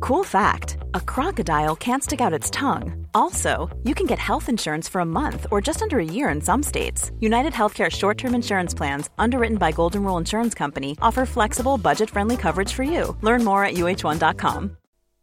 Cool 0.00 0.24
fact 0.24 0.78
a 0.94 1.00
crocodile 1.00 1.76
can't 1.76 2.02
stick 2.02 2.20
out 2.20 2.32
its 2.32 2.50
tongue. 2.50 3.06
Also, 3.14 3.68
you 3.84 3.94
can 3.94 4.06
get 4.06 4.18
health 4.18 4.48
insurance 4.48 4.88
for 4.88 5.02
a 5.02 5.12
month 5.20 5.46
or 5.50 5.60
just 5.60 5.82
under 5.82 5.98
a 5.98 6.04
year 6.04 6.30
in 6.30 6.40
some 6.40 6.62
states. 6.62 7.12
United 7.20 7.52
Healthcare 7.52 7.90
short 7.90 8.16
term 8.18 8.34
insurance 8.34 8.74
plans, 8.74 9.10
underwritten 9.18 9.58
by 9.58 9.72
Golden 9.72 10.02
Rule 10.02 10.16
Insurance 10.18 10.54
Company, 10.54 10.96
offer 11.02 11.26
flexible, 11.26 11.76
budget 11.78 12.08
friendly 12.10 12.36
coverage 12.36 12.72
for 12.72 12.82
you. 12.82 13.16
Learn 13.20 13.44
more 13.44 13.64
at 13.64 13.74
uh1.com. 13.74 14.76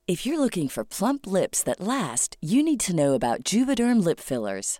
If 0.08 0.26
you're 0.26 0.40
looking 0.40 0.70
for 0.70 0.86
plump 0.86 1.28
lips 1.28 1.64
that 1.64 1.82
last, 1.82 2.38
you 2.42 2.64
need 2.64 2.80
to 2.82 2.96
know 2.96 3.14
about 3.14 3.44
Juvederm 3.44 4.04
lip 4.04 4.20
fillers. 4.22 4.80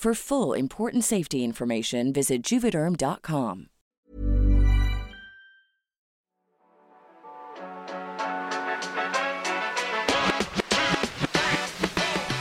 For 0.00 0.14
full 0.14 0.54
important 0.54 1.04
safety 1.04 1.44
information, 1.44 2.10
visit 2.10 2.42
juvederm.com. 2.42 3.66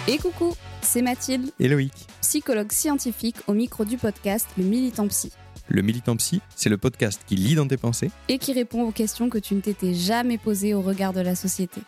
Et 0.08 0.18
coucou, 0.18 0.56
c'est 0.82 1.02
Mathilde, 1.02 1.52
Et 1.60 1.68
Loïc. 1.68 1.94
psychologue 2.22 2.72
scientifique 2.72 3.36
au 3.48 3.54
micro 3.54 3.86
du 3.86 3.98
podcast 3.98 4.48
Le 4.58 4.64
Militant 4.64 5.08
Psy, 5.08 5.32
Le 5.68 5.82
Militant 5.82 6.16
Psy, 6.16 6.42
c'est 6.56 6.70
le 6.70 6.78
podcast 6.78 7.22
qui 7.28 7.36
lit 7.36 7.56
dans 7.56 7.68
tes 7.68 7.78
pensées 7.78 8.10
et 8.28 8.38
qui 8.40 8.54
répond 8.54 8.84
aux 8.84 8.92
questions 8.92 9.30
que 9.30 9.38
tu 9.38 9.54
ne 9.54 9.62
t'étais 9.62 9.94
jamais 9.94 10.38
posées 10.38 10.74
au 10.74 10.82
regard 10.82 11.14
de 11.14 11.22
la 11.22 11.36
société. 11.36 11.82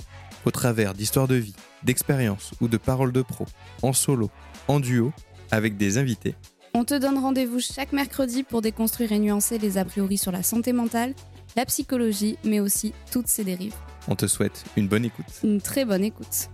au 0.46 0.52
travers 0.52 0.94
d'histoires 0.94 1.28
de 1.28 1.36
vie, 1.36 1.56
d'expériences 1.84 2.52
ou 2.62 2.68
de 2.68 2.78
paroles 2.78 3.12
de 3.12 3.22
pro, 3.22 3.46
en 3.82 3.94
solo, 3.94 4.30
en 4.68 4.80
duo, 4.80 5.12
avec 5.52 5.78
des 5.78 5.98
invités. 5.98 6.36
On 6.74 6.86
te 6.86 6.94
donne 6.98 7.18
rendez-vous 7.18 7.60
chaque 7.60 7.92
mercredi 7.92 8.44
pour 8.44 8.62
déconstruire 8.62 9.12
et 9.12 9.20
nuancer 9.20 9.58
les 9.58 9.78
a 9.78 9.86
priori 9.86 10.18
sur 10.18 10.32
la 10.32 10.42
santé 10.42 10.72
mentale, 10.72 11.14
la 11.56 11.66
psychologie, 11.66 12.38
mais 12.46 12.60
aussi 12.60 12.94
toutes 13.12 13.28
ses 13.28 13.44
dérives. 13.44 13.76
On 14.08 14.16
te 14.16 14.26
souhaite 14.26 14.64
une 14.78 14.88
bonne 14.88 15.06
écoute. 15.06 15.26
Une 15.44 15.62
très 15.62 15.84
bonne 15.86 16.04
écoute. 16.04 16.50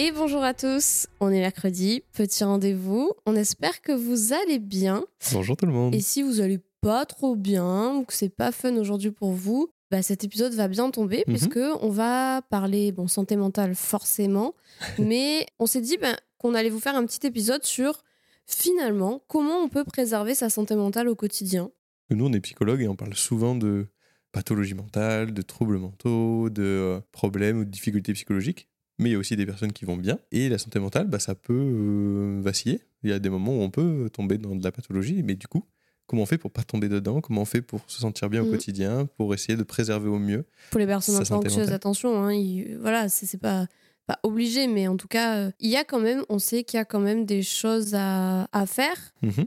Et 0.00 0.12
bonjour 0.12 0.44
à 0.44 0.54
tous, 0.54 1.08
on 1.18 1.30
est 1.30 1.40
mercredi, 1.40 2.04
petit 2.12 2.44
rendez-vous. 2.44 3.10
On 3.26 3.34
espère 3.34 3.80
que 3.80 3.90
vous 3.90 4.32
allez 4.32 4.60
bien. 4.60 5.04
Bonjour 5.32 5.56
tout 5.56 5.66
le 5.66 5.72
monde. 5.72 5.94
Et 5.94 6.00
si 6.00 6.22
vous 6.22 6.40
allez 6.40 6.60
pas 6.80 7.04
trop 7.04 7.34
bien 7.34 7.96
ou 7.96 8.04
que 8.04 8.12
c'est 8.12 8.28
pas 8.28 8.52
fun 8.52 8.76
aujourd'hui 8.76 9.10
pour 9.10 9.32
vous, 9.32 9.72
bah 9.90 10.02
cet 10.02 10.24
épisode 10.24 10.52
va 10.54 10.68
bien 10.68 10.90
tomber 10.90 11.24
Mhm. 11.26 11.34
puisque 11.34 11.58
on 11.80 11.88
va 11.90 12.42
parler 12.50 12.92
bon 12.92 13.08
santé 13.08 13.36
mentale 13.36 13.74
forcément, 13.74 14.54
mais 14.98 15.46
on 15.58 15.66
s'est 15.66 15.80
dit 15.80 15.96
ben, 15.98 16.16
qu'on 16.38 16.54
allait 16.54 16.70
vous 16.70 16.80
faire 16.80 16.94
un 16.96 17.04
petit 17.06 17.26
épisode 17.26 17.64
sur 17.64 18.02
finalement 18.46 19.22
comment 19.28 19.58
on 19.62 19.68
peut 19.68 19.84
préserver 19.84 20.34
sa 20.34 20.48
santé 20.50 20.74
mentale 20.74 21.08
au 21.08 21.14
quotidien. 21.14 21.70
Nous, 22.10 22.24
on 22.26 22.32
est 22.32 22.40
psychologues 22.40 22.80
et 22.82 22.88
on 22.88 22.96
parle 22.96 23.14
souvent 23.14 23.54
de 23.54 23.86
pathologie 24.32 24.74
mentale, 24.74 25.34
de 25.34 25.42
troubles 25.42 25.78
mentaux, 25.78 26.48
de 26.48 26.62
euh, 26.62 27.00
problèmes 27.12 27.58
ou 27.58 27.64
de 27.64 27.70
difficultés 27.70 28.12
psychologiques. 28.14 28.68
Mais 28.98 29.10
il 29.10 29.12
y 29.12 29.16
a 29.16 29.18
aussi 29.18 29.36
des 29.36 29.46
personnes 29.46 29.72
qui 29.72 29.84
vont 29.84 29.96
bien. 29.96 30.18
Et 30.32 30.48
la 30.48 30.58
santé 30.58 30.80
mentale, 30.80 31.06
bah, 31.06 31.18
ça 31.18 31.34
peut 31.34 31.52
euh, 31.54 32.40
vaciller. 32.42 32.80
Il 33.02 33.10
y 33.10 33.12
a 33.12 33.18
des 33.18 33.28
moments 33.30 33.52
où 33.56 33.60
on 33.60 33.70
peut 33.70 34.10
tomber 34.12 34.38
dans 34.38 34.56
de 34.56 34.64
la 34.64 34.72
pathologie. 34.72 35.22
Mais 35.22 35.34
du 35.34 35.46
coup, 35.46 35.64
comment 36.08 36.22
on 36.22 36.26
fait 36.26 36.38
pour 36.38 36.50
pas 36.50 36.64
tomber 36.64 36.88
dedans 36.88 37.20
Comment 37.20 37.42
on 37.42 37.44
fait 37.44 37.62
pour 37.62 37.82
se 37.86 38.00
sentir 38.00 38.28
bien 38.28 38.42
au 38.42 38.46
Mhm. 38.46 38.50
quotidien 38.50 39.06
Pour 39.16 39.32
essayer 39.34 39.56
de 39.56 39.62
préserver 39.62 40.08
au 40.08 40.18
mieux 40.18 40.44
Pour 40.70 40.80
les 40.80 40.86
personnes 40.86 41.14
un 41.14 41.22
peu 41.24 41.34
anxieuses, 41.34 41.70
attention, 41.70 42.20
hein, 42.24 42.32
il- 42.32 42.76
voilà, 42.78 43.08
c'est 43.08 43.38
pas 43.38 43.66
pas 44.06 44.18
obligé, 44.22 44.66
mais 44.68 44.88
en 44.88 44.96
tout 44.96 45.06
cas, 45.06 45.36
euh, 45.36 45.50
il 45.60 45.68
y 45.68 45.76
a 45.76 45.84
quand 45.84 46.00
même, 46.00 46.24
on 46.30 46.38
sait 46.38 46.64
qu'il 46.64 46.78
y 46.78 46.80
a 46.80 46.86
quand 46.86 46.98
même 46.98 47.26
des 47.26 47.42
choses 47.42 47.94
à, 47.94 48.48
à 48.52 48.66
faire. 48.66 48.96
Mhm. 49.22 49.44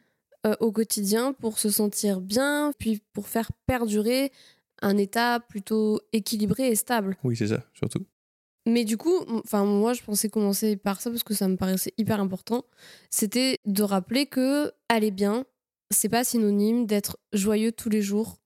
euh, 0.47 0.55
au 0.59 0.71
quotidien 0.71 1.33
pour 1.33 1.59
se 1.59 1.69
sentir 1.69 2.19
bien, 2.21 2.71
puis 2.79 2.99
pour 3.13 3.27
faire 3.27 3.51
perdurer 3.67 4.31
un 4.81 4.97
état 4.97 5.39
plutôt 5.39 5.99
équilibré 6.13 6.67
et 6.69 6.75
stable. 6.75 7.15
Oui, 7.23 7.35
c'est 7.35 7.45
ça, 7.47 7.63
surtout. 7.75 8.05
Mais 8.67 8.83
du 8.83 8.97
coup, 8.97 9.13
enfin 9.43 9.65
moi 9.65 9.93
je 9.93 10.01
pensais 10.03 10.29
commencer 10.29 10.77
par 10.77 10.99
ça 11.01 11.09
parce 11.11 11.23
que 11.23 11.33
ça 11.35 11.47
me 11.47 11.57
paraissait 11.57 11.93
hyper 11.99 12.19
important. 12.19 12.63
C'était 13.11 13.57
de 13.65 13.83
rappeler 13.83 14.25
que 14.27 14.71
aller 14.89 15.11
bien, 15.11 15.45
c'est 15.91 16.09
pas 16.09 16.23
synonyme 16.23 16.85
d'être 16.87 17.17
joyeux 17.33 17.71
tous 17.71 17.89
les 17.89 18.01
jours 18.01 18.37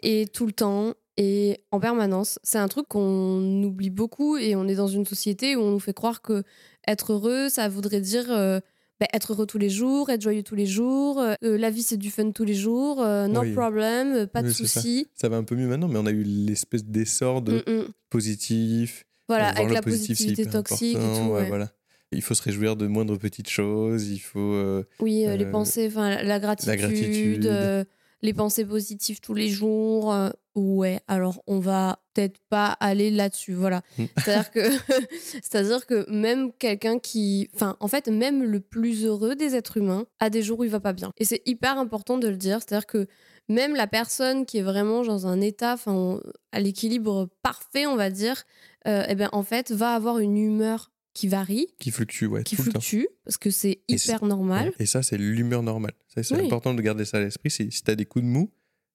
et 0.00 0.26
tout 0.32 0.46
le 0.46 0.52
temps 0.52 0.94
et 1.16 1.60
en 1.70 1.78
permanence. 1.80 2.38
C'est 2.42 2.58
un 2.58 2.68
truc 2.68 2.88
qu'on 2.88 3.62
oublie 3.62 3.90
beaucoup 3.90 4.36
et 4.36 4.56
on 4.56 4.66
est 4.66 4.74
dans 4.74 4.88
une 4.88 5.04
société 5.06 5.54
où 5.56 5.60
on 5.60 5.70
nous 5.72 5.78
fait 5.80 5.92
croire 5.94 6.22
que 6.22 6.42
être 6.88 7.12
heureux, 7.12 7.48
ça 7.48 7.68
voudrait 7.68 8.00
dire 8.00 8.26
euh, 8.30 8.58
bah, 9.00 9.06
être 9.12 9.32
heureux 9.32 9.46
tous 9.46 9.58
les 9.58 9.70
jours, 9.70 10.10
être 10.10 10.22
joyeux 10.22 10.42
tous 10.42 10.54
les 10.56 10.66
jours, 10.66 11.20
euh, 11.20 11.34
euh, 11.44 11.56
la 11.56 11.70
vie 11.70 11.82
c'est 11.82 11.96
du 11.96 12.10
fun 12.10 12.30
tous 12.32 12.44
les 12.44 12.54
jours, 12.54 13.00
euh, 13.02 13.26
no 13.28 13.40
Oui. 13.42 13.52
problem, 13.52 14.26
pas 14.26 14.42
de 14.42 14.48
ça. 14.50 14.54
soucis. 14.54 15.06
Ça 15.14 15.28
va 15.28 15.36
un 15.36 15.44
peu 15.44 15.54
mieux 15.56 15.68
maintenant, 15.68 15.88
mais 15.88 15.98
on 15.98 16.06
a 16.06 16.10
eu 16.10 16.22
l'espèce 16.24 16.84
d'essor 16.84 17.42
de 17.42 17.62
Mm, 17.66 17.70
mm. 17.72 17.84
positif. 18.10 19.04
Voilà, 19.28 19.48
avec 19.50 19.72
la 19.72 19.82
positif, 19.82 20.08
positivité 20.18 20.46
toxique 20.50 20.96
et 20.96 21.00
tout. 21.00 21.28
ouais, 21.30 21.40
ouais. 21.42 21.48
voilà. 21.48 21.70
Il 22.14 22.22
faut 22.22 22.34
se 22.34 22.42
réjouir 22.42 22.76
de 22.76 22.86
moindres 22.86 23.18
petites 23.18 23.48
choses. 23.50 24.08
Il 24.08 24.18
faut. 24.20 24.38
euh, 24.40 24.84
Oui, 25.00 25.26
euh, 25.26 25.36
les 25.36 25.44
Euh, 25.44 25.50
pensées, 25.50 25.86
enfin 25.88 26.22
la 26.22 26.38
gratitude, 26.40 26.74
gratitude. 26.78 27.46
euh, 27.46 27.84
les 28.22 28.32
pensées 28.32 28.64
positives 28.64 29.20
tous 29.20 29.34
les 29.34 29.48
jours. 29.48 30.14
ouais, 30.54 31.00
alors 31.08 31.42
on 31.46 31.58
va 31.58 31.98
peut-être 32.14 32.38
pas 32.48 32.68
aller 32.80 33.10
là-dessus, 33.10 33.52
voilà. 33.54 33.82
Mm. 33.98 34.04
C'est-à-dire 34.24 34.50
que, 34.52 34.60
c'est-à-dire 35.42 35.86
que 35.86 36.08
même 36.10 36.52
quelqu'un 36.52 36.98
qui, 36.98 37.48
enfin, 37.54 37.76
en 37.80 37.88
fait, 37.88 38.08
même 38.08 38.42
le 38.44 38.60
plus 38.60 39.04
heureux 39.04 39.34
des 39.34 39.54
êtres 39.56 39.76
humains 39.78 40.06
a 40.20 40.30
des 40.30 40.42
jours 40.42 40.60
où 40.60 40.64
il 40.64 40.70
va 40.70 40.80
pas 40.80 40.92
bien. 40.92 41.12
Et 41.18 41.24
c'est 41.24 41.42
hyper 41.46 41.78
important 41.78 42.16
de 42.18 42.28
le 42.28 42.36
dire. 42.36 42.60
C'est-à-dire 42.60 42.86
que 42.86 43.06
même 43.48 43.74
la 43.74 43.86
personne 43.86 44.46
qui 44.46 44.58
est 44.58 44.62
vraiment 44.62 45.02
dans 45.02 45.26
un 45.26 45.40
état, 45.40 45.74
enfin, 45.74 46.20
à 46.52 46.60
l'équilibre 46.60 47.28
parfait, 47.42 47.86
on 47.86 47.96
va 47.96 48.08
dire, 48.10 48.44
euh, 48.86 49.04
eh 49.08 49.14
ben 49.16 49.28
en 49.32 49.42
fait, 49.42 49.70
va 49.72 49.92
avoir 49.94 50.18
une 50.18 50.38
humeur 50.38 50.92
qui 51.14 51.28
varie, 51.28 51.68
qui 51.78 51.90
fluctue, 51.90 52.26
ouais, 52.26 52.42
qui 52.42 52.56
tout 52.56 52.62
le 52.64 52.72
temps. 52.72 52.80
fluctue, 52.80 53.06
parce 53.24 53.38
que 53.38 53.50
c'est 53.50 53.80
Et 53.88 53.94
hyper 53.94 54.24
normal. 54.24 54.68
Ouais, 54.68 54.74
Et 54.80 54.86
ça, 54.86 55.02
c'est 55.02 55.16
l'humeur 55.16 55.62
normale. 55.62 55.92
C'est 56.08 56.28
Oui. 56.32 56.44
important 56.46 56.74
de 56.74 56.82
garder 56.82 57.04
ça 57.04 57.16
à 57.18 57.20
l'esprit. 57.20 57.50
Si, 57.50 57.70
si 57.70 57.82
tu 57.82 57.90
as 57.90 57.94
des 57.94 58.04
coups 58.04 58.24
de 58.24 58.28
mou, 58.28 58.50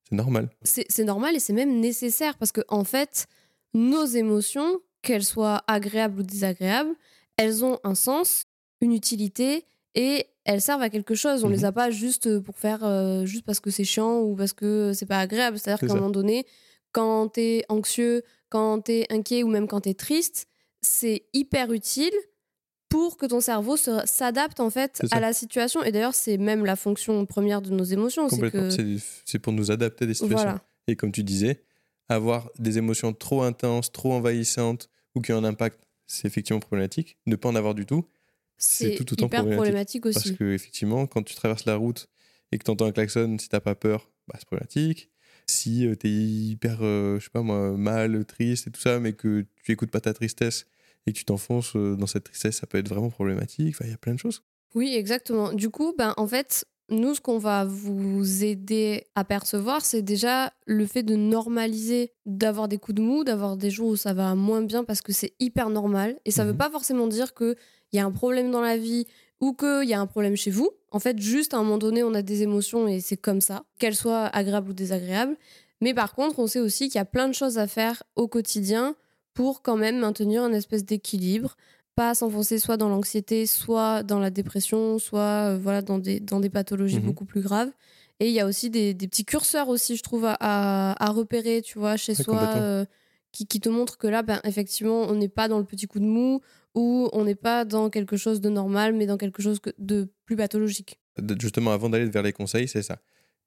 c'est 0.09 0.15
normal. 0.15 0.49
c'est 0.63 1.03
normal 1.05 1.35
et 1.35 1.39
c'est 1.39 1.53
même 1.53 1.79
nécessaire 1.79 2.37
parce 2.37 2.51
que 2.51 2.61
en 2.67 2.83
fait, 2.83 3.27
nos 3.73 4.05
émotions, 4.05 4.79
qu'elles 5.01 5.23
soient 5.23 5.63
agréables 5.67 6.19
ou 6.19 6.23
désagréables, 6.23 6.93
elles 7.37 7.63
ont 7.63 7.79
un 7.85 7.95
sens, 7.95 8.45
une 8.81 8.91
utilité 8.93 9.63
et 9.95 10.25
elles 10.43 10.61
servent 10.61 10.81
à 10.81 10.89
quelque 10.89 11.15
chose. 11.15 11.43
On 11.45 11.47
Mhm. 11.47 11.53
les 11.53 11.65
a 11.65 11.71
pas 11.71 11.89
juste 11.89 12.39
pour 12.39 12.57
faire 12.57 12.83
euh, 12.83 13.25
juste 13.25 13.45
parce 13.45 13.59
que 13.61 13.69
c'est 13.69 13.85
chiant 13.85 14.19
ou 14.19 14.35
parce 14.35 14.51
que 14.51 14.91
c'est 14.93 15.05
pas 15.05 15.19
agréable. 15.19 15.57
C'est-à-dire 15.57 15.79
C'est 15.79 15.87
qu'à 15.87 15.93
un 15.93 15.95
moment 15.97 16.09
donné, 16.09 16.45
quand 16.91 17.29
t'es 17.29 17.63
anxieux, 17.69 18.23
quand 18.49 18.81
t'es 18.81 19.05
inquiet 19.09 19.43
ou 19.43 19.47
même 19.47 19.67
quand 19.67 19.81
t'es 19.81 19.93
triste, 19.93 20.47
c'est 20.81 21.23
hyper 21.33 21.71
utile 21.71 22.13
pour 22.89 23.17
que 23.17 23.25
ton 23.27 23.39
cerveau 23.39 23.77
s'adapte 23.77 24.59
en 24.59 24.69
fait 24.69 25.01
à 25.11 25.19
la 25.19 25.31
situation. 25.33 25.83
Et 25.83 25.91
d'ailleurs, 25.91 26.15
c'est 26.15 26.37
même 26.37 26.65
la 26.65 26.75
fonction 26.75 27.25
première 27.25 27.61
de 27.61 27.69
nos 27.69 27.83
émotions. 27.83 28.27
C'est 28.29 28.35
Complètement. 28.35 28.69
que 28.75 28.97
C'est- 29.25 29.39
pour 29.39 29.53
nous 29.53 29.69
adapter 29.71 30.05
à 30.05 30.07
des 30.07 30.13
situations. 30.15 30.37
voilà, 30.37 30.63
Et 30.87 30.95
comme 30.95 31.11
tu 31.11 31.23
disais, 31.23 31.63
avoir 32.07 32.49
des 32.57 32.77
émotions 32.79 33.13
trop 33.13 33.43
intenses, 33.43 33.91
trop 33.91 34.13
envahissantes 34.13 34.89
ou 35.15 35.21
qui 35.21 35.31
ont 35.33 35.37
un 35.37 35.43
impact, 35.43 35.79
c'est 36.07 36.27
effectivement 36.27 36.59
problématique. 36.59 37.17
Ne 37.27 37.35
pas 37.35 37.49
en 37.49 37.55
avoir 37.55 37.75
du 37.75 37.85
tout, 37.85 38.05
c'est 38.57 38.95
tout 38.95 39.13
autant 39.13 39.27
hyper 39.27 39.41
problématique. 39.41 39.55
problématique 39.55 40.03
Parce 40.03 40.17
aussi. 40.25 40.35
que 40.35 40.51
effectivement, 40.53 41.05
quand 41.05 41.21
tu 41.21 41.35
traverses 41.35 41.65
la 41.65 41.75
route 41.75 42.07
et 42.51 42.57
que 42.57 42.63
tu 42.63 42.71
entends 42.71 42.85
un 42.85 42.91
klaxon, 42.91 43.37
si 43.39 43.47
t'as 43.49 43.59
pas 43.59 43.75
peur, 43.75 44.09
bah, 44.27 44.35
c'est 44.39 44.45
problématique. 44.47 45.11
Si 45.49 45.85
tu 45.99 46.07
es 46.07 46.11
hyper, 46.11 46.79
euh, 46.81 47.17
je 47.19 47.25
sais 47.25 47.29
pas 47.31 47.41
moi, 47.41 47.71
mal, 47.71 48.23
triste 48.25 48.67
et 48.67 48.71
tout 48.71 48.79
ça, 48.81 48.99
mais 48.99 49.13
que 49.13 49.45
tu 49.63 49.71
écoutes 49.71 49.91
pas 49.91 49.99
ta 50.01 50.13
tristesse 50.13 50.65
et 51.07 51.13
que 51.13 51.17
tu 51.17 51.25
t'enfonces 51.25 51.75
euh, 51.75 51.95
dans 51.95 52.07
cette 52.07 52.25
tristesse, 52.25 52.57
ça 52.57 52.67
peut 52.67 52.77
être 52.77 52.89
vraiment 52.89 53.09
problématique. 53.09 53.75
Enfin, 53.75 53.85
il 53.85 53.91
y 53.91 53.93
a 53.93 53.97
plein 53.97 54.13
de 54.13 54.19
choses. 54.19 54.43
Oui, 54.75 54.93
exactement. 54.95 55.51
Du 55.53 55.69
coup, 55.69 55.93
ben, 55.97 56.13
en 56.17 56.27
fait, 56.27 56.65
nous, 56.91 57.15
ce 57.15 57.21
qu'on 57.21 57.37
va 57.39 57.65
vous 57.65 58.43
aider 58.43 59.05
à 59.15 59.23
percevoir, 59.23 59.83
c'est 59.83 60.01
déjà 60.03 60.53
le 60.67 60.85
fait 60.85 61.03
de 61.03 61.15
normaliser, 61.15 62.11
d'avoir 62.25 62.67
des 62.67 62.77
coups 62.77 62.95
de 62.97 63.01
mou, 63.01 63.23
d'avoir 63.23 63.57
des 63.57 63.69
jours 63.71 63.89
où 63.89 63.95
ça 63.95 64.13
va 64.13 64.35
moins 64.35 64.61
bien 64.61 64.83
parce 64.83 65.01
que 65.01 65.11
c'est 65.13 65.33
hyper 65.39 65.69
normal. 65.69 66.19
Et 66.25 66.31
ça 66.31 66.45
veut 66.45 66.51
Mhm. 66.51 66.57
pas 66.57 66.69
forcément 66.69 67.07
dire 67.07 67.33
qu'il 67.33 67.55
y 67.93 67.99
a 67.99 68.05
un 68.05 68.11
problème 68.11 68.51
dans 68.51 68.61
la 68.61 68.77
vie 68.77 69.05
ou 69.41 69.53
qu'il 69.53 69.87
y 69.87 69.93
a 69.93 69.99
un 69.99 70.07
problème 70.07 70.35
chez 70.35 70.51
vous. 70.51 70.69
En 70.91 70.99
fait, 70.99 71.19
juste 71.19 71.53
à 71.53 71.57
un 71.57 71.63
moment 71.63 71.77
donné, 71.77 72.03
on 72.03 72.13
a 72.13 72.21
des 72.21 72.43
émotions 72.43 72.87
et 72.87 72.99
c'est 72.99 73.17
comme 73.17 73.41
ça, 73.41 73.63
qu'elles 73.77 73.95
soient 73.95 74.25
agréables 74.25 74.71
ou 74.71 74.73
désagréables. 74.73 75.37
Mais 75.81 75.93
par 75.93 76.13
contre, 76.13 76.39
on 76.39 76.47
sait 76.47 76.59
aussi 76.59 76.89
qu'il 76.89 76.95
y 76.95 77.01
a 77.01 77.05
plein 77.05 77.27
de 77.27 77.33
choses 77.33 77.57
à 77.57 77.67
faire 77.67 78.03
au 78.15 78.27
quotidien 78.27 78.95
pour 79.33 79.61
quand 79.61 79.77
même 79.77 79.99
maintenir 79.99 80.43
un 80.43 80.51
espèce 80.51 80.83
d'équilibre 80.83 81.55
pas 81.99 82.15
s'enfoncer 82.15 82.59
soit 82.59 82.77
dans 82.77 82.87
l'anxiété, 82.87 83.45
soit 83.45 84.03
dans 84.03 84.19
la 84.19 84.29
dépression, 84.29 84.99
soit 84.99 85.49
euh, 85.51 85.59
voilà 85.61 85.81
dans 85.81 85.97
des, 85.97 86.21
dans 86.21 86.39
des 86.39 86.49
pathologies 86.49 86.99
Mhm. 86.99 87.05
beaucoup 87.07 87.25
plus 87.25 87.41
graves. 87.41 87.71
Et 88.21 88.29
il 88.29 88.33
y 88.33 88.39
a 88.39 88.45
aussi 88.45 88.69
des, 88.69 88.93
des 88.93 89.05
petits 89.09 89.25
curseurs 89.25 89.67
aussi, 89.67 89.97
je 89.97 90.03
trouve, 90.03 90.25
à, 90.25 91.09
repérer, 91.09 91.61
tu 91.61 91.77
vois, 91.77 91.97
chez 91.97 92.15
soi, 92.15 92.53
euh, 92.55 92.85
qui, 93.31 93.45
qui 93.47 93.59
te 93.59 93.69
montrent 93.69 93.97
que 93.97 94.07
là, 94.07 94.21
ben, 94.23 94.39
effectivement, 94.43 95.01
on 95.03 95.15
n'est 95.15 95.29
pas 95.29 95.47
dans 95.47 95.59
le 95.59 95.65
petit 95.65 95.87
coup 95.87 95.99
de 95.99 96.05
mou 96.05 96.41
ou 96.75 97.09
on 97.13 97.23
n'est 97.25 97.35
pas 97.35 97.65
dans 97.65 97.89
quelque 97.89 98.17
chose 98.17 98.41
de 98.41 98.49
normal, 98.49 98.93
mais 98.93 99.05
dans 99.05 99.17
quelque 99.17 99.41
chose 99.41 99.59
de 99.77 100.09
plus 100.25 100.35
pathologique. 100.35 100.99
justement, 101.39 101.71
avant 101.71 101.89
d'aller 101.89 102.05
vers 102.09 102.23
les 102.23 102.33
conseils, 102.33 102.67
c'est 102.67 102.83
ça. 102.83 102.99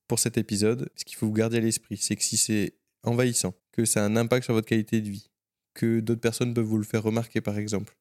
Pour 0.09 0.19
cet 0.19 0.37
épisode, 0.37 0.89
ce 0.97 1.05
qu'il 1.05 1.17
faut 1.17 1.27
vous 1.27 1.33
garder 1.33 1.59
à 1.59 1.61
l'esprit, 1.61 1.97
c'est 1.97 2.17
que 2.17 2.23
si 2.25 2.37
c'est 2.37 2.75
envahissant, 3.05 3.55
que 3.73 3.85
ça 3.85 4.03
a 4.03 4.07
un 4.07 4.17
impact 4.17 4.45
sur 4.45 4.55
votre 4.55 4.69
qualité 4.69 5.01
de 5.01 5.09
vie, 5.09 5.31
que 5.75 6.01
d'autres 6.01 6.21
personnes 6.21 6.53
peuvent 6.55 6.65
vous 6.65 6.77
le 6.79 6.85
faire 6.85 7.03
remarquer, 7.03 7.41
par 7.41 7.57
exemple, 7.59 7.97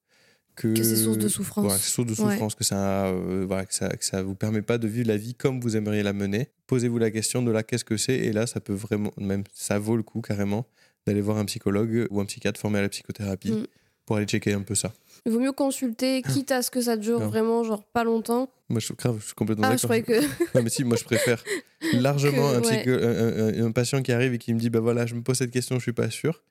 que, 0.56 0.76
Que 0.76 0.84
c'est 0.84 0.98
source 0.98 1.18
de 1.18 1.30
souffrance. 1.30 1.64
Voilà, 1.66 1.80
source 1.80 2.06
de 2.08 2.12
Ouais. 2.12 2.32
souffrance, 2.32 2.56
que 2.56 2.64
ça, 2.66 3.06
euh, 3.08 3.46
voilà, 3.48 3.66
que 3.66 3.74
ça, 3.74 3.88
que 3.90 4.04
ça 4.04 4.22
vous 4.22 4.36
permet 4.36 4.62
pas 4.62 4.78
de 4.78 4.88
vivre 4.88 5.08
la 5.08 5.16
vie 5.16 5.34
comme 5.34 5.62
vous 5.62 5.78
aimeriez 5.78 6.04
la 6.04 6.12
mener. 6.12 6.50
Posez-vous 6.68 6.98
la 6.98 7.10
question 7.12 7.42
de 7.42 7.52
là, 7.52 7.64
qu'est-ce 7.64 7.86
que 7.86 7.96
c'est? 7.96 8.18
Et 8.18 8.34
là, 8.34 8.46
ça 8.48 8.60
peut 8.60 8.74
vraiment, 8.74 9.12
même, 9.18 9.44
ça 9.54 9.80
vaut 9.80 9.96
le 9.96 10.04
coup 10.04 10.20
carrément 10.22 10.68
d'aller 11.08 11.22
voir 11.22 11.38
un 11.38 11.46
psychologue 11.46 12.08
ou 12.10 12.20
un 12.22 12.26
psychiatre 12.26 12.60
formé 12.60 12.80
à 12.80 12.82
la 12.84 12.90
psychothérapie 12.90 13.52
Mm. 13.52 13.66
pour 14.06 14.16
aller 14.18 14.26
checker 14.26 14.54
un 14.54 14.62
peu 14.62 14.76
ça. 14.76 14.94
Il 15.26 15.32
vaut 15.32 15.40
mieux 15.40 15.52
consulter, 15.52 16.22
quitte 16.46 16.52
à 16.52 16.62
ce 16.62 16.72
que 16.72 16.82
ça 16.82 16.98
dure 16.98 17.20
Non. 17.20 17.28
vraiment, 17.28 17.64
genre 17.64 17.84
pas 17.84 18.04
longtemps. 18.04 18.50
Moi, 18.70 18.80
je, 18.80 18.94
grave, 18.94 19.18
je 19.20 19.26
suis 19.26 19.34
complètement 19.36 19.68
Ah, 19.68 19.76
je 19.78 19.86
d'accord. 19.88 20.04
croyais 20.04 20.22
que. 20.22 20.26
Non, 20.58 20.64
mais 20.64 20.70
si, 20.70 20.84
moi 20.84 20.98
je 20.98 21.04
préfère 21.04 21.44
largement 21.94 22.52
Que- 22.52 22.56
un, 22.58 22.62
ouais. 22.62 22.78
psycho- 22.84 23.04
un- 23.04 23.64
un- 23.64 23.66
un 23.68 23.72
patient 23.72 24.02
qui 24.02 24.12
arrive 24.12 24.34
et 24.34 24.38
qui 24.38 24.54
me 24.54 24.60
dit 24.60 24.70
bah 24.70 24.80
voilà, 24.80 25.06
je 25.06 25.16
me 25.16 25.22
pose 25.22 25.38
cette 25.38 25.52
question, 25.52 25.76
je 25.78 25.82
suis 25.84 25.94
pas 25.94 26.10
sûr, 26.10 26.44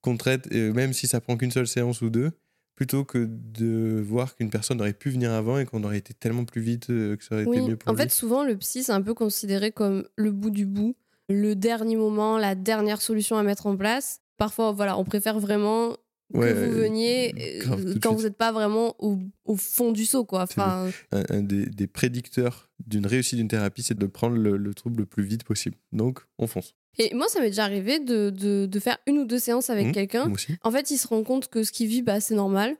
qu'on 0.00 0.16
traite, 0.16 0.48
euh, 0.52 0.72
même 0.72 0.92
si 0.92 1.06
ça 1.06 1.20
prend 1.20 1.36
qu'une 1.36 1.50
seule 1.50 1.66
séance 1.68 2.00
ou 2.02 2.10
deux, 2.10 2.30
plutôt 2.74 3.04
que 3.04 3.26
de 3.28 4.02
voir 4.04 4.34
qu'une 4.36 4.50
personne 4.50 4.80
aurait 4.80 4.92
pu 4.94 5.10
venir 5.10 5.30
avant 5.32 5.58
et 5.58 5.64
qu'on 5.66 5.84
aurait 5.84 5.98
été 5.98 6.14
tellement 6.14 6.44
plus 6.44 6.60
vite 6.62 6.90
euh, 6.90 7.16
que 7.16 7.24
ça 7.24 7.34
aurait 7.36 7.44
été 7.44 7.60
mieux 7.60 7.76
pour 7.76 7.90
en 7.90 7.94
lui. 7.94 8.02
fait, 8.02 8.10
souvent, 8.10 8.44
le 8.44 8.56
psy, 8.56 8.82
c'est 8.82 8.92
un 8.92 9.02
peu 9.02 9.14
considéré 9.14 9.70
comme 9.72 10.04
le 10.16 10.32
bout 10.32 10.50
du 10.50 10.66
bout, 10.66 10.96
le 11.28 11.54
dernier 11.54 11.96
moment, 11.96 12.38
la 12.38 12.54
dernière 12.54 13.00
solution 13.02 13.36
à 13.36 13.42
mettre 13.42 13.66
en 13.66 13.76
place. 13.76 14.20
Parfois, 14.38 14.72
voilà, 14.72 14.98
on 14.98 15.04
préfère 15.04 15.38
vraiment 15.38 15.96
que 16.32 16.38
vous 16.38 16.42
euh, 16.44 16.82
veniez 16.82 17.34
euh, 17.38 17.60
grave, 17.60 17.84
de 17.84 17.98
quand 17.98 18.14
vous 18.14 18.22
n'êtes 18.22 18.36
pas 18.38 18.52
vraiment 18.52 18.96
au, 18.98 19.18
au 19.44 19.56
fond 19.56 19.92
du 19.92 20.06
seau, 20.06 20.24
quoi. 20.24 20.42
Enfin, 20.44 20.88
un, 21.12 21.22
un 21.28 21.42
des, 21.42 21.66
des 21.66 21.86
prédicteurs 21.86 22.70
d'une 22.86 23.06
réussite 23.06 23.36
d'une 23.38 23.48
thérapie, 23.48 23.82
c'est 23.82 23.98
de 23.98 24.06
prendre 24.06 24.36
le, 24.36 24.56
le 24.56 24.74
trouble 24.74 25.00
le 25.00 25.06
plus 25.06 25.24
vite 25.24 25.44
possible. 25.44 25.76
Donc, 25.92 26.20
on 26.38 26.46
fonce. 26.46 26.74
et 26.98 27.14
moi, 27.14 27.28
ça 27.28 27.40
m'est 27.40 27.50
déjà 27.50 27.64
arrivé 27.64 27.98
de, 28.00 28.30
de, 28.30 28.64
de 28.66 28.80
faire 28.80 28.96
une 29.06 29.18
ou 29.18 29.24
deux 29.26 29.38
séances 29.38 29.68
avec 29.70 29.88
Mhm, 29.88 29.92
quelqu'un. 29.92 30.32
En 30.62 30.70
fait, 30.70 30.90
il 30.90 30.96
se 30.98 31.06
rend 31.06 31.22
compte 31.22 31.48
que 31.48 31.62
ce 31.64 31.70
qu'il 31.72 31.86
vit, 31.88 32.02
bah, 32.02 32.20
c'est 32.20 32.34
normal. 32.34 32.76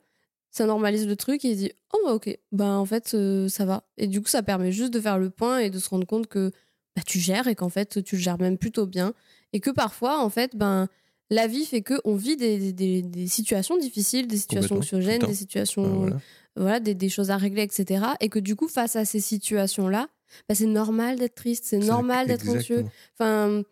Ça 0.51 0.67
normalise 0.67 1.07
le 1.07 1.17
truc 1.17 1.45
et 1.45 1.51
il 1.51 1.57
dit 1.57 1.73
Oh, 1.95 1.99
bah, 2.07 2.15
ok, 2.15 2.39
bah, 2.53 2.71
en 2.79 2.85
fait, 2.87 3.13
euh, 3.15 3.49
ça 3.49 3.65
va. 3.67 3.85
Et 3.99 4.07
du 4.07 4.21
coup, 4.23 4.29
ça 4.29 4.43
permet 4.43 4.73
juste 4.73 4.93
de 4.95 5.01
faire 5.01 5.19
le 5.19 5.29
point 5.31 5.59
et 5.59 5.69
de 5.71 5.79
se 5.79 5.89
rendre 5.91 6.07
compte 6.07 6.27
que 6.27 6.53
bah, 6.97 7.03
tu 7.07 7.19
gères 7.19 7.49
et 7.49 7.55
qu'en 7.55 7.69
fait, 7.69 8.03
tu 8.05 8.17
le 8.17 8.21
gères 8.23 8.39
même 8.41 8.59
plutôt 8.59 8.87
bien. 8.87 9.15
Et 9.53 9.61
que 9.61 9.71
parfois, 9.71 10.21
en 10.23 10.31
fait, 10.31 10.57
ben, 10.57 10.89
la 11.31 11.47
vie 11.47 11.65
fait 11.65 11.83
qu'on 11.83 12.15
vit 12.17 12.37
des, 12.37 12.73
des, 12.73 13.03
des 13.03 13.27
situations 13.27 13.77
difficiles, 13.79 14.27
des 14.27 14.37
situations 14.37 14.77
anxiogènes, 14.77 15.21
des 15.29 15.35
situations, 15.35 15.85
Ah, 15.85 15.97
voilà. 15.99 16.17
voilà, 16.57 16.81
des, 16.81 16.95
des 16.95 17.09
choses 17.09 17.31
à 17.31 17.37
régler, 17.37 17.63
etc. 17.63 18.05
Et 18.21 18.29
que 18.29 18.39
du 18.39 18.57
coup, 18.57 18.69
face 18.69 18.97
à 18.97 19.05
ces 19.05 19.21
situations-là, 19.21 20.09
bah, 20.49 20.55
c'est 20.55 20.67
normal 20.67 21.19
d'être 21.19 21.35
triste, 21.35 21.65
c'est 21.67 21.79
normal 21.79 22.27
d'être 22.27 22.45
anxieux. 22.57 22.85
Enfin, 23.19 23.63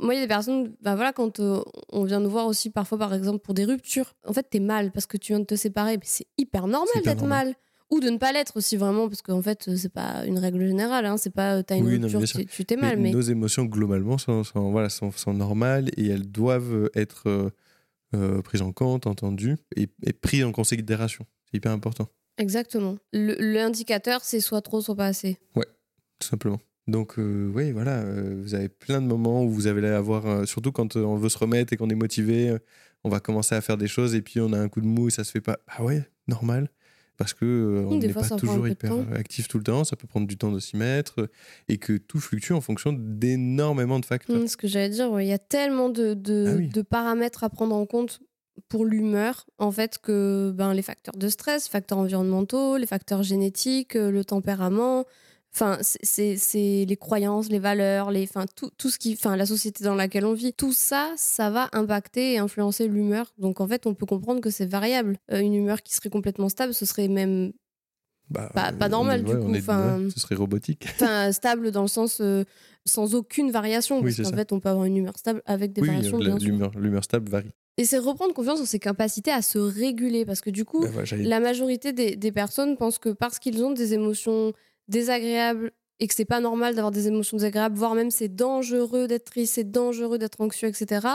moi, 0.00 0.14
il 0.14 0.16
y 0.16 0.20
a 0.20 0.22
des 0.22 0.28
personnes, 0.28 0.74
bah 0.80 0.94
voilà, 0.94 1.12
quand 1.12 1.40
euh, 1.40 1.60
on 1.90 2.04
vient 2.04 2.18
nous 2.20 2.30
voir 2.30 2.46
aussi 2.46 2.70
parfois, 2.70 2.96
par 2.98 3.12
exemple, 3.14 3.40
pour 3.40 3.52
des 3.54 3.64
ruptures, 3.64 4.14
en 4.26 4.32
fait, 4.32 4.44
t'es 4.48 4.60
mal 4.60 4.90
parce 4.92 5.06
que 5.06 5.16
tu 5.18 5.32
viens 5.32 5.40
de 5.40 5.44
te 5.44 5.56
séparer, 5.56 5.96
mais 5.98 6.04
c'est 6.06 6.26
hyper 6.38 6.66
normal 6.66 6.94
d'être 7.04 7.22
mal. 7.28 7.54
Ou 7.90 8.00
de 8.00 8.08
ne 8.08 8.18
pas 8.18 8.32
l'être 8.32 8.56
aussi, 8.56 8.76
vraiment, 8.76 9.08
parce 9.08 9.22
qu'en 9.22 9.42
fait, 9.42 9.68
euh, 9.68 9.76
c'est 9.76 9.92
pas 9.92 10.24
une 10.26 10.38
règle 10.38 10.66
générale, 10.66 11.04
hein, 11.06 11.16
c'est 11.16 11.32
pas 11.34 11.56
euh, 11.58 11.62
t'as 11.62 11.76
une 11.76 11.86
Oui, 11.86 11.98
non, 11.98 12.08
rupture, 12.08 12.26
sûr. 12.26 12.40
tu 12.50 12.64
t'es 12.64 12.76
mal, 12.76 12.98
mais. 12.98 13.10
Nos 13.10 13.20
émotions, 13.20 13.64
globalement, 13.66 14.18
sont, 14.18 14.42
sont- 14.42 14.70
voilà, 14.70 14.88
sont, 14.88 15.10
sont 15.12 15.34
normales 15.34 15.90
et 15.96 16.08
elles 16.08 16.26
doivent 16.30 16.88
être 16.94 17.28
euh, 17.28 17.50
euh, 18.14 18.42
prises 18.42 18.62
en 18.62 18.72
compte, 18.72 19.06
entendues 19.06 19.56
et, 19.76 19.88
et 20.04 20.12
prises 20.12 20.44
en 20.44 20.52
considération. 20.52 21.26
C'est 21.50 21.58
hyper 21.58 21.72
important, 21.72 22.08
Exactement. 22.38 22.96
L'indicateur, 23.12 24.24
c'est 24.24 24.40
soit 24.40 24.60
trop, 24.62 24.80
soit 24.80 24.96
pas 24.96 25.06
assez. 25.06 25.38
tout 25.54 26.28
simplement. 26.28 26.60
Donc, 26.86 27.18
euh, 27.18 27.50
oui, 27.54 27.72
voilà, 27.72 27.98
euh, 28.02 28.40
vous 28.42 28.54
avez 28.54 28.68
plein 28.68 29.00
de 29.00 29.06
moments 29.06 29.44
où 29.44 29.50
vous 29.50 29.66
allez 29.66 29.86
avoir, 29.88 30.26
euh, 30.26 30.44
surtout 30.44 30.72
quand 30.72 30.96
on 30.96 31.16
veut 31.16 31.28
se 31.28 31.38
remettre 31.38 31.72
et 31.72 31.76
qu'on 31.76 31.88
est 31.90 31.94
motivé, 31.94 32.56
on 33.04 33.08
va 33.08 33.20
commencer 33.20 33.54
à 33.54 33.60
faire 33.60 33.76
des 33.76 33.88
choses 33.88 34.14
et 34.14 34.22
puis 34.22 34.40
on 34.40 34.52
a 34.52 34.58
un 34.58 34.68
coup 34.68 34.80
de 34.80 34.86
mou 34.86 35.08
et 35.08 35.10
ça 35.10 35.24
se 35.24 35.30
fait 35.30 35.40
pas. 35.40 35.58
Ah 35.68 35.82
ouais, 35.84 36.02
normal. 36.28 36.70
Parce 37.16 37.32
que 37.32 37.44
euh, 37.44 37.86
on 37.88 37.96
n'est 37.96 38.08
pas 38.08 38.28
toujours 38.28 38.66
hyper 38.66 38.92
actif 39.14 39.46
tout 39.46 39.58
le 39.58 39.64
temps, 39.64 39.84
ça 39.84 39.94
peut 39.94 40.06
prendre 40.08 40.26
du 40.26 40.36
temps 40.36 40.50
de 40.50 40.58
s'y 40.58 40.76
mettre 40.76 41.28
et 41.68 41.78
que 41.78 41.96
tout 41.96 42.18
fluctue 42.18 42.52
en 42.52 42.60
fonction 42.60 42.92
d'énormément 42.92 44.00
de 44.00 44.04
facteurs. 44.04 44.36
Hum, 44.36 44.48
ce 44.48 44.56
que 44.56 44.66
j'allais 44.66 44.88
dire, 44.88 45.10
ouais, 45.10 45.24
il 45.26 45.28
y 45.28 45.32
a 45.32 45.38
tellement 45.38 45.88
de, 45.90 46.14
de, 46.14 46.44
Ah 46.48 46.54
oui. 46.56 46.68
de 46.68 46.82
paramètres 46.82 47.44
à 47.44 47.50
prendre 47.50 47.74
en 47.76 47.86
compte 47.86 48.20
pour 48.68 48.84
l'humeur, 48.84 49.46
en 49.58 49.70
fait, 49.70 49.98
que 49.98 50.52
ben, 50.54 50.74
les 50.74 50.82
facteurs 50.82 51.16
de 51.16 51.28
stress, 51.28 51.68
facteurs 51.68 51.98
environnementaux, 51.98 52.76
les 52.76 52.86
facteurs 52.86 53.22
génétiques, 53.22 53.96
euh, 53.96 54.10
le 54.10 54.24
tempérament, 54.24 55.04
enfin, 55.54 55.78
c'est- 55.80 56.84
les 56.86 56.96
croyances, 56.96 57.48
les 57.48 57.58
valeurs, 57.58 58.10
les, 58.10 58.24
enfin, 58.24 58.44
tout, 58.56 58.70
tout 58.76 58.90
ce 58.90 58.98
qui, 58.98 59.12
enfin, 59.14 59.36
la 59.36 59.46
société 59.46 59.84
dans 59.84 59.94
laquelle 59.94 60.24
on 60.26 60.34
vit, 60.34 60.52
tout 60.52 60.72
ça, 60.72 61.12
ça 61.16 61.50
va 61.50 61.68
impacter 61.72 62.34
et 62.34 62.38
influencer 62.38 62.88
l'humeur. 62.88 63.32
Donc, 63.38 63.60
en 63.60 63.68
fait, 63.68 63.86
on 63.86 63.94
peut 63.94 64.06
comprendre 64.06 64.40
que 64.40 64.50
c'est 64.50 64.66
variable. 64.66 65.16
Euh, 65.32 65.40
une 65.40 65.54
humeur 65.54 65.82
qui 65.82 65.94
serait 65.94 66.10
complètement 66.10 66.48
stable, 66.48 66.74
ce 66.74 66.84
serait 66.86 67.08
même 67.08 67.52
Bah, 68.30 68.50
Pas- 68.54 68.88
normal, 68.88 69.20
est- 69.20 69.22
du 69.22 69.32
ouais, 69.32 69.38
coup, 69.38 69.44
on 69.48 69.54
est- 69.54 69.58
enfin- 69.58 69.98
ouais, 70.00 70.10
ce 70.10 70.18
serait 70.18 70.34
robotique. 70.34 70.86
enfin, 70.92 71.30
stable 71.30 71.70
dans 71.70 71.82
le 71.82 71.88
sens 71.88 72.20
euh, 72.22 72.44
sans 72.86 73.14
aucune 73.14 73.50
variation. 73.50 74.00
Oui, 74.00 74.14
parce 74.16 74.30
qu'en 74.30 74.34
fait, 74.36 74.50
on 74.50 74.60
peut 74.60 74.70
avoir 74.70 74.86
une 74.86 74.96
humeur 74.96 75.16
stable 75.18 75.42
avec 75.44 75.74
des 75.74 75.82
oui, 75.82 75.88
variations, 75.88 76.18
l'humeur 76.74 77.04
stable 77.04 77.28
varie. 77.28 77.50
Et 77.76 77.84
c'est 77.84 77.98
reprendre 77.98 78.32
confiance 78.32 78.60
en 78.62 78.64
ses 78.64 78.78
capacités 78.78 79.30
à 79.30 79.42
se 79.42 79.58
réguler. 79.58 80.24
Parce 80.24 80.40
que 80.40 80.48
du 80.48 80.64
coup, 80.64 80.80
Bah, 80.86 81.02
la 81.18 81.38
majorité 81.38 81.92
des, 81.92 82.16
des 82.16 82.32
personnes 82.32 82.76
pensent 82.78 82.98
que 82.98 83.10
parce 83.10 83.38
qu'ils 83.38 83.62
ont 83.62 83.72
des 83.72 83.92
émotions 83.92 84.54
désagréables 84.88 85.72
et 86.00 86.08
que 86.08 86.14
c'est 86.14 86.24
pas 86.24 86.40
normal 86.40 86.74
d'avoir 86.74 86.90
des 86.90 87.06
émotions 87.06 87.36
désagréables, 87.36 87.76
voire 87.76 87.94
même 87.94 88.10
c'est 88.10 88.28
dangereux 88.34 89.06
d'être 89.06 89.24
triste, 89.24 89.54
c'est 89.54 89.70
dangereux 89.70 90.18
d'être 90.18 90.40
anxieux, 90.40 90.68
etc., 90.68 91.06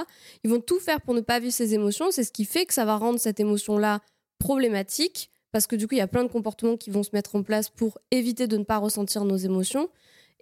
ils 0.43 0.49
vont 0.49 0.61
tout 0.61 0.79
faire 0.79 1.01
pour 1.01 1.13
ne 1.13 1.21
pas 1.21 1.39
vivre 1.39 1.53
ces 1.53 1.73
émotions. 1.73 2.11
C'est 2.11 2.23
ce 2.23 2.31
qui 2.31 2.45
fait 2.45 2.65
que 2.65 2.73
ça 2.73 2.85
va 2.85 2.95
rendre 2.95 3.19
cette 3.19 3.39
émotion-là 3.39 3.99
problématique. 4.39 5.29
Parce 5.51 5.67
que 5.67 5.75
du 5.75 5.87
coup, 5.87 5.95
il 5.95 5.97
y 5.97 6.01
a 6.01 6.07
plein 6.07 6.23
de 6.23 6.29
comportements 6.29 6.77
qui 6.77 6.91
vont 6.91 7.03
se 7.03 7.09
mettre 7.13 7.35
en 7.35 7.43
place 7.43 7.69
pour 7.69 7.97
éviter 8.11 8.47
de 8.47 8.57
ne 8.57 8.63
pas 8.63 8.77
ressentir 8.77 9.25
nos 9.25 9.37
émotions. 9.37 9.89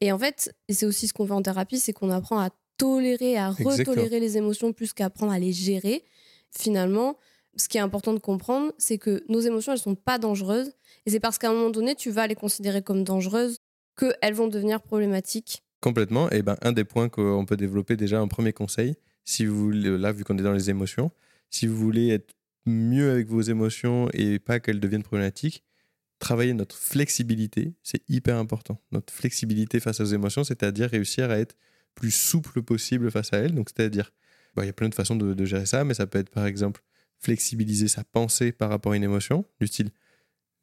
Et 0.02 0.12
en 0.12 0.20
fait, 0.20 0.54
et 0.68 0.74
c'est 0.74 0.86
aussi 0.86 1.08
ce 1.08 1.14
qu'on 1.14 1.26
fait 1.26 1.34
en 1.34 1.42
thérapie, 1.42 1.80
c'est 1.80 1.94
qu'on 1.94 2.10
apprend 2.10 2.40
à 2.40 2.50
tolérer, 2.78 3.38
à 3.38 3.50
Exactement. 3.58 3.92
retolérer 3.92 4.20
les 4.20 4.38
émotions 4.38 4.74
plus 4.74 4.94
qu'à 4.94 5.06
apprendre 5.06 5.32
à 5.32 5.40
les 5.40 5.54
gérer. 5.54 6.04
Finalement, 6.52 7.18
ce 7.58 7.68
qui 7.68 7.78
est 7.78 7.82
important 7.82 8.14
de 8.14 8.20
comprendre, 8.20 8.72
c'est 8.78 8.98
que 8.98 9.24
nos 9.30 9.40
émotions, 9.40 9.74
elles 9.74 9.80
sont 9.80 9.96
pas 9.96 10.20
dangereuses. 10.20 10.72
Et 11.06 11.12
c'est 11.12 11.20
parce 11.20 11.38
qu'à 11.38 11.50
un 11.50 11.54
moment 11.54 11.70
donné, 11.70 11.96
tu 11.96 12.12
vas 12.12 12.28
les 12.28 12.36
considérer 12.36 12.82
comme 12.82 13.04
dangereuses 13.04 13.58
qu'elles 13.98 14.34
vont 14.34 14.48
devenir 14.48 14.82
problématiques. 14.82 15.64
Complètement. 15.82 16.30
Et 16.30 16.42
ben, 16.42 16.58
un 16.62 16.72
des 16.72 16.84
points 16.84 17.10
qu'on 17.10 17.46
peut 17.46 17.58
développer 17.58 17.98
déjà, 17.98 18.20
un 18.20 18.28
premier 18.28 18.54
conseil, 18.54 18.96
si 19.26 19.46
vous 19.46 19.72
là, 19.72 20.12
vu 20.12 20.24
qu'on 20.24 20.38
est 20.38 20.44
dans 20.44 20.54
les 20.54 20.70
émotions, 20.70 21.12
si 21.50 21.68
vous 21.68 21.76
voulez 21.76 22.10
être 22.10 22.36
mieux 22.66 23.12
avec 23.12 23.28
vos 23.28 23.42
émotions 23.42 24.10
et 24.14 24.40
pas 24.40 24.60
qu'elles 24.60 24.80
deviennent 24.80 25.04
problématiques, 25.04 25.64
travailler 26.20 26.54
notre 26.54 26.76
flexibilité, 26.76 27.74
c'est 27.84 28.02
hyper 28.10 28.38
important. 28.38 28.82
Notre 28.92 29.14
flexibilité 29.14 29.80
face 29.80 30.00
aux 30.00 30.06
émotions, 30.06 30.44
c'est-à-dire 30.44 30.90
réussir 30.90 31.30
à 31.30 31.40
être 31.40 31.56
plus 31.96 32.12
souple 32.12 32.62
possible 32.62 33.10
face 33.12 33.34
à 33.34 33.38
elles. 33.38 33.56
Donc, 33.56 33.70
c'est-à-dire, 33.70 34.12
bah, 34.56 34.64
il 34.64 34.68
y 34.68 34.70
a 34.70 34.74
plein 34.74 34.90
de 34.90 34.96
façons 34.96 35.16
de 35.16 35.46
gérer 35.46 35.66
ça, 35.66 35.84
mais 35.84 35.94
ça 35.94 36.08
peut 36.08 36.20
être 36.20 36.30
par 36.30 36.46
exemple 36.46 36.82
flexibiliser 37.20 37.88
sa 37.88 38.04
pensée 38.04 38.52
par 38.52 38.70
rapport 38.70 38.94
à 38.94 38.96
une 38.96 39.04
émotion, 39.04 39.46
du 39.60 39.68
style 39.68 39.92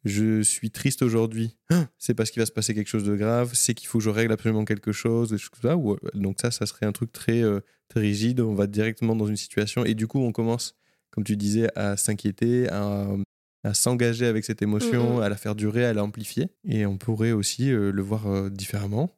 je 0.05 0.43
suis 0.43 0.69
triste 0.69 1.01
aujourd'hui, 1.01 1.57
ah, 1.71 1.87
c'est 1.97 2.13
parce 2.13 2.29
qu'il 2.29 2.39
va 2.39 2.45
se 2.45 2.51
passer 2.51 2.75
quelque 2.75 2.87
chose 2.87 3.03
de 3.03 3.15
grave, 3.15 3.51
c'est 3.55 3.73
qu'il 3.73 3.87
faut 3.87 3.97
que 3.97 4.03
je 4.03 4.11
règle 4.11 4.31
absolument 4.31 4.63
quelque 4.63 4.91
chose, 4.91 5.31
des 5.31 5.39
choses 5.39 5.49
comme 5.49 5.71
ça. 5.71 5.75
Ou, 5.75 5.93
euh, 5.93 5.97
donc 6.13 6.37
ça, 6.39 6.51
ça 6.51 6.67
serait 6.67 6.85
un 6.85 6.91
truc 6.91 7.11
très, 7.11 7.43
euh, 7.43 7.59
très 7.89 8.01
rigide, 8.01 8.39
on 8.39 8.53
va 8.53 8.67
directement 8.67 9.15
dans 9.15 9.25
une 9.25 9.35
situation 9.35 9.83
et 9.83 9.95
du 9.95 10.07
coup 10.07 10.19
on 10.19 10.31
commence, 10.31 10.75
comme 11.09 11.23
tu 11.23 11.35
disais, 11.35 11.67
à 11.75 11.97
s'inquiéter, 11.97 12.69
à, 12.69 13.07
à 13.63 13.73
s'engager 13.73 14.27
avec 14.27 14.45
cette 14.45 14.61
émotion, 14.61 15.21
à 15.21 15.27
la 15.27 15.37
faire 15.37 15.55
durer, 15.55 15.85
à 15.85 15.93
l'amplifier. 15.93 16.49
Et 16.65 16.85
on 16.85 16.97
pourrait 16.97 17.31
aussi 17.31 17.71
euh, 17.71 17.91
le 17.91 18.01
voir 18.03 18.27
euh, 18.27 18.49
différemment. 18.49 19.17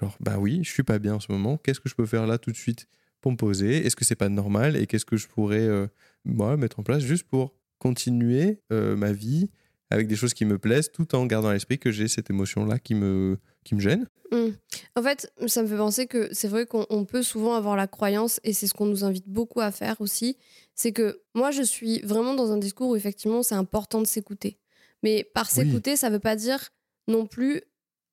Genre, 0.00 0.16
bah 0.18 0.38
oui, 0.38 0.60
je 0.64 0.70
suis 0.70 0.82
pas 0.82 0.98
bien 0.98 1.14
en 1.14 1.20
ce 1.20 1.30
moment, 1.30 1.58
qu'est-ce 1.58 1.78
que 1.78 1.88
je 1.88 1.94
peux 1.94 2.06
faire 2.06 2.26
là 2.26 2.38
tout 2.38 2.50
de 2.50 2.56
suite 2.56 2.88
pour 3.20 3.30
me 3.30 3.36
poser? 3.36 3.86
Est-ce 3.86 3.94
que 3.94 4.04
c'est 4.04 4.16
pas 4.16 4.28
normal? 4.28 4.76
Et 4.76 4.88
qu'est-ce 4.88 5.04
que 5.04 5.16
je 5.16 5.28
pourrais 5.28 5.68
moi, 6.24 6.56
mettre 6.56 6.80
en 6.80 6.82
place 6.82 7.02
juste 7.02 7.24
pour 7.24 7.54
continuer 7.78 8.60
euh, 8.72 8.96
ma 8.96 9.12
vie 9.12 9.50
avec 9.90 10.06
des 10.08 10.16
choses 10.16 10.34
qui 10.34 10.44
me 10.44 10.58
plaisent 10.58 10.90
tout 10.90 11.14
en 11.14 11.26
gardant 11.26 11.48
à 11.48 11.52
l'esprit 11.52 11.78
que 11.78 11.90
j'ai 11.90 12.08
cette 12.08 12.30
émotion-là 12.30 12.78
qui 12.78 12.94
me, 12.94 13.38
qui 13.64 13.74
me 13.74 13.80
gêne 13.80 14.06
Mm. 14.30 14.50
En 14.96 15.02
fait, 15.02 15.32
ça 15.46 15.62
me 15.62 15.68
fait 15.68 15.76
penser 15.76 16.06
que 16.06 16.28
c'est 16.32 16.48
vrai 16.48 16.66
qu'on 16.66 16.86
on 16.90 17.04
peut 17.04 17.22
souvent 17.22 17.54
avoir 17.54 17.76
la 17.76 17.86
croyance, 17.86 18.40
et 18.44 18.52
c'est 18.52 18.66
ce 18.66 18.74
qu'on 18.74 18.86
nous 18.86 19.04
invite 19.04 19.28
beaucoup 19.28 19.60
à 19.60 19.70
faire 19.70 20.00
aussi, 20.00 20.36
c'est 20.74 20.92
que 20.92 21.20
moi, 21.34 21.50
je 21.50 21.62
suis 21.62 22.00
vraiment 22.00 22.34
dans 22.34 22.52
un 22.52 22.58
discours 22.58 22.90
où 22.90 22.96
effectivement, 22.96 23.42
c'est 23.42 23.54
important 23.54 24.00
de 24.00 24.06
s'écouter. 24.06 24.58
Mais 25.02 25.24
par 25.34 25.46
Oui. 25.46 25.64
s'écouter, 25.64 25.96
ça 25.96 26.10
veut 26.10 26.18
pas 26.18 26.36
dire 26.36 26.70
non 27.08 27.26
plus 27.26 27.62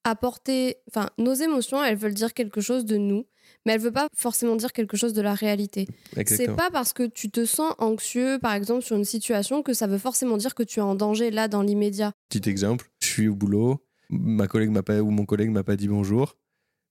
apporter... 0.04 0.78
Enfin, 0.90 1.10
nos 1.18 1.34
émotions, 1.34 1.84
elles 1.84 1.96
veulent 1.98 2.14
dire 2.14 2.34
quelque 2.34 2.62
chose 2.62 2.86
de 2.86 2.98
nous, 2.98 3.26
mais 3.66 3.74
elles 3.74 3.82
veulent 3.82 3.92
pas 3.94 4.08
forcément 4.16 4.56
dire 4.56 4.72
quelque 4.74 4.98
chose 4.98 5.14
de 5.14 5.22
la 5.22 5.34
réalité. 5.34 5.88
C'est 6.26 6.48
pas 6.56 6.70
parce 6.72 6.94
que 6.94 7.04
tu 7.04 7.30
te 7.30 7.46
sens 7.46 7.74
anxieux, 7.78 8.40
par 8.42 8.54
exemple, 8.54 8.84
sur 8.84 8.96
une 8.96 9.06
situation, 9.06 9.62
que 9.64 9.74
ça 9.74 9.88
veut 9.88 9.98
forcément 9.98 10.38
dire 10.38 10.56
que 10.56 10.64
tu 10.64 10.80
es 10.80 10.84
en 10.84 10.96
danger 10.96 11.32
là, 11.32 11.48
dans 11.48 11.62
l'immédiat. 11.62 12.12
Petit 12.30 12.50
exemple, 12.50 12.90
je 13.02 13.08
suis 13.08 13.28
au 13.28 13.36
boulot, 13.36 13.84
ma 14.10 14.48
collègue 14.48 14.70
m'a 14.72 14.84
pas 14.84 15.02
ou 15.02 15.10
mon 15.12 15.26
collègue 15.26 15.50
m'a 15.52 15.64
pas 15.64 15.76
dit 15.76 15.88
bonjour. 15.88 16.38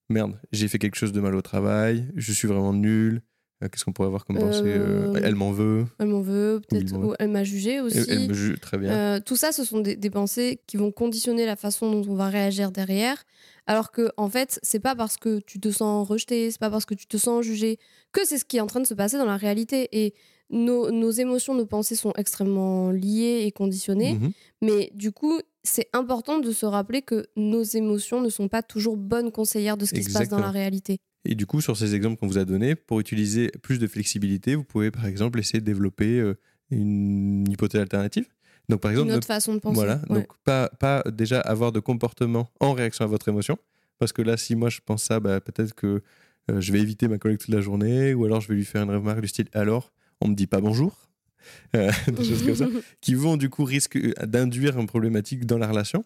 Merde, 0.09 0.38
j'ai 0.52 0.67
fait 0.69 0.79
quelque 0.79 0.97
chose 0.97 1.12
de 1.12 1.21
mal 1.21 1.35
au 1.37 1.43
travail, 1.43 2.07
je 2.17 2.33
suis 2.33 2.49
vraiment 2.49 2.73
nul. 2.73 3.23
Euh, 3.62 3.69
Qu'est-ce 3.69 3.85
qu'on 3.85 3.93
pourrait 3.93 4.09
avoir 4.09 4.25
comme 4.25 4.38
pensée 4.38 4.62
Euh, 4.64 5.12
Euh, 5.14 5.21
Elle 5.23 5.35
m'en 5.35 5.52
veut, 5.52 5.85
Elle 5.99 6.09
m'en 6.09 6.23
veut, 6.23 6.62
peut-être, 6.67 6.97
ou 6.97 7.14
elle 7.19 7.29
m'a 7.29 7.45
jugé 7.45 7.81
aussi. 7.81 7.99
elle, 7.99 8.23
elle 8.23 8.29
me 8.29 8.33
juge 8.35 8.59
très 8.59 8.79
bien. 8.79 8.90
Euh, 8.90 9.21
tout 9.21 9.37
ça, 9.37 9.52
ce 9.52 9.64
sont 9.64 9.81
des, 9.81 9.97
des 9.97 10.09
pensées 10.11 10.62
qui 10.67 10.79
vont 10.79 10.90
conditionner 10.90 11.45
la 11.45 11.57
façon 11.57 11.93
dont 11.93 12.11
on 12.11 12.14
va 12.14 12.29
réagir 12.29 12.73
derrière. 12.73 13.23
Alors 13.71 13.93
que, 13.93 14.11
en 14.17 14.29
fait, 14.29 14.59
c'est 14.65 14.81
pas 14.81 14.97
parce 14.97 15.17
que 15.17 15.39
tu 15.39 15.61
te 15.61 15.71
sens 15.71 16.09
rejeté, 16.09 16.50
c'est 16.50 16.59
pas 16.59 16.71
parce 16.71 16.85
que 16.87 16.95
tu 16.95 17.07
te 17.07 17.17
sens 17.17 17.45
jugé 17.45 17.79
que 18.11 18.27
c'est 18.27 18.37
ce 18.37 18.45
qui 18.45 18.57
est 18.57 18.61
en 18.61 18.67
train 18.67 18.81
de 18.81 18.87
se 18.87 18.95
passer 18.95 19.17
dans 19.17 19.27
la 19.27 19.37
réalité. 19.37 19.89
Et 19.93 20.12
nos, 20.50 20.91
nos 20.91 21.12
émotions, 21.12 21.55
nos 21.55 21.67
pensées 21.67 21.95
sont 21.95 22.12
extrêmement 22.17 22.91
liées 22.91 23.45
et 23.47 23.53
conditionnées. 23.53 24.15
Mhm. 24.15 24.33
Mais 24.62 24.91
du 24.97 25.12
coup, 25.12 25.39
c'est 25.62 25.89
important 25.93 26.41
de 26.41 26.50
se 26.50 26.67
rappeler 26.67 27.03
que 27.03 27.29
nos 27.37 27.62
émotions 27.62 28.21
ne 28.21 28.29
sont 28.29 28.49
pas 28.49 28.65
toujours 28.65 28.97
bonnes 28.97 29.31
conseillères 29.31 29.77
de 29.77 29.85
ce 29.85 29.95
qui 29.95 30.03
se 30.03 30.12
passe 30.12 30.29
dans 30.29 30.41
la 30.41 30.50
réalité. 30.50 30.99
Et 31.25 31.37
du 31.37 31.47
coup, 31.47 31.61
sur 31.61 31.77
ces 31.77 31.95
exemples 31.95 32.17
qu'on 32.17 32.27
vous 32.27 32.39
a 32.39 32.45
donnés, 32.45 32.75
pour 32.75 32.99
utiliser 32.99 33.53
plus 33.62 33.79
de 33.79 33.87
flexibilité, 33.87 34.57
vous 34.57 34.65
pouvez 34.65 34.91
par 34.91 35.07
exemple 35.07 35.39
essayer 35.39 35.61
de 35.61 35.65
développer 35.65 36.19
euh, 36.19 36.35
une 36.73 37.49
hypothèse 37.49 37.83
alternative. 37.83 38.27
Donc 38.71 38.81
par 38.81 38.91
exemple, 38.91 39.11
Une 39.11 39.17
ne 39.17 39.21
façon 39.21 39.55
de 39.55 39.59
penser. 39.59 39.75
Voilà, 39.75 40.00
Ouais. 40.09 40.21
donc 40.21 40.29
pas, 40.45 40.69
pas 40.79 41.03
déjà 41.11 41.41
avoir 41.41 41.73
de 41.73 41.81
comportement 41.81 42.49
en 42.61 42.73
réaction 42.73 43.05
à 43.05 43.09
votre 43.09 43.29
émotion. 43.29 43.59
Parce 43.99 44.12
que 44.12 44.23
là, 44.23 44.37
si 44.37 44.55
moi 44.57 44.71
je 44.71 44.81
pense 44.85 45.03
ça, 45.05 45.21
bah, 45.21 45.41
peut-être 45.41 45.75
que 45.75 46.03
euh, 46.50 46.61
je 46.61 46.73
vais 46.73 46.81
éviter 46.81 47.07
ma 47.09 47.19
collègue 47.19 47.39
toute 47.39 47.55
la 47.55 47.61
journée, 47.61 48.15
ou 48.15 48.25
alors 48.25 48.41
je 48.41 48.49
vais 48.49 48.55
lui 48.55 48.65
faire 48.65 48.83
une 48.83 48.91
remarque 48.91 49.21
du 49.21 49.29
style 49.29 49.49
alors, 49.53 49.93
on 50.21 50.29
me 50.29 50.35
dit 50.35 50.47
pas 50.47 50.61
bonjour, 50.61 50.97
Euh, 51.75 51.91
des 52.07 52.25
choses 52.25 52.45
comme 52.45 52.55
ça, 52.55 52.67
qui 53.00 53.15
vont 53.15 53.37
du 53.39 53.49
coup 53.49 53.65
risquer 53.65 54.12
d'induire 54.25 54.79
une 54.79 54.87
problématique 54.87 55.47
dans 55.47 55.57
la 55.59 55.69
relation. 55.69 56.05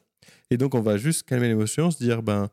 Et 0.51 0.57
donc 0.57 0.75
on 0.75 0.81
va 0.81 0.97
juste 0.97 1.25
calmer 1.25 1.49
l'émotion, 1.49 1.91
se 1.91 1.99
dire 1.99 2.23
ben 2.23 2.49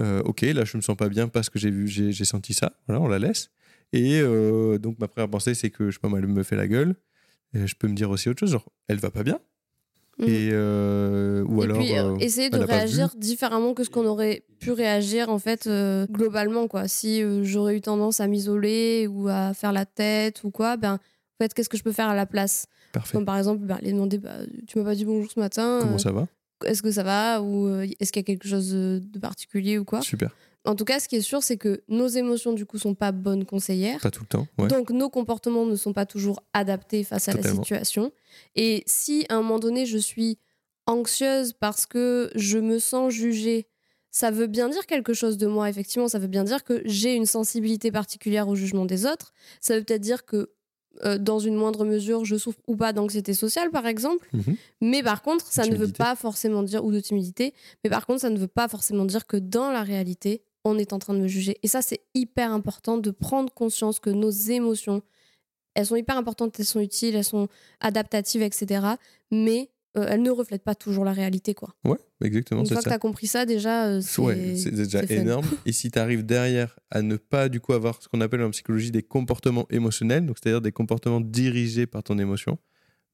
euh, 0.00 0.22
ok, 0.24 0.40
là 0.40 0.64
je 0.64 0.76
me 0.76 0.82
sens 0.82 0.96
pas 0.96 1.08
bien 1.08 1.28
parce 1.28 1.50
que 1.50 1.58
j'ai 1.58 1.70
vu, 1.70 1.86
j'ai 1.86 2.24
senti 2.24 2.54
ça, 2.54 2.72
voilà, 2.88 3.00
on 3.02 3.08
la 3.08 3.18
laisse. 3.18 3.50
Et 3.92 4.20
euh, 4.20 4.78
donc 4.78 4.98
ma 4.98 5.06
première 5.06 5.28
pensée 5.28 5.54
c'est 5.54 5.70
que 5.70 5.90
je 5.90 5.96
sais 5.96 6.00
pas, 6.00 6.08
elle 6.16 6.26
me 6.26 6.42
fait 6.42 6.56
la 6.56 6.66
gueule. 6.66 6.94
Et 7.54 7.66
je 7.66 7.74
peux 7.76 7.88
me 7.88 7.94
dire 7.94 8.10
aussi 8.10 8.28
autre 8.28 8.40
chose, 8.40 8.50
genre 8.50 8.66
elle 8.88 8.98
va 8.98 9.10
pas 9.10 9.22
bien. 9.22 9.38
Mhm. 10.18 10.28
Et 10.28 10.50
euh, 10.52 11.42
ou 11.44 11.60
et 11.60 11.64
alors 11.64 11.78
puis 11.78 11.92
euh, 11.98 12.12
euh, 12.12 12.16
essayer 12.18 12.48
de 12.48 12.58
réagir 12.58 13.14
différemment 13.16 13.74
que 13.74 13.82
ce 13.82 13.90
qu'on 13.90 14.06
aurait 14.06 14.44
pu 14.60 14.70
réagir 14.70 15.28
en 15.28 15.40
fait 15.40 15.66
euh, 15.66 16.06
globalement 16.06 16.68
quoi 16.68 16.86
si 16.86 17.22
j'aurais 17.42 17.76
eu 17.76 17.80
tendance 17.80 18.20
à 18.20 18.28
m'isoler 18.28 19.08
ou 19.08 19.26
à 19.28 19.54
faire 19.54 19.72
la 19.72 19.86
tête 19.86 20.44
ou 20.44 20.52
quoi 20.52 20.76
ben 20.76 20.94
en 20.94 21.42
fait 21.42 21.52
qu'est-ce 21.52 21.68
que 21.68 21.76
je 21.76 21.82
peux 21.82 21.90
faire 21.90 22.08
à 22.08 22.14
la 22.14 22.26
place? 22.26 22.66
Parfait. 22.92 23.14
comme 23.14 23.24
par 23.24 23.36
exemple 23.36 23.64
ben, 23.64 23.78
les 23.82 23.90
demander 23.90 24.18
bah, 24.18 24.36
tu 24.68 24.78
m'as 24.78 24.84
pas 24.84 24.94
dit 24.94 25.04
bonjour 25.04 25.28
ce 25.32 25.40
matin 25.40 25.80
Comment 25.82 25.98
ça 25.98 26.12
va? 26.12 26.28
est-ce 26.64 26.80
que 26.80 26.92
ça 26.92 27.02
va? 27.02 27.42
Ou 27.42 27.68
est-ce 27.98 28.12
qu'il 28.12 28.20
y 28.20 28.24
a 28.24 28.26
quelque 28.26 28.46
chose 28.46 28.70
de 28.72 29.18
particulier 29.18 29.78
ou 29.78 29.84
quoi? 29.84 30.00
Super. 30.00 30.30
En 30.64 30.74
tout 30.74 30.84
cas 30.84 31.00
ce 31.00 31.08
qui 31.08 31.16
est 31.16 31.20
sûr 31.20 31.42
c'est 31.42 31.56
que 31.56 31.82
nos 31.88 32.06
émotions 32.06 32.52
du 32.52 32.66
coup 32.66 32.78
sont 32.78 32.94
pas 32.94 33.12
bonnes 33.12 33.44
conseillères 33.44 34.00
Pas 34.00 34.10
tout 34.10 34.22
le 34.22 34.28
temps. 34.28 34.46
Ouais. 34.58 34.68
donc 34.68 34.90
nos 34.90 35.10
comportements 35.10 35.66
ne 35.66 35.76
sont 35.76 35.92
pas 35.92 36.06
toujours 36.06 36.42
adaptés 36.52 37.04
face 37.04 37.28
à 37.28 37.32
la 37.32 37.42
situation. 37.42 38.12
Et 38.54 38.82
si 38.86 39.26
à 39.28 39.34
un 39.34 39.42
moment 39.42 39.58
donné 39.58 39.86
je 39.86 39.98
suis 39.98 40.38
anxieuse 40.86 41.52
parce 41.52 41.86
que 41.86 42.30
je 42.34 42.58
me 42.58 42.78
sens 42.78 43.12
jugée, 43.12 43.68
ça 44.10 44.30
veut 44.30 44.46
bien 44.46 44.68
dire 44.68 44.86
quelque 44.86 45.12
chose 45.12 45.38
de 45.38 45.46
moi, 45.48 45.68
effectivement. 45.68 46.06
Ça 46.06 46.20
veut 46.20 46.28
bien 46.28 46.44
dire 46.44 46.62
que 46.62 46.82
j'ai 46.84 47.14
une 47.14 47.26
sensibilité 47.26 47.90
particulière 47.90 48.46
au 48.48 48.54
jugement 48.54 48.84
des 48.84 49.06
autres. 49.06 49.32
Ça 49.60 49.76
veut 49.76 49.82
peut-être 49.82 50.02
dire 50.02 50.24
que 50.24 50.52
euh, 51.04 51.18
dans 51.18 51.40
une 51.40 51.56
moindre 51.56 51.84
mesure, 51.84 52.24
je 52.24 52.36
souffre 52.36 52.60
ou 52.68 52.76
pas 52.76 52.92
d'anxiété 52.92 53.34
sociale, 53.34 53.70
par 53.70 53.86
exemple. 53.86 54.28
Mhm. 54.32 54.56
Mais 54.82 55.02
par 55.02 55.22
contre, 55.22 55.46
ça 55.50 55.66
ne 55.66 55.74
veut 55.74 55.90
pas 55.90 56.14
forcément 56.14 56.62
dire, 56.62 56.84
ou 56.84 56.92
de 56.92 57.00
timidité, 57.00 57.54
mais 57.82 57.90
par 57.90 58.06
contre, 58.06 58.20
ça 58.20 58.30
ne 58.30 58.38
veut 58.38 58.46
pas 58.46 58.68
forcément 58.68 59.04
dire 59.04 59.26
que 59.26 59.36
dans 59.36 59.72
la 59.72 59.82
réalité, 59.82 60.44
on 60.64 60.78
est 60.78 60.92
en 60.92 60.98
train 60.98 61.14
de 61.14 61.20
me 61.20 61.28
juger. 61.28 61.58
Et 61.62 61.68
ça, 61.68 61.82
c'est 61.82 62.00
hyper 62.14 62.50
important 62.52 62.98
de 62.98 63.10
prendre 63.10 63.52
conscience 63.52 64.00
que 64.00 64.10
nos 64.10 64.30
émotions, 64.30 65.02
elles 65.74 65.86
sont 65.86 65.96
hyper 65.96 66.16
importantes, 66.16 66.58
elles 66.58 66.66
sont 66.66 66.80
utiles, 66.80 67.14
elles 67.14 67.24
sont 67.24 67.48
adaptatives, 67.80 68.42
etc. 68.42 68.86
Mais 69.30 69.70
euh, 69.96 70.06
elles 70.08 70.22
ne 70.22 70.30
reflètent 70.30 70.64
pas 70.64 70.74
toujours 70.74 71.04
la 71.04 71.12
réalité, 71.12 71.54
quoi. 71.54 71.74
Ouais, 71.84 71.98
exactement, 72.22 72.62
Une 72.62 72.66
fois 72.66 72.78
que 72.82 72.88
tu 72.88 72.94
as 72.94 72.98
compris 72.98 73.26
ça, 73.26 73.46
déjà, 73.46 73.86
euh, 73.86 74.00
c'est 74.00 74.20
Ouais, 74.20 74.34
déjà 74.34 75.02
énorme. 75.04 75.46
Et 75.66 75.72
si 75.72 75.90
tu 75.90 75.98
arrives 75.98 76.24
derrière 76.24 76.78
à 76.90 77.02
ne 77.02 77.16
pas 77.16 77.48
du 77.48 77.60
coup 77.60 77.74
avoir 77.74 78.02
ce 78.02 78.08
qu'on 78.08 78.20
appelle 78.20 78.42
en 78.42 78.50
psychologie 78.50 78.90
des 78.90 79.02
comportements 79.02 79.66
émotionnels, 79.70 80.26
donc 80.26 80.38
c'est-à-dire 80.42 80.60
des 80.60 80.72
comportements 80.72 81.20
dirigés 81.20 81.86
par 81.86 82.02
ton 82.02 82.18
émotion, 82.18 82.58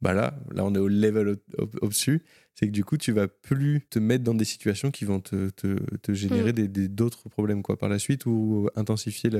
bah 0.02 0.14
là, 0.14 0.35
là 0.52 0.64
on 0.64 0.75
est 0.75 0.78
au 0.78 0.88
level 0.88 1.28
au- 1.59 1.62
au- 1.62 1.71
au-dessus, 1.87 2.23
c'est 2.54 2.66
que 2.66 2.73
du 2.73 2.85
coup 2.85 2.97
tu 2.97 3.12
vas 3.12 3.28
plus 3.28 3.87
te 3.90 3.99
mettre 3.99 4.25
dans 4.25 4.35
des 4.35 4.45
situations 4.45 4.90
qui 4.90 5.04
vont 5.04 5.21
te, 5.21 5.50
te, 5.50 5.76
te 5.97 6.12
générer 6.12 6.50
Mm. 6.50 6.54
des- 6.54 6.69
des- 6.69 6.88
d'autres 6.88 7.28
problèmes 7.28 7.62
quoi 7.62 7.76
par 7.78 7.88
la 7.88 7.99
suite 7.99 8.26
ou 8.26 8.69
intensifier 8.76 9.30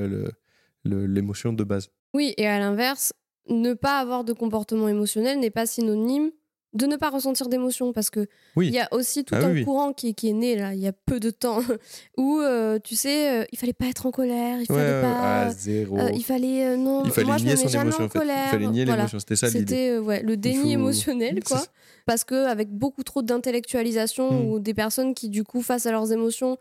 l'émotion 0.85 1.53
de 1.53 1.65
base. 1.65 1.91
Oui, 2.15 2.35
et 2.37 2.47
à 2.47 2.59
l'inverse, 2.59 3.13
ne 3.49 3.75
pas 3.75 3.99
avoir 4.01 4.25
de 4.25 4.33
comportement 4.33 4.89
émotionnel 4.89 5.39
n'est 5.41 5.51
pas 5.51 5.67
synonyme 5.67 6.31
de 6.73 6.87
ne 6.87 6.97
pas 6.97 7.11
ressentir 7.11 7.49
d'émotions 7.49 7.93
parce 7.93 8.11
que 8.11 8.27
Oui. 8.55 8.69
il 8.69 8.73
y 8.75 8.79
a 8.79 8.87
aussi 8.93 9.25
tout 9.25 9.35
Ah 9.37 9.45
un 9.45 9.49
oui, 9.49 9.53
oui. 9.61 9.65
courant 9.65 9.93
qui, 9.93 10.15
qui 10.15 10.29
est 10.29 10.33
né 10.33 10.57
là 10.57 10.73
il 10.73 10.81
y 10.81 10.87
a 10.87 10.93
peu 10.93 11.19
de 11.19 11.31
temps 11.31 11.59
où 12.17 12.39
euh, 12.41 12.79
tu 12.83 12.95
sais 12.95 13.41
euh, 13.41 13.45
il 13.51 13.59
fallait 13.59 13.73
pas 13.73 13.87
être 13.87 14.07
en 14.07 14.13
colère 14.13 14.61
il 14.61 14.67
fallait 14.67 14.81
ouais, 14.97 15.03
pas 15.03 15.41
à 15.47 15.51
zéro. 15.51 15.99
euh, 15.99 16.11
il 16.15 16.25
fallait 16.25 16.77
non 16.77 17.03
Il 17.05 17.11
fallait 17.11 17.27
moi 17.27 17.39
je 17.39 17.45
me 17.45 17.49
nier 17.55 17.57
mets 17.65 17.69
jamais 17.69 17.83
émotion 17.87 18.03
en 18.05 18.07
en 18.07 18.09
fait. 18.09 18.19
colère 18.21 18.45
Il 18.47 18.51
fallait 18.51 18.67
nier 18.69 18.85
Voilà. 18.85 19.01
l'émotion, 19.03 19.19
c'était 19.19 19.37
ça 19.37 19.49
l'idée. 19.49 19.59
c'était 19.61 19.99
ouais, 19.99 20.23
le 20.23 20.37
déni 20.37 20.63
faut- 20.63 20.69
émotionnel 20.69 21.43
quoi 21.45 21.61
parce 22.07 22.23
que 22.25 22.47
avec 22.47 22.71
beaucoup 22.71 23.03
trop 23.03 23.23
d'intellectualisation 23.23 24.31
Hmm. 24.31 24.51
ou 24.53 24.59
des 24.61 24.75
personnes 24.75 25.15
qui 25.15 25.29
du 25.29 25.45
coup 25.45 25.63
face 25.63 25.87
à 25.87 25.91
leurs 25.93 26.13
émotions 26.13 26.57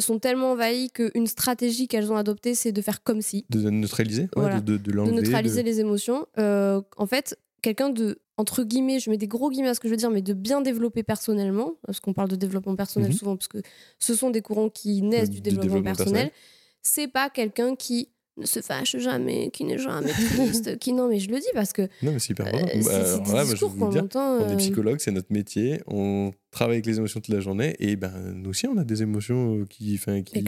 sont 0.00 0.18
tellement 0.18 0.52
envahies 0.52 0.90
qu'une 0.90 1.26
stratégie 1.26 1.88
qu'elles 1.88 2.12
ont 2.12 2.16
adoptée 2.16 2.54
c'est 2.54 2.70
de 2.70 2.82
faire 2.82 3.02
comme 3.02 3.22
si 3.22 3.46
De 3.48 3.70
neutraliser, 3.70 4.22
ouais, 4.24 4.28
Voilà. 4.36 4.60
de, 4.60 4.76
de, 4.76 4.90
de 4.92 5.10
neutraliser 5.10 5.62
les 5.62 5.80
émotions. 5.80 6.26
En 6.36 7.06
fait, 7.08 7.38
quelqu'un 7.62 7.90
de, 7.90 8.18
entre 8.36 8.62
guillemets, 8.64 9.00
je 9.00 9.10
mets 9.10 9.16
des 9.18 9.28
gros 9.28 9.50
guillemets 9.50 9.68
à 9.68 9.74
ce 9.74 9.80
que 9.80 9.88
je 9.88 9.92
veux 9.92 9.96
dire, 9.98 10.10
mais 10.10 10.22
de 10.22 10.32
bien 10.32 10.60
développer 10.60 11.02
personnellement, 11.02 11.74
parce 11.86 12.00
qu'on 12.00 12.12
parle 12.12 12.28
de 12.28 12.36
développement 12.36 12.76
personnel 12.76 13.10
Mhm. 13.10 13.16
souvent, 13.16 13.36
parce 13.36 13.48
que 13.48 13.58
ce 13.98 14.14
sont 14.14 14.30
des 14.30 14.42
courants 14.42 14.68
qui 14.70 15.02
naissent 15.02 15.30
Du 15.30 15.36
du 15.36 15.40
développement, 15.42 15.74
développement 15.76 15.94
personnel, 15.94 16.30
c'est 16.82 17.08
pas 17.08 17.28
quelqu'un 17.30 17.76
qui 17.76 18.08
ne 18.36 18.46
se 18.46 18.60
fâche 18.60 18.96
jamais, 18.96 19.50
qui 19.50 19.64
n'est 19.64 19.76
jamais 19.76 20.12
triste, 20.12 20.78
qui 20.78 20.92
non, 20.94 21.08
mais 21.08 21.18
je 21.18 21.28
le 21.30 21.38
dis 21.38 21.46
parce 21.52 21.72
que 21.74 21.82
Non, 22.02 22.12
mais 22.12 22.18
c'est 22.18 22.30
hyper 22.30 22.46
euh, 22.46 22.50
important. 22.50 22.68
c'est 22.80 22.84
Bah, 22.88 23.12
alors 23.12 23.34
là, 23.34 23.44
je 23.44 23.64
vous 23.64 23.88
dire. 23.90 24.04
On 24.14 24.48
est 24.48 24.52
euh, 24.52 24.56
psychologue, 24.56 24.98
c'est 25.00 25.10
notre 25.10 25.32
métier. 25.32 25.80
On 25.86 26.32
travaille 26.50 26.76
avec 26.76 26.86
les 26.86 26.96
émotions 26.96 27.20
toute 27.20 27.34
la 27.34 27.40
journée. 27.40 27.76
Et 27.80 27.96
ben, 27.96 28.12
nous 28.34 28.50
aussi, 28.50 28.66
on 28.66 28.78
a 28.78 28.84
des 28.84 29.02
émotions 29.02 29.64
qui, 29.68 29.98
qui 30.24 30.38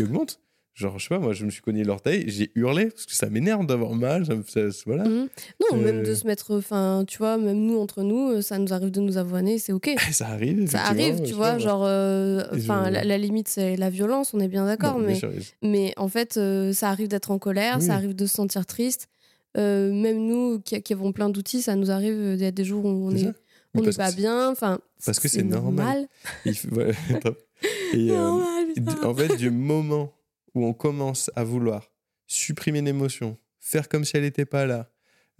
augmentent. 0.00 0.40
Genre, 0.76 0.98
je 0.98 1.04
sais 1.04 1.08
pas, 1.08 1.18
moi, 1.18 1.32
je 1.32 1.46
me 1.46 1.50
suis 1.50 1.62
cogné 1.62 1.84
l'orteil, 1.84 2.24
j'ai 2.28 2.50
hurlé 2.54 2.90
parce 2.90 3.06
que 3.06 3.14
ça 3.14 3.30
m'énerve 3.30 3.64
d'avoir 3.66 3.94
mal. 3.94 4.26
Ça, 4.26 4.34
ça- 4.46 4.82
voilà. 4.84 5.04
Mhm. 5.08 5.28
Non, 5.72 5.78
même 5.78 6.00
Euh. 6.00 6.02
de 6.02 6.14
se 6.14 6.26
mettre, 6.26 6.54
enfin, 6.54 7.04
tu 7.08 7.16
vois, 7.16 7.38
même 7.38 7.56
nous 7.64 7.78
entre 7.78 8.02
nous, 8.02 8.28
euh, 8.32 8.42
ça 8.42 8.58
nous 8.58 8.74
arrive 8.74 8.90
de 8.90 9.00
nous 9.00 9.16
avoiner, 9.16 9.58
c'est 9.58 9.72
ok. 9.72 9.88
Ça 10.12 10.28
arrive. 10.28 10.68
Ça 10.68 10.82
arrive, 10.84 11.22
tu 11.22 11.32
vois, 11.32 11.52
pas, 11.52 11.58
genre, 11.58 11.84
euh, 11.86 12.44
je- 12.52 12.58
enfin, 12.58 12.90
la, 12.90 13.04
la 13.04 13.16
limite 13.16 13.48
c'est 13.48 13.76
la 13.76 13.88
violence, 13.88 14.34
on 14.34 14.40
est 14.40 14.48
bien 14.48 14.66
d'accord, 14.66 14.98
bien 15.00 15.18
mais, 15.22 15.68
mais 15.68 15.92
en 15.96 16.08
fait, 16.08 16.36
euh, 16.36 16.74
ça 16.74 16.90
arrive 16.90 17.08
d'être 17.08 17.30
en 17.30 17.38
colère, 17.38 17.78
Oui. 17.80 17.86
ça 17.86 17.94
arrive 17.94 18.14
de 18.14 18.26
se 18.26 18.34
sentir 18.34 18.66
triste. 18.66 19.08
Même 19.56 20.26
nous 20.26 20.60
qui, 20.60 20.82
qui 20.82 20.92
avons 20.92 21.12
plein 21.12 21.30
d'outils, 21.30 21.62
ça 21.62 21.74
nous 21.76 21.90
arrive 21.90 22.34
d'il 22.34 22.42
y 22.42 22.46
a 22.46 22.50
des 22.50 22.64
jours 22.64 22.84
où 22.84 23.08
on 23.08 23.16
est, 23.16 23.32
on 23.74 23.80
n'est 23.80 23.92
pas 23.92 24.12
bien, 24.12 24.50
enfin, 24.50 24.78
parce 25.06 25.18
que 25.18 25.28
c'est 25.28 25.42
normal. 25.42 26.06
normal. 26.06 26.08
il 26.44 26.74
ouais. 26.74 26.92
Et, 27.94 28.10
euh, 28.10 28.14
Normal, 28.14 28.66
en 29.04 29.14
fait, 29.14 29.36
du 29.36 29.50
moment 29.50 30.12
où 30.56 30.64
on 30.64 30.72
commence 30.72 31.30
à 31.36 31.44
vouloir 31.44 31.92
supprimer 32.26 32.80
une 32.80 32.88
émotion, 32.88 33.38
faire 33.60 33.88
comme 33.88 34.04
si 34.04 34.16
elle 34.16 34.22
n'était 34.24 34.46
pas 34.46 34.66
là, 34.66 34.90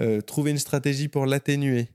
euh, 0.01 0.21
trouver 0.21 0.51
une 0.53 0.59
stratégie 0.59 1.09
pour 1.09 1.27
l'atténuer, 1.27 1.89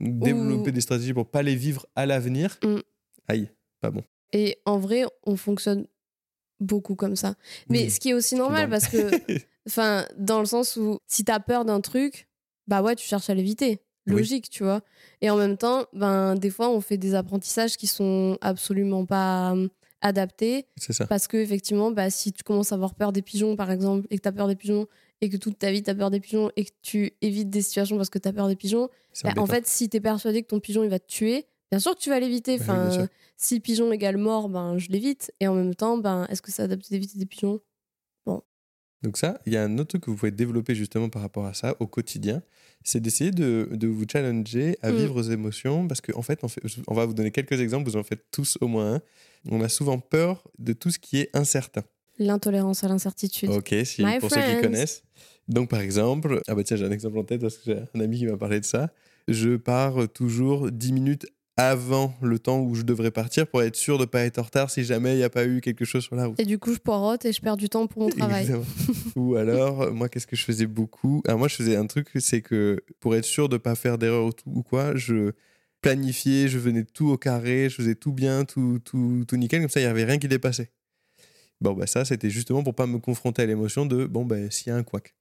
développer 0.00 0.70
des 0.70 0.80
stratégies 0.80 1.14
pour 1.14 1.30
pas 1.30 1.42
les 1.42 1.56
vivre 1.56 1.86
à 1.96 2.06
l'avenir, 2.06 2.58
Mm. 2.62 2.78
aïe, 3.26 3.50
pas 3.80 3.90
bon. 3.90 4.04
Et 4.32 4.58
en 4.66 4.78
vrai, 4.78 5.04
on 5.24 5.36
fonctionne 5.36 5.86
beaucoup 6.60 6.94
comme 6.94 7.16
ça. 7.16 7.34
Mais 7.70 7.84
Oui, 7.84 7.90
ce 7.90 7.98
qui 8.00 8.10
est 8.10 8.14
aussi 8.14 8.34
normal 8.34 8.68
parce 8.68 8.88
que, 8.88 8.98
enfin, 9.66 10.06
dans 10.18 10.40
le 10.40 10.46
sens 10.46 10.76
où 10.76 10.98
si 11.06 11.24
t'as 11.24 11.40
peur 11.40 11.64
d'un 11.64 11.80
truc, 11.80 12.28
bah 12.66 12.82
ouais, 12.82 12.94
tu 12.96 13.06
cherches 13.06 13.30
à 13.30 13.34
l'éviter. 13.34 13.80
Oui. 14.06 14.14
Logique, 14.16 14.50
tu 14.50 14.62
vois. 14.62 14.82
Et 15.20 15.30
en 15.30 15.36
même 15.36 15.56
temps, 15.56 15.86
ben, 15.92 16.34
des 16.34 16.50
fois, 16.50 16.68
on 16.70 16.80
fait 16.80 16.96
des 16.98 17.14
apprentissages 17.14 17.76
qui 17.76 17.86
sont 17.86 18.36
absolument 18.40 19.04
pas 19.06 19.54
adaptés 20.00 20.66
c'est 20.76 20.92
ça. 20.92 21.06
parce 21.06 21.26
que, 21.28 21.36
effectivement, 21.36 21.90
bah, 21.90 22.10
si 22.10 22.32
tu 22.32 22.42
commences 22.42 22.72
à 22.72 22.76
avoir 22.76 22.94
peur 22.94 23.12
des 23.12 23.22
pigeons, 23.22 23.56
par 23.56 23.70
exemple, 23.70 24.06
et 24.10 24.16
que 24.16 24.22
t'as 24.22 24.32
peur 24.32 24.46
des 24.48 24.56
pigeons, 24.56 24.86
et 25.20 25.28
que 25.28 25.36
toute 25.36 25.58
ta 25.58 25.70
vie 25.72 25.82
t'as 25.82 25.94
peur 25.94 26.10
des 26.10 26.20
pigeons, 26.20 26.50
et 26.56 26.64
que 26.64 26.70
tu 26.82 27.12
évites 27.20 27.50
des 27.50 27.62
situations 27.62 27.96
parce 27.96 28.10
que 28.10 28.18
t'as 28.18 28.32
peur 28.32 28.48
des 28.48 28.56
pigeons, 28.56 28.88
bah, 29.24 29.32
en 29.38 29.46
fait, 29.46 29.66
si 29.66 29.88
t'es 29.88 30.00
persuadé 30.00 30.42
que 30.42 30.48
ton 30.48 30.60
pigeon 30.60 30.84
il 30.84 30.90
va 30.90 30.98
te 30.98 31.06
tuer, 31.06 31.46
bien 31.70 31.80
sûr 31.80 31.94
que 31.94 32.00
tu 32.00 32.10
vas 32.10 32.20
l'éviter. 32.20 32.58
Bah 32.58 32.64
oui, 32.68 32.70
Enfin, 32.70 33.08
si 33.36 33.60
pigeon 33.60 33.90
égale 33.92 34.16
mort, 34.16 34.48
ben 34.48 34.78
je 34.78 34.88
l'évite. 34.90 35.32
Et 35.40 35.48
en 35.48 35.54
même 35.54 35.74
temps, 35.74 35.98
ben 35.98 36.26
est-ce 36.30 36.42
que 36.42 36.50
c'est 36.50 36.62
adapté 36.62 36.88
d'éviter 36.90 37.18
des 37.18 37.26
pigeons? 37.26 37.60
Donc 39.02 39.16
ça, 39.16 39.40
il 39.46 39.52
y 39.52 39.56
a 39.56 39.62
un 39.62 39.78
autre 39.78 39.90
truc 39.90 40.02
que 40.04 40.10
vous 40.10 40.16
pouvez 40.16 40.32
développer 40.32 40.74
justement 40.74 41.08
par 41.08 41.22
rapport 41.22 41.46
à 41.46 41.54
ça 41.54 41.76
au 41.78 41.86
quotidien, 41.86 42.42
c'est 42.82 43.00
d'essayer 43.00 43.30
de, 43.30 43.68
de 43.72 43.86
vous 43.86 44.04
challenger 44.10 44.76
à 44.82 44.90
Mm. 44.90 44.96
vivre 44.96 45.14
vos 45.14 45.22
émotions, 45.30 45.86
parce 45.86 46.00
qu'en 46.00 46.18
en 46.18 46.22
fait, 46.22 46.40
on 46.42 46.48
fait, 46.48 46.60
on 46.88 46.94
va 46.94 47.04
vous 47.06 47.14
donner 47.14 47.30
quelques 47.30 47.60
exemples, 47.60 47.88
vous 47.88 47.96
en 47.96 48.02
faites 48.02 48.24
tous 48.32 48.58
au 48.60 48.66
moins 48.66 48.94
un. 48.96 49.00
On 49.50 49.60
a 49.60 49.68
souvent 49.68 49.98
peur 50.00 50.42
de 50.58 50.72
tout 50.72 50.90
ce 50.90 50.98
qui 50.98 51.18
est 51.20 51.30
incertain. 51.36 51.82
L'intolérance 52.18 52.82
à 52.82 52.88
l'incertitude. 52.88 53.50
Ok, 53.50 53.72
si, 53.84 54.04
My 54.04 54.18
pour 54.18 54.30
ceux 54.30 54.40
qui 54.40 54.60
connaissent. 54.60 55.04
Donc, 55.46 55.70
par 55.70 55.80
exemple, 55.80 56.42
ah 56.48 56.54
bah 56.56 56.64
tiens, 56.64 56.76
j'ai 56.76 56.84
un 56.84 56.90
exemple 56.90 57.18
en 57.18 57.24
tête 57.24 57.40
parce 57.40 57.56
que 57.58 57.62
j'ai 57.66 57.78
un 57.94 58.00
ami 58.00 58.18
qui 58.18 58.26
m'a 58.26 58.36
parlé 58.36 58.58
de 58.58 58.64
ça. 58.64 58.90
Je 59.28 59.56
pars 59.56 60.08
toujours 60.12 60.70
10 60.72 60.92
minutes 60.92 61.26
avant 61.58 62.14
le 62.22 62.38
temps 62.38 62.60
où 62.60 62.76
je 62.76 62.82
devrais 62.82 63.10
partir 63.10 63.44
pour 63.44 63.64
être 63.64 63.74
sûr 63.74 63.98
de 63.98 64.04
ne 64.04 64.06
pas 64.06 64.22
être 64.22 64.38
en 64.38 64.42
retard 64.42 64.70
si 64.70 64.84
jamais 64.84 65.14
il 65.14 65.16
n'y 65.16 65.24
a 65.24 65.28
pas 65.28 65.44
eu 65.44 65.60
quelque 65.60 65.84
chose 65.84 66.04
sur 66.04 66.14
la 66.14 66.26
route. 66.26 66.38
Et 66.38 66.44
du 66.44 66.56
coup, 66.56 66.72
je 66.72 66.78
poirote 66.78 67.24
et 67.24 67.32
je 67.32 67.40
perds 67.40 67.56
du 67.56 67.68
temps 67.68 67.88
pour 67.88 68.02
mon 68.02 68.08
travail. 68.10 68.48
Ou 69.16 69.34
alors, 69.34 69.82
euh, 69.82 69.90
moi, 69.90 70.08
qu'est-ce 70.08 70.28
que 70.28 70.36
je 70.36 70.44
faisais 70.44 70.66
beaucoup? 70.66 71.20
Alors, 71.26 71.40
moi, 71.40 71.48
je 71.48 71.56
faisais 71.56 71.74
un 71.74 71.86
truc, 71.86 72.10
c'est 72.20 72.42
que 72.42 72.80
pour 73.00 73.16
être 73.16 73.24
sûr 73.24 73.48
de 73.48 73.56
ne 73.56 73.58
pas 73.58 73.74
faire 73.74 73.98
d'erreur 73.98 74.30
ou 74.46 74.62
quoi, 74.62 74.94
je 74.94 75.32
planifiais, 75.82 76.46
je 76.46 76.58
venais 76.58 76.84
tout 76.84 77.08
au 77.08 77.18
carré, 77.18 77.68
je 77.68 77.74
faisais 77.74 77.96
tout 77.96 78.12
bien, 78.12 78.44
tout, 78.44 78.78
tout, 78.84 79.24
tout 79.26 79.36
nickel, 79.36 79.60
comme 79.60 79.68
ça, 79.68 79.80
il 79.80 79.84
n'y 79.84 79.90
avait 79.90 80.04
rien 80.04 80.18
qui 80.18 80.28
dépassait. 80.28 80.70
Bon, 81.60 81.72
bah, 81.72 81.88
ça, 81.88 82.04
c'était 82.04 82.30
justement 82.30 82.62
pour 82.62 82.76
pas 82.76 82.86
me 82.86 82.98
confronter 82.98 83.42
à 83.42 83.46
l'émotion 83.46 83.84
de 83.84 84.06
bon, 84.06 84.24
bah, 84.24 84.48
s'il 84.50 84.68
y 84.68 84.70
a 84.70 84.76
un 84.76 84.84
couac. 84.84 85.16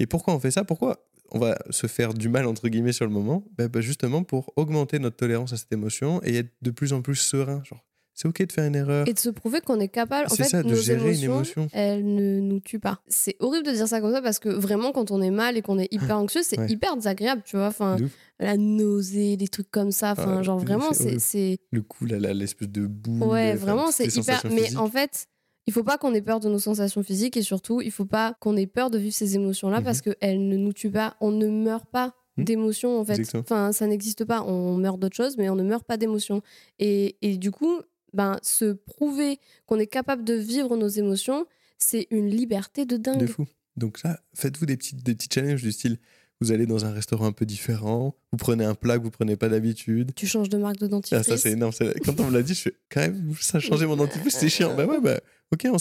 Et 0.00 0.06
pourquoi 0.06 0.34
on 0.34 0.40
fait 0.40 0.50
ça? 0.50 0.64
Pourquoi 0.64 1.06
on 1.32 1.38
va 1.38 1.56
se 1.70 1.86
faire 1.86 2.14
du 2.14 2.28
mal, 2.28 2.46
entre 2.46 2.68
guillemets, 2.68 2.92
sur 2.92 3.06
le 3.06 3.12
moment 3.12 3.44
Bah, 3.56 3.68
bah, 3.68 3.80
Justement 3.80 4.22
pour 4.24 4.52
augmenter 4.56 4.98
notre 4.98 5.16
tolérance 5.16 5.52
à 5.52 5.56
cette 5.56 5.72
émotion 5.72 6.20
et 6.24 6.36
être 6.36 6.52
de 6.62 6.70
plus 6.70 6.92
en 6.92 7.02
plus 7.02 7.16
serein. 7.16 7.62
Genre, 7.64 7.84
c'est 8.14 8.28
OK 8.28 8.42
de 8.44 8.52
faire 8.52 8.64
une 8.66 8.74
erreur. 8.74 9.08
Et 9.08 9.14
de 9.14 9.18
se 9.18 9.30
prouver 9.30 9.60
qu'on 9.62 9.80
est 9.80 9.88
capable. 9.88 10.26
En 10.30 10.34
fait, 10.34 10.44
ça, 10.44 10.62
de 10.62 10.68
nos 10.68 10.74
gérer 10.74 10.98
une 11.16 11.24
émotions, 11.24 11.34
émotion. 11.62 11.68
elles 11.72 12.04
ne 12.14 12.40
nous 12.40 12.60
tuent 12.60 12.78
pas. 12.80 13.00
C'est 13.08 13.36
horrible 13.40 13.66
de 13.66 13.72
dire 13.72 13.88
ça 13.88 14.00
comme 14.02 14.12
ça 14.12 14.20
parce 14.20 14.38
que 14.38 14.50
vraiment, 14.50 14.92
quand 14.92 15.10
on 15.10 15.22
est 15.22 15.30
mal 15.30 15.56
et 15.56 15.62
qu'on 15.62 15.78
est 15.78 15.88
hyper 15.90 16.18
anxieux, 16.18 16.42
c'est 16.44 16.58
Ouais. 16.58 16.70
hyper 16.70 16.96
désagréable, 16.96 17.42
tu 17.46 17.56
vois. 17.56 17.68
Enfin, 17.68 17.96
la 18.38 18.56
nausée, 18.58 19.36
des 19.38 19.48
trucs 19.48 19.70
comme 19.70 19.90
ça. 19.90 20.12
Enfin, 20.12 20.36
Ah, 20.38 20.42
genre 20.42 20.58
vraiment, 20.58 20.92
c'est, 20.92 21.60
Le 21.70 21.80
coup, 21.82 22.04
l'espèce 22.04 22.68
de 22.68 22.86
boule. 22.86 23.22
Ouais, 23.22 23.54
vraiment, 23.54 23.90
c'est 23.90 24.14
hyper. 24.14 24.42
Mais 24.54 24.76
en 24.76 24.88
fait, 24.90 25.26
il 25.70 25.72
faut 25.72 25.84
pas 25.84 25.98
qu'on 25.98 26.12
ait 26.14 26.20
peur 26.20 26.40
de 26.40 26.48
nos 26.48 26.58
sensations 26.58 27.04
physiques 27.04 27.36
et 27.36 27.42
surtout, 27.42 27.80
il 27.80 27.92
faut 27.92 28.04
pas 28.04 28.34
qu'on 28.40 28.56
ait 28.56 28.66
peur 28.66 28.90
de 28.90 28.98
vivre 28.98 29.14
ces 29.14 29.36
émotions-là 29.36 29.78
Mhm. 29.78 29.84
parce 29.84 30.00
qu'elles 30.00 30.48
ne 30.48 30.56
nous 30.56 30.72
tuent 30.72 30.90
pas. 30.90 31.16
On 31.20 31.30
ne 31.30 31.46
meurt 31.46 31.86
pas 31.88 32.16
Mhm. 32.36 32.44
d'émotions, 32.44 32.98
en 32.98 33.04
fait. 33.04 33.14
Exactement. 33.20 33.42
Enfin, 33.44 33.70
ça 33.70 33.86
n'existe 33.86 34.24
pas. 34.24 34.42
On 34.42 34.76
meurt 34.76 34.98
d'autre 34.98 35.14
chose, 35.14 35.36
mais 35.38 35.48
on 35.48 35.54
ne 35.54 35.62
meurt 35.62 35.84
pas 35.84 35.96
d'émotions. 35.96 36.42
Et, 36.80 37.14
et 37.22 37.38
du 37.38 37.52
coup, 37.52 37.78
ben, 38.12 38.38
se 38.42 38.72
prouver 38.72 39.38
qu'on 39.66 39.78
est 39.78 39.86
capable 39.86 40.24
de 40.24 40.34
vivre 40.34 40.76
nos 40.76 40.88
émotions, 40.88 41.46
c'est 41.78 42.08
une 42.10 42.28
liberté 42.28 42.84
de 42.84 42.96
dingue. 42.96 43.20
De 43.20 43.26
fou. 43.26 43.46
Donc 43.76 43.98
ça, 43.98 44.18
faites-vous 44.34 44.66
des 44.66 44.76
petits, 44.76 44.96
des 44.96 45.14
petits 45.14 45.28
challenges 45.32 45.62
du 45.62 45.70
style, 45.70 45.98
vous 46.40 46.50
allez 46.52 46.66
dans 46.66 46.84
un 46.86 46.90
restaurant 46.92 47.26
un 47.26 47.32
peu 47.32 47.44
différent, 47.46 48.14
vous 48.32 48.38
prenez 48.38 48.64
un 48.64 48.74
plat 48.74 48.98
que 48.98 49.04
vous 49.04 49.10
prenez 49.10 49.36
pas 49.36 49.48
d'habitude. 49.48 50.12
Tu 50.16 50.26
changes 50.26 50.48
de 50.48 50.56
marque 50.58 50.78
de 50.78 50.86
Ah, 50.86 50.88
dentifrice. 50.88 51.26
ça 51.26 51.36
c'est 51.36 51.52
énorme. 51.52 51.72
Quand 52.04 52.18
on 52.18 52.26
me 52.26 52.32
l'a 52.32 52.42
dit, 52.42 52.54
je 52.54 52.62
fais 52.62 52.74
quand 52.90 53.00
même, 53.02 53.34
ça 53.40 53.58
a 53.58 53.60
changé 53.60 53.84
mon 53.86 53.96
dentifrice, 53.96 54.36
c'est 54.38 54.48
chiant. 54.48 54.74
Bah 54.74 54.86
ouais, 54.86 55.00
bah 55.00 55.20
ok, 55.52 55.66
on, 55.72 55.78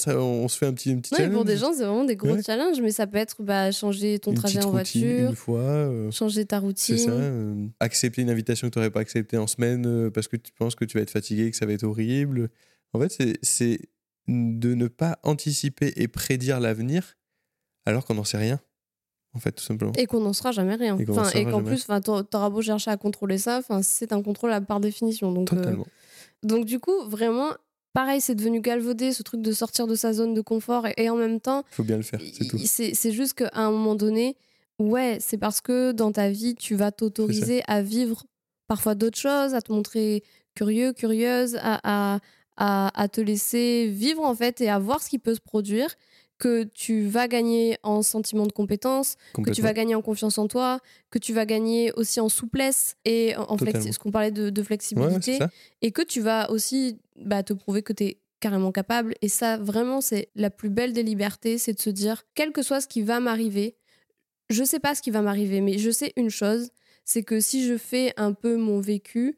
se 0.48 0.58
fait 0.58 0.66
un 0.66 0.74
petit, 0.74 0.92
un 0.92 0.98
petit 1.00 1.14
challenge. 1.16 1.34
pour 1.34 1.46
des 1.46 1.58
gens, 1.58 1.72
c'est 1.74 1.84
vraiment 1.84 2.04
des 2.06 2.16
gros 2.16 2.32
Ouais. 2.34 2.44
challenges, 2.44 2.82
mais 2.82 2.92
ça 2.92 3.06
peut 3.08 3.18
être 3.18 3.42
bah, 3.44 3.72
changer 3.72 4.20
ton 4.20 4.32
une 4.32 4.38
trajet 4.38 4.64
en 4.64 4.72
routine 4.72 5.02
voiture, 5.06 5.30
une 5.30 5.36
fois. 5.36 5.60
euh, 5.62 6.12
changer 6.12 6.46
ta 6.46 6.60
routine. 6.60 6.98
c'est 6.98 7.06
ça. 7.06 7.12
euh, 7.12 7.68
accepter 7.80 8.22
une 8.22 8.30
invitation 8.30 8.68
que 8.68 8.74
tu 8.74 8.80
n'aurais 8.80 8.92
pas 8.92 9.02
acceptée 9.02 9.38
en 9.38 9.48
semaine 9.48 9.86
euh, 9.86 10.10
parce 10.10 10.28
que 10.28 10.38
tu 10.38 10.52
penses 10.54 10.76
que 10.76 10.86
tu 10.86 10.98
vas 10.98 11.04
être 11.04 11.12
fatigué, 11.12 11.52
que 11.52 11.58
ça 11.58 11.66
va 11.66 11.74
être 11.74 11.84
horrible. 11.84 12.50
En 12.94 13.00
fait, 13.00 13.38
c'est- 13.44 13.80
de 14.28 14.76
ne 14.76 14.88
pas 14.88 15.18
anticiper 15.24 15.92
et 15.96 16.08
prédire 16.08 16.60
l'avenir 16.60 17.18
alors 17.86 18.06
qu'on 18.06 18.14
n'en 18.16 18.24
sait 18.24 18.38
rien. 18.38 18.60
En 19.34 19.40
fait, 19.40 19.52
tout 19.52 19.64
simplement. 19.64 19.92
Et 19.98 20.06
qu'on 20.08 20.20
n'en 20.22 20.34
sera 20.34 20.52
jamais 20.52 20.76
rien. 20.76 20.98
Et 20.98 21.06
qu'on 21.06 21.14
n'en 21.14 21.22
Enfin, 21.22 21.30
saura 21.32 21.44
qu'en 21.46 21.58
jamais. 21.64 21.76
plus, 21.78 22.26
t'auras 22.30 22.50
beau 22.50 22.62
chercher 22.64 22.90
à 22.92 22.98
contrôler 22.98 23.38
ça, 23.38 23.62
c'est 23.84 24.12
un 24.14 24.22
contrôle 24.24 24.52
à- 24.52 24.62
par 24.62 24.80
définition. 24.80 25.32
Donc, 25.32 25.52
euh, 25.54 25.56
Totalement. 25.56 25.86
donc 26.44 26.66
du 26.66 26.80
coup, 26.80 27.08
vraiment, 27.08 27.52
pareil, 27.94 28.22
c'est 28.22 28.36
devenu 28.36 28.62
galvaudé, 28.62 29.14
ce 29.14 29.24
truc 29.24 29.42
de 29.42 29.52
sortir 29.52 29.88
de 29.88 29.96
sa 29.96 30.14
zone 30.14 30.34
de 30.34 30.42
confort. 30.42 30.88
Et, 30.88 30.94
et 30.98 31.10
en 31.10 31.16
même 31.16 31.40
temps, 31.40 31.64
Il 31.72 31.76
faut 31.76 31.84
bien 31.84 31.98
le 31.98 32.04
faire, 32.04 32.20
c'est 32.22 32.48
tout. 32.48 32.58
c'est 32.64 32.94
c'est 32.94 33.12
juste 33.12 33.34
qu'à 33.34 33.50
un 33.54 33.72
moment 33.72 33.96
donné, 33.96 34.36
ouais, 34.80 35.18
c'est 35.20 35.38
parce 35.38 35.62
que 35.62 35.92
dans 35.92 36.12
ta 36.12 36.30
vie, 36.30 36.56
tu 36.56 36.76
vas 36.76 36.92
t'autoriser 36.92 37.62
à 37.68 37.82
vivre 37.82 38.26
parfois 38.68 38.96
d'autres 38.96 39.18
choses, 39.18 39.54
à 39.56 39.62
te 39.62 39.72
montrer 39.72 40.24
curieux, 40.56 40.94
curieuse, 40.94 41.58
à, 41.62 41.80
à, 42.16 42.20
à, 42.60 42.92
à 43.02 43.08
te 43.08 43.22
laisser 43.22 43.88
vivre 43.88 44.24
en 44.24 44.36
fait 44.36 44.62
et 44.62 44.70
à 44.70 44.78
voir 44.78 45.02
ce 45.02 45.10
qui 45.10 45.18
peut 45.18 45.34
se 45.34 45.40
produire 45.42 45.96
que 46.38 46.64
tu 46.64 47.06
vas 47.08 47.28
gagner 47.28 47.78
en 47.84 48.02
sentiment 48.02 48.46
de 48.46 48.54
compétence, 48.54 49.16
que 49.34 49.52
tu 49.52 49.62
vas 49.62 49.74
gagner 49.74 49.96
en 49.96 50.02
confiance 50.02 50.38
en 50.38 50.48
toi, 50.48 50.80
que 51.10 51.20
tu 51.20 51.34
vas 51.34 51.46
gagner 51.46 51.92
aussi 51.94 52.22
en 52.22 52.30
souplesse 52.30 52.96
et 53.04 53.36
en, 53.36 53.44
en 53.44 53.58
flexi- 53.58 53.66
Totalement. 53.66 53.92
ce 53.92 54.00
qu'on 54.00 54.12
parlait 54.12 54.32
de, 54.32 54.64
flexibilité, 54.64 55.40
et 55.82 55.92
que 55.92 56.02
tu 56.02 56.22
vas 56.22 56.50
aussi 56.50 56.98
bah, 57.18 57.44
te 57.44 57.52
prouver 57.52 57.82
que 57.84 57.92
tu 57.92 58.04
es 58.06 58.18
carrément 58.40 58.72
capable. 58.72 59.16
Et 59.22 59.28
ça, 59.28 59.58
vraiment, 59.58 60.00
c'est 60.00 60.30
la 60.36 60.50
plus 60.50 60.70
belle 60.70 60.94
des 60.94 61.04
libertés, 61.04 61.58
c'est 61.58 61.74
de 61.74 61.80
se 61.82 61.90
dire, 61.90 62.24
quel 62.36 62.54
que 62.54 62.62
soit 62.62 62.80
ce 62.80 62.88
qui 62.88 63.02
va 63.02 63.20
m'arriver, 63.20 63.76
je 64.50 64.64
sais 64.64 64.80
pas 64.80 64.96
ce 64.96 65.02
qui 65.02 65.12
va 65.12 65.22
m'arriver, 65.22 65.60
mais 65.60 65.78
je 65.78 65.92
sais 65.92 66.14
une 66.16 66.30
chose, 66.30 66.70
c'est 67.04 67.24
que 67.24 67.42
si 67.42 67.68
je 67.68 67.78
fais 67.78 68.14
un 68.16 68.32
peu 68.32 68.56
mon 68.56 68.80
vécu, 68.80 69.38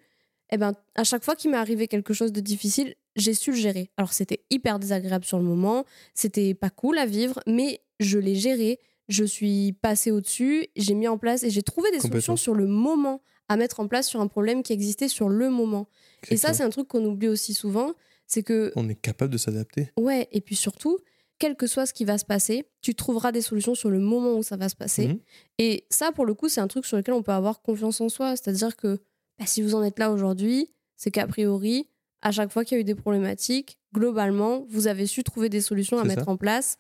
eh 0.52 0.58
ben, 0.58 0.74
à 0.94 1.04
chaque 1.04 1.24
fois 1.24 1.36
qu'il 1.36 1.50
m'est 1.50 1.58
arrivé 1.58 1.88
quelque 1.88 2.14
chose 2.14 2.32
de 2.32 2.42
difficile, 2.42 2.94
j'ai 3.16 3.34
su 3.34 3.52
le 3.52 3.58
gérer. 3.58 3.92
Alors 3.98 4.14
c'était 4.14 4.44
hyper 4.50 4.80
désagréable 4.80 5.26
sur 5.26 5.38
le 5.38 5.44
moment, 5.44 5.86
c'était 6.14 6.54
pas 6.54 6.70
cool 6.70 6.98
à 6.98 7.06
vivre, 7.06 7.42
mais 7.48 7.82
je 8.00 8.18
l'ai 8.20 8.36
géré, 8.36 8.80
je 9.08 9.24
suis 9.24 9.74
passée 9.74 10.12
au-dessus, 10.12 10.68
j'ai 10.76 10.94
mis 10.94 11.08
en 11.08 11.18
place 11.18 11.44
et 11.44 11.50
j'ai 11.50 11.64
trouvé 11.64 11.92
des 11.92 12.00
solutions 12.00 12.38
sur 12.38 12.56
le 12.56 12.68
moment 12.68 13.22
à 13.50 13.58
mettre 13.58 13.82
en 13.82 13.88
place 13.88 14.08
sur 14.08 14.22
un 14.22 14.28
problème 14.28 14.64
qui 14.64 14.72
existait 14.72 15.10
sur 15.10 15.28
le 15.28 15.50
moment. 15.50 15.88
Et 16.30 16.38
ça, 16.38 16.54
c'est 16.54 16.64
un 16.64 16.70
truc 16.70 16.88
qu'on 16.88 17.04
oublie 17.04 17.28
aussi 17.28 17.54
souvent, 17.54 17.94
c'est 18.26 18.44
que 18.44 18.72
On 18.76 18.88
est 18.88 18.96
capable 18.96 19.34
de 19.34 19.38
s'adapter. 19.38 19.92
Ouais, 19.98 20.30
et 20.32 20.40
puis 20.40 20.56
surtout, 20.56 21.00
quel 21.38 21.56
que 21.58 21.68
soit 21.68 21.86
ce 21.86 21.94
qui 21.94 22.06
va 22.06 22.18
se 22.18 22.24
passer, 22.24 22.70
tu 22.82 22.96
trouveras 22.96 23.32
des 23.32 23.42
solutions 23.42 23.76
sur 23.76 23.90
le 23.90 24.00
moment 24.00 24.36
où 24.36 24.44
ça 24.44 24.56
va 24.56 24.70
se 24.70 24.76
passer. 24.76 25.08
Mhm. 25.08 25.20
Et 25.58 25.86
ça, 25.90 26.12
pour 26.12 26.26
le 26.26 26.34
coup, 26.34 26.48
c'est 26.48 26.62
un 26.62 26.68
truc 26.68 26.86
sur 26.86 26.96
lequel 26.98 27.14
on 27.14 27.24
peut 27.24 27.32
avoir 27.32 27.62
confiance 27.62 28.00
en 28.00 28.10
soi. 28.10 28.36
C'est-à-dire 28.38 28.78
que 28.78 29.00
bah, 29.38 29.46
si 29.48 29.62
vous 29.62 29.76
en 29.76 29.84
êtes 29.84 30.00
là 30.00 30.12
aujourd'hui, 30.12 30.72
c'est 30.96 31.12
qu'a 31.12 31.28
priori, 31.28 31.90
à 32.22 32.32
chaque 32.32 32.52
fois 32.52 32.64
qu'il 32.64 32.76
y 32.76 32.80
a 32.80 32.82
eu 32.82 32.86
des 32.86 32.96
problématiques, 32.96 33.78
globalement, 33.94 34.66
vous 34.70 34.88
avez 34.88 35.08
su 35.08 35.24
trouver 35.24 35.50
des 35.50 35.62
solutions 35.62 35.98
à 36.00 36.04
mettre 36.04 36.26
ça. 36.26 36.32
en 36.32 36.38
place 36.38 36.78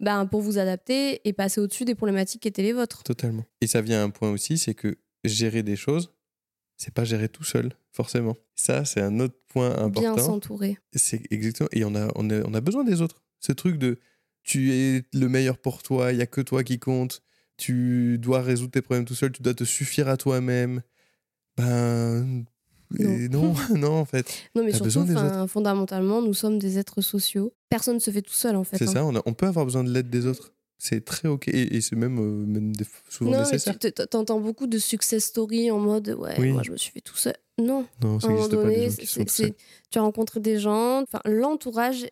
ben, 0.00 0.26
pour 0.26 0.40
vous 0.40 0.58
adapter 0.58 1.20
et 1.26 1.32
passer 1.32 1.60
au-dessus 1.60 1.84
des 1.84 1.94
problématiques 1.94 2.42
qui 2.42 2.48
étaient 2.48 2.62
les 2.62 2.72
vôtres. 2.72 3.02
Totalement. 3.04 3.44
Et 3.60 3.66
ça 3.66 3.80
vient 3.80 4.00
à 4.00 4.04
un 4.04 4.10
point 4.10 4.30
aussi, 4.30 4.58
c'est 4.58 4.74
que 4.74 4.98
gérer 5.24 5.62
des 5.62 5.76
choses, 5.76 6.12
c'est 6.76 6.92
pas 6.92 7.04
gérer 7.04 7.28
tout 7.28 7.44
seul, 7.44 7.72
forcément. 7.92 8.36
Ça, 8.56 8.84
c'est 8.84 9.00
un 9.00 9.20
autre 9.20 9.36
point 9.48 9.70
Bien 9.88 10.10
important. 10.12 10.26
s'entourer. 10.26 10.78
C'est 10.94 11.22
exactement. 11.30 11.68
Et 11.72 11.84
on 11.84 11.94
a, 11.94 12.10
on, 12.16 12.28
a, 12.30 12.42
on 12.42 12.54
a 12.54 12.60
besoin 12.60 12.82
des 12.82 13.00
autres. 13.00 13.22
Ce 13.38 13.52
truc 13.52 13.78
de 13.78 14.00
tu 14.42 14.72
es 14.72 15.04
le 15.12 15.28
meilleur 15.28 15.58
pour 15.58 15.84
toi, 15.84 16.12
il 16.12 16.18
y 16.18 16.22
a 16.22 16.26
que 16.26 16.40
toi 16.40 16.64
qui 16.64 16.80
compte, 16.80 17.22
tu 17.56 18.18
dois 18.18 18.42
résoudre 18.42 18.72
tes 18.72 18.82
problèmes 18.82 19.04
tout 19.04 19.14
seul, 19.14 19.30
tu 19.30 19.42
dois 19.42 19.54
te 19.54 19.62
suffire 19.62 20.08
à 20.08 20.16
toi-même. 20.16 20.82
Ben 21.56 22.44
et 22.98 23.28
non, 23.28 23.54
non, 23.76 23.92
en 23.92 24.04
fait. 24.04 24.26
Non, 24.54 24.64
mais 24.64 24.72
surtout, 24.72 24.90
fondamentalement, 25.48 26.22
nous 26.22 26.34
sommes 26.34 26.58
des 26.58 26.78
êtres 26.78 27.00
sociaux. 27.00 27.52
Personne 27.68 27.94
ne 27.96 28.00
se 28.00 28.10
fait 28.10 28.22
tout 28.22 28.32
seul, 28.32 28.56
en 28.56 28.64
fait. 28.64 28.76
C'est 28.78 28.88
hein. 28.88 28.92
ça, 28.92 29.04
on, 29.04 29.14
a- 29.16 29.22
on 29.26 29.34
peut 29.34 29.46
avoir 29.46 29.64
besoin 29.64 29.84
de 29.84 29.90
l'aide 29.90 30.10
des 30.10 30.26
autres. 30.26 30.52
C'est 30.78 31.04
très 31.04 31.28
ok 31.28 31.46
et, 31.46 31.76
et 31.76 31.80
c'est 31.80 31.94
même, 31.94 32.18
euh, 32.18 32.44
même 32.44 32.74
des- 32.74 32.84
souvent 33.08 33.30
Non, 33.30 33.38
nécessaire. 33.38 33.78
tu 33.78 33.92
t'entends 33.92 34.40
beaucoup 34.40 34.66
de 34.66 34.78
success 34.78 35.26
stories 35.26 35.70
en 35.70 35.78
mode 35.78 36.08
ouais, 36.18 36.34
Oui. 36.40 36.50
moi 36.50 36.62
je 36.64 36.72
me 36.72 36.76
suis 36.76 36.90
fait 36.90 37.00
tout 37.00 37.14
seul. 37.16 37.36
Non, 37.60 37.86
Non, 38.02 38.18
ça 38.18 38.26
n'existe 38.26 38.50
pas 38.56 38.62
gens 38.68 38.96
qui 38.96 39.06
sont 39.06 39.54
tu 39.90 39.98
as 39.98 40.02
rencontré 40.02 40.40
des 40.40 40.58
gens. 40.58 41.04
L'entourage, 41.24 42.06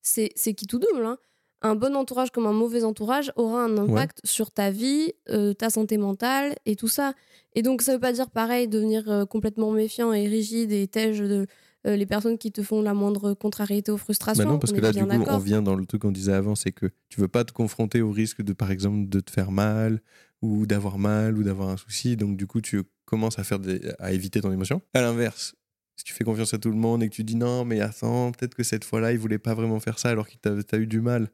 c'est 0.00 0.30
c'est 0.36 0.54
qui 0.54 0.66
tout 0.66 0.78
double. 0.78 1.04
hein. 1.04 1.18
Un 1.64 1.76
bon 1.76 1.96
entourage 1.96 2.30
comme 2.30 2.44
un 2.46 2.52
mauvais 2.52 2.84
entourage 2.84 3.32
aura 3.36 3.64
un 3.64 3.78
impact 3.78 4.20
sur 4.22 4.50
ta 4.50 4.70
vie, 4.70 5.14
euh, 5.30 5.54
ta 5.54 5.70
santé 5.70 5.96
mentale 5.96 6.54
et 6.66 6.76
tout 6.76 6.88
ça. 6.88 7.14
Et 7.54 7.62
donc, 7.62 7.80
ça 7.80 7.94
veut 7.94 7.98
pas 7.98 8.12
dire 8.12 8.28
pareil 8.28 8.68
devenir 8.68 9.10
euh, 9.10 9.24
complètement 9.24 9.70
méfiant 9.70 10.12
et 10.12 10.28
rigide 10.28 10.72
et 10.72 10.86
tège 10.86 11.20
de 11.20 11.46
euh, 11.86 11.96
les 11.96 12.04
personnes 12.04 12.36
qui 12.36 12.52
te 12.52 12.62
font 12.62 12.82
la 12.82 12.92
moindre 12.92 13.32
contrariété 13.32 13.90
ou 13.90 13.96
frustration. 13.96 14.44
Bah 14.44 14.50
non, 14.50 14.58
parce 14.58 14.74
on 14.74 14.76
que 14.76 14.80
là, 14.82 14.92
du 14.92 15.02
coup, 15.02 15.24
on 15.26 15.38
vient 15.38 15.62
dans 15.62 15.74
le 15.74 15.86
truc 15.86 16.02
qu'on 16.02 16.12
disait 16.12 16.34
avant, 16.34 16.54
c'est 16.54 16.72
que 16.72 16.90
tu 17.08 17.18
veux 17.18 17.28
pas 17.28 17.44
te 17.44 17.52
confronter 17.52 18.02
au 18.02 18.10
risque 18.10 18.42
de, 18.42 18.52
par 18.52 18.70
exemple, 18.70 19.08
de 19.08 19.20
te 19.20 19.30
faire 19.30 19.50
mal 19.50 20.02
ou 20.42 20.66
d'avoir 20.66 20.98
mal 20.98 21.38
ou 21.38 21.44
d'avoir 21.44 21.70
un 21.70 21.78
souci. 21.78 22.14
Donc, 22.18 22.36
du 22.36 22.46
coup, 22.46 22.60
tu 22.60 22.82
commences 23.06 23.38
à 23.38 23.44
faire 23.44 23.58
des, 23.58 23.80
à 24.00 24.12
éviter 24.12 24.42
ton 24.42 24.52
émotion. 24.52 24.82
À 24.92 25.00
l'inverse, 25.00 25.54
si 25.96 26.04
tu 26.04 26.12
fais 26.12 26.24
confiance 26.24 26.52
à 26.52 26.58
tout 26.58 26.70
le 26.70 26.76
monde 26.76 27.02
et 27.02 27.08
que 27.08 27.14
tu 27.14 27.24
dis 27.24 27.36
non, 27.36 27.64
mais 27.64 27.80
attends, 27.80 28.32
peut-être 28.32 28.54
que 28.54 28.64
cette 28.64 28.84
fois-là, 28.84 29.12
il 29.12 29.18
voulait 29.18 29.38
pas 29.38 29.54
vraiment 29.54 29.80
faire 29.80 29.98
ça 29.98 30.10
alors 30.10 30.28
qu'il 30.28 30.40
t'a 30.40 30.62
t'as 30.62 30.76
eu 30.76 30.86
du 30.86 31.00
mal. 31.00 31.30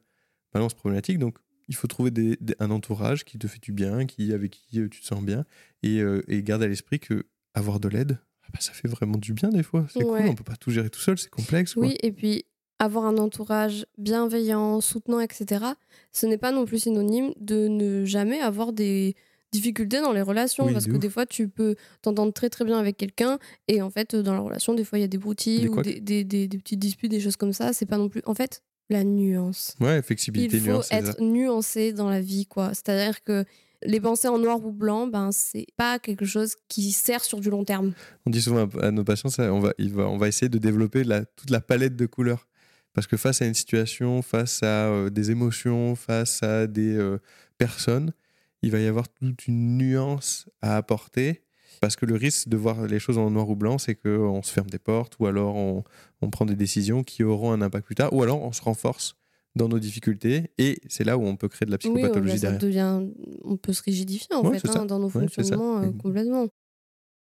Non, 0.59 0.69
c'est 0.69 0.77
problématique. 0.77 1.17
Donc, 1.19 1.37
il 1.67 1.75
faut 1.75 1.87
trouver 1.87 2.11
des- 2.11 2.37
des- 2.41 2.55
un 2.59 2.71
entourage 2.71 3.23
qui 3.23 3.37
te 3.37 3.47
fait 3.47 3.61
du 3.61 3.71
bien, 3.71 4.05
qui, 4.05 4.33
avec 4.33 4.51
qui 4.51 4.79
euh, 4.81 4.89
tu 4.89 4.99
te 5.01 5.05
sens 5.05 5.21
bien 5.23 5.45
et, 5.83 5.99
euh, 6.01 6.21
et 6.27 6.43
garde 6.43 6.63
à 6.63 6.67
l'esprit 6.67 6.99
que 6.99 7.25
avoir 7.53 7.79
de 7.79 7.87
l'aide, 7.87 8.17
ah 8.43 8.47
bah, 8.53 8.59
ça 8.61 8.73
fait 8.73 8.87
vraiment 8.87 9.17
du 9.17 9.33
bien 9.33 9.49
des 9.49 9.63
fois. 9.63 9.85
C'est 9.89 10.03
Ouais. 10.03 10.21
cool, 10.21 10.29
on 10.31 10.35
peut 10.35 10.43
pas 10.43 10.55
tout 10.57 10.71
gérer 10.71 10.89
tout 10.89 10.99
seul, 10.99 11.17
c'est 11.17 11.29
complexe. 11.29 11.73
quoi. 11.75 11.85
Oui, 11.87 11.97
et 12.03 12.11
puis 12.11 12.43
avoir 12.79 13.05
un 13.05 13.17
entourage 13.17 13.85
bienveillant, 13.97 14.81
soutenant, 14.81 15.19
etc., 15.21 15.65
ce 16.11 16.25
n'est 16.25 16.37
pas 16.37 16.51
non 16.51 16.65
plus 16.65 16.79
synonyme 16.79 17.31
de 17.39 17.67
ne 17.67 18.03
jamais 18.05 18.41
avoir 18.41 18.73
des 18.73 19.15
difficultés 19.53 20.01
dans 20.01 20.13
les 20.13 20.21
relations. 20.21 20.65
Oui, 20.65 20.73
parce 20.73 20.85
de 20.85 20.91
que 20.91 20.95
ouf. 20.95 21.01
des 21.01 21.09
fois, 21.09 21.25
tu 21.25 21.47
peux 21.47 21.75
t'entendre 22.01 22.33
très 22.33 22.49
très 22.49 22.65
bien 22.65 22.77
avec 22.79 22.97
quelqu'un, 22.97 23.37
et 23.67 23.81
en 23.81 23.89
fait, 23.89 24.15
dans 24.15 24.33
la 24.33 24.39
relation, 24.39 24.73
des 24.73 24.83
fois, 24.83 24.97
il 24.97 25.01
y 25.01 25.05
a 25.05 25.07
des 25.09 25.17
broutilles 25.17 25.61
Des 25.61 25.67
ou 25.69 25.81
des- 25.81 26.23
des 26.23 26.47
petites 26.47 26.79
disputes, 26.79 27.11
des 27.11 27.19
choses 27.19 27.35
comme 27.35 27.53
ça. 27.53 27.71
C'est 27.73 27.85
pas 27.85 27.97
non 27.97 28.09
plus. 28.09 28.21
En 28.25 28.33
fait, 28.33 28.63
la 28.91 29.03
nuance. 29.03 29.75
Ouais, 29.79 30.01
flexibilité, 30.01 30.57
Il 30.57 30.63
faut 30.63 30.71
nuance, 30.71 30.87
ça. 30.87 30.97
être 30.97 31.21
nuancé 31.21 31.93
dans 31.93 32.09
la 32.09 32.21
vie, 32.21 32.45
quoi. 32.45 32.73
C'est-à-dire 32.73 33.23
que 33.23 33.45
les 33.83 33.99
pensées 33.99 34.27
en 34.27 34.37
noir 34.37 34.63
ou 34.63 34.71
blanc, 34.71 35.07
ben, 35.07 35.31
c'est 35.31 35.65
pas 35.75 35.97
quelque 35.97 36.25
chose 36.25 36.55
qui 36.67 36.91
sert 36.91 37.23
sur 37.23 37.39
du 37.39 37.49
long 37.49 37.63
terme. 37.63 37.93
On 38.25 38.29
dit 38.29 38.41
souvent 38.41 38.67
à, 38.79 38.85
à 38.85 38.91
nos 38.91 39.03
patients, 39.03 39.29
ça, 39.29 39.51
on, 39.53 39.59
va, 39.59 39.73
il 39.77 39.91
va, 39.93 40.07
on 40.07 40.17
va 40.17 40.27
essayer 40.27 40.49
de 40.49 40.57
développer 40.57 41.03
la, 41.03 41.25
toute 41.25 41.49
la 41.49 41.61
palette 41.61 41.95
de 41.95 42.05
couleurs. 42.05 42.47
Parce 42.93 43.07
que 43.07 43.17
face 43.17 43.41
à 43.41 43.45
une 43.45 43.53
situation, 43.53 44.21
face 44.21 44.61
à 44.63 44.89
euh, 44.89 45.09
des 45.09 45.31
émotions, 45.31 45.95
face 45.95 46.43
à 46.43 46.67
des 46.67 46.95
euh, 46.95 47.19
personnes, 47.57 48.13
il 48.61 48.69
va 48.71 48.79
y 48.79 48.85
avoir 48.85 49.07
toute 49.07 49.47
une 49.47 49.77
nuance 49.77 50.47
à 50.61 50.75
apporter. 50.77 51.41
Parce 51.81 51.95
que 51.97 52.05
le 52.05 52.15
risque 52.15 52.47
de 52.47 52.55
voir 52.55 52.85
les 52.87 52.99
choses 52.99 53.17
en 53.17 53.29
noir 53.31 53.49
ou 53.49 53.55
blanc, 53.57 53.77
c'est 53.77 53.95
qu'on 53.95 54.41
se 54.43 54.53
ferme 54.53 54.69
des 54.69 54.79
portes, 54.79 55.15
ou 55.19 55.25
alors 55.25 55.55
on, 55.55 55.83
on 56.21 56.29
prend 56.29 56.45
des 56.45 56.55
décisions 56.55 57.03
qui 57.03 57.23
auront 57.23 57.51
un 57.51 57.61
impact 57.61 57.85
plus 57.85 57.95
tard, 57.95 58.13
ou 58.13 58.23
alors 58.23 58.41
on 58.41 58.53
se 58.53 58.61
renforce 58.61 59.15
dans 59.55 59.67
nos 59.67 59.79
difficultés, 59.79 60.51
et 60.57 60.79
c'est 60.87 61.03
là 61.03 61.17
où 61.17 61.23
on 61.25 61.35
peut 61.35 61.49
créer 61.49 61.65
de 61.65 61.71
la 61.71 61.77
psychopathologie 61.77 62.35
bah, 62.35 62.51
derrière. 62.51 62.59
devient, 62.61 63.09
on 63.43 63.57
peut 63.57 63.73
se 63.73 63.81
rigidifier 63.83 64.33
en 64.33 64.43
Ouais, 64.43 64.59
fait 64.59 64.69
hein, 64.69 64.85
dans 64.85 64.99
nos 64.99 65.07
Ouais, 65.07 65.27
fonctionnements 65.27 65.81
euh, 65.81 65.91
complètement. 66.01 66.47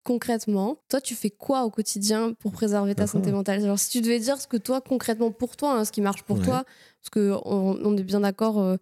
Concrètement, 0.04 0.76
toi, 0.88 1.00
tu 1.00 1.16
fais 1.16 1.30
quoi 1.30 1.64
au 1.64 1.70
quotidien 1.70 2.32
pour 2.35 2.52
préserver 2.52 2.94
ta 2.94 3.09
santé 3.09 3.30
ah. 3.30 3.32
mentale? 3.32 3.64
Alors, 3.64 3.78
si 3.80 3.90
tu 3.90 4.00
devais 4.00 4.20
dire 4.20 4.40
ce 4.40 4.46
que 4.46 4.56
toi, 4.56 4.80
concrètement 4.80 5.32
pour 5.32 5.56
toi, 5.56 5.80
hein, 5.80 5.85
ce 5.85 5.90
qui 5.90 6.00
marche 6.00 6.22
pour 6.22 6.38
Ouais. 6.38 6.44
toi, 6.44 6.64
parce 7.02 7.11
que 7.11 7.32
on, 7.44 7.76
on 7.82 7.96
est 7.96 8.04
bien 8.04 8.20
d'accord, 8.20 8.61
euh, 8.61 8.76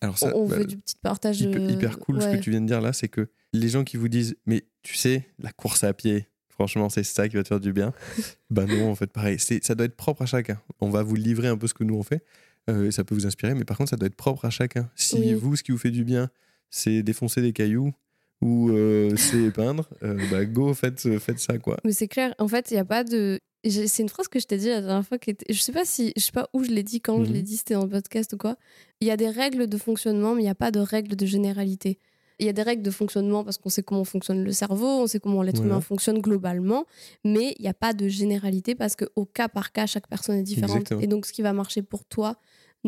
Alors 0.00 0.18
ça, 0.18 0.36
on, 0.36 0.46
bah, 0.48 0.58
veut 0.58 0.64
du 0.64 0.76
petit 0.76 0.94
partage. 1.02 1.40
hyper, 1.40 1.70
hyper 1.70 1.98
cool 1.98 2.22
ce 2.22 2.28
que 2.28 2.36
tu 2.36 2.50
viens 2.50 2.60
de 2.60 2.66
dire 2.66 2.80
là, 2.80 2.92
c'est 2.92 3.08
que 3.08 3.28
les 3.52 3.68
gens 3.68 3.84
qui 3.84 3.96
vous 3.96 4.08
disent, 4.08 4.36
mais 4.46 4.64
tu 4.82 4.94
sais, 4.94 5.26
la 5.38 5.50
course 5.52 5.82
à 5.84 5.92
pied, 5.92 6.28
franchement, 6.48 6.88
c'est 6.88 7.02
ça 7.04 7.28
qui 7.28 7.36
va 7.36 7.42
te 7.42 7.48
faire 7.48 7.60
du 7.60 7.72
bien. 7.72 7.92
ben 8.50 8.66
non, 8.66 8.90
en 8.90 8.94
fait, 8.94 9.10
pareil, 9.12 9.38
ça 9.38 9.74
doit 9.74 9.86
être 9.86 9.96
propre 9.96 10.22
à 10.22 10.26
chacun. 10.26 10.60
On 10.80 10.90
va 10.90 11.02
vous 11.02 11.16
livrer 11.16 11.48
un 11.48 11.56
peu 11.56 11.66
ce 11.66 11.74
que 11.74 11.84
nous 11.84 11.96
on 11.96 12.02
fait, 12.02 12.22
euh, 12.70 12.86
et 12.86 12.90
ça 12.92 13.04
peut 13.04 13.14
vous 13.14 13.26
inspirer, 13.26 13.54
mais 13.54 13.64
par 13.64 13.76
contre, 13.76 13.90
ça 13.90 13.96
doit 13.96 14.06
être 14.06 14.14
propre 14.16 14.44
à 14.44 14.50
chacun. 14.50 14.90
Si 14.94 15.16
Oui. 15.16 15.34
vous, 15.34 15.56
ce 15.56 15.62
qui 15.62 15.72
vous 15.72 15.78
fait 15.78 15.90
du 15.90 16.04
bien, 16.04 16.30
c'est 16.70 17.02
défoncer 17.02 17.42
des 17.42 17.52
cailloux 17.52 17.92
ou 18.40 18.70
euh, 18.70 19.14
c'est 19.16 19.50
peindre, 19.50 19.88
euh, 20.02 20.16
bah 20.30 20.44
go, 20.44 20.72
faites, 20.74 21.18
faites 21.18 21.38
ça, 21.40 21.58
quoi. 21.58 21.76
Mais 21.84 21.92
c'est 21.92 22.08
clair, 22.08 22.34
en 22.38 22.48
fait, 22.48 22.70
il 22.70 22.74
n'y 22.74 22.80
a 22.80 22.84
pas 22.84 23.04
de. 23.04 23.38
C'est 23.68 24.02
une 24.02 24.08
phrase 24.08 24.28
que 24.28 24.38
je 24.38 24.46
t'ai 24.46 24.56
dit 24.56 24.68
la 24.68 24.80
dernière 24.80 25.04
fois 25.04 25.18
qui 25.18 25.30
était. 25.30 25.52
Je 25.52 25.60
sais 25.60 25.72
pas 25.72 25.84
si. 25.84 26.12
Je 26.16 26.22
sais 26.22 26.32
pas 26.32 26.48
où 26.54 26.62
je 26.62 26.70
l'ai 26.70 26.84
dit, 26.84 27.00
quand 27.00 27.24
je 27.24 27.28
Mhm. 27.28 27.34
l'ai 27.34 27.42
dit, 27.42 27.56
c'était 27.56 27.74
dans 27.74 27.82
le 27.84 27.90
podcast 27.90 28.32
ou 28.32 28.36
quoi. 28.36 28.56
Il 29.00 29.08
y 29.08 29.10
a 29.10 29.16
des 29.16 29.28
règles 29.28 29.66
de 29.66 29.76
fonctionnement, 29.76 30.34
mais 30.34 30.42
il 30.42 30.44
n'y 30.44 30.50
a 30.50 30.54
pas 30.54 30.70
de 30.70 30.78
règles 30.80 31.16
de 31.16 31.26
généralité. 31.26 31.98
Il 32.38 32.46
y 32.46 32.48
a 32.48 32.52
des 32.52 32.62
règles 32.62 32.84
de 32.84 32.90
fonctionnement 32.92 33.42
parce 33.42 33.58
qu'on 33.58 33.68
sait 33.68 33.82
comment 33.82 34.04
fonctionne 34.04 34.44
le 34.44 34.52
cerveau, 34.52 34.86
on 34.86 35.08
sait 35.08 35.18
comment 35.18 35.42
l'être 35.42 35.56
Voilà. 35.56 35.72
humain 35.72 35.80
fonctionne 35.80 36.20
globalement, 36.20 36.86
mais 37.24 37.56
il 37.58 37.62
n'y 37.62 37.68
a 37.68 37.74
pas 37.74 37.92
de 37.94 38.06
généralité 38.06 38.76
parce 38.76 38.94
qu'au 38.94 39.24
cas 39.24 39.48
par 39.48 39.72
cas, 39.72 39.86
chaque 39.86 40.06
personne 40.06 40.36
est 40.36 40.44
différente. 40.44 40.76
Exactement. 40.76 41.00
Et 41.00 41.08
donc, 41.08 41.26
ce 41.26 41.32
qui 41.32 41.42
va 41.42 41.52
marcher 41.52 41.82
pour 41.82 42.04
toi 42.04 42.36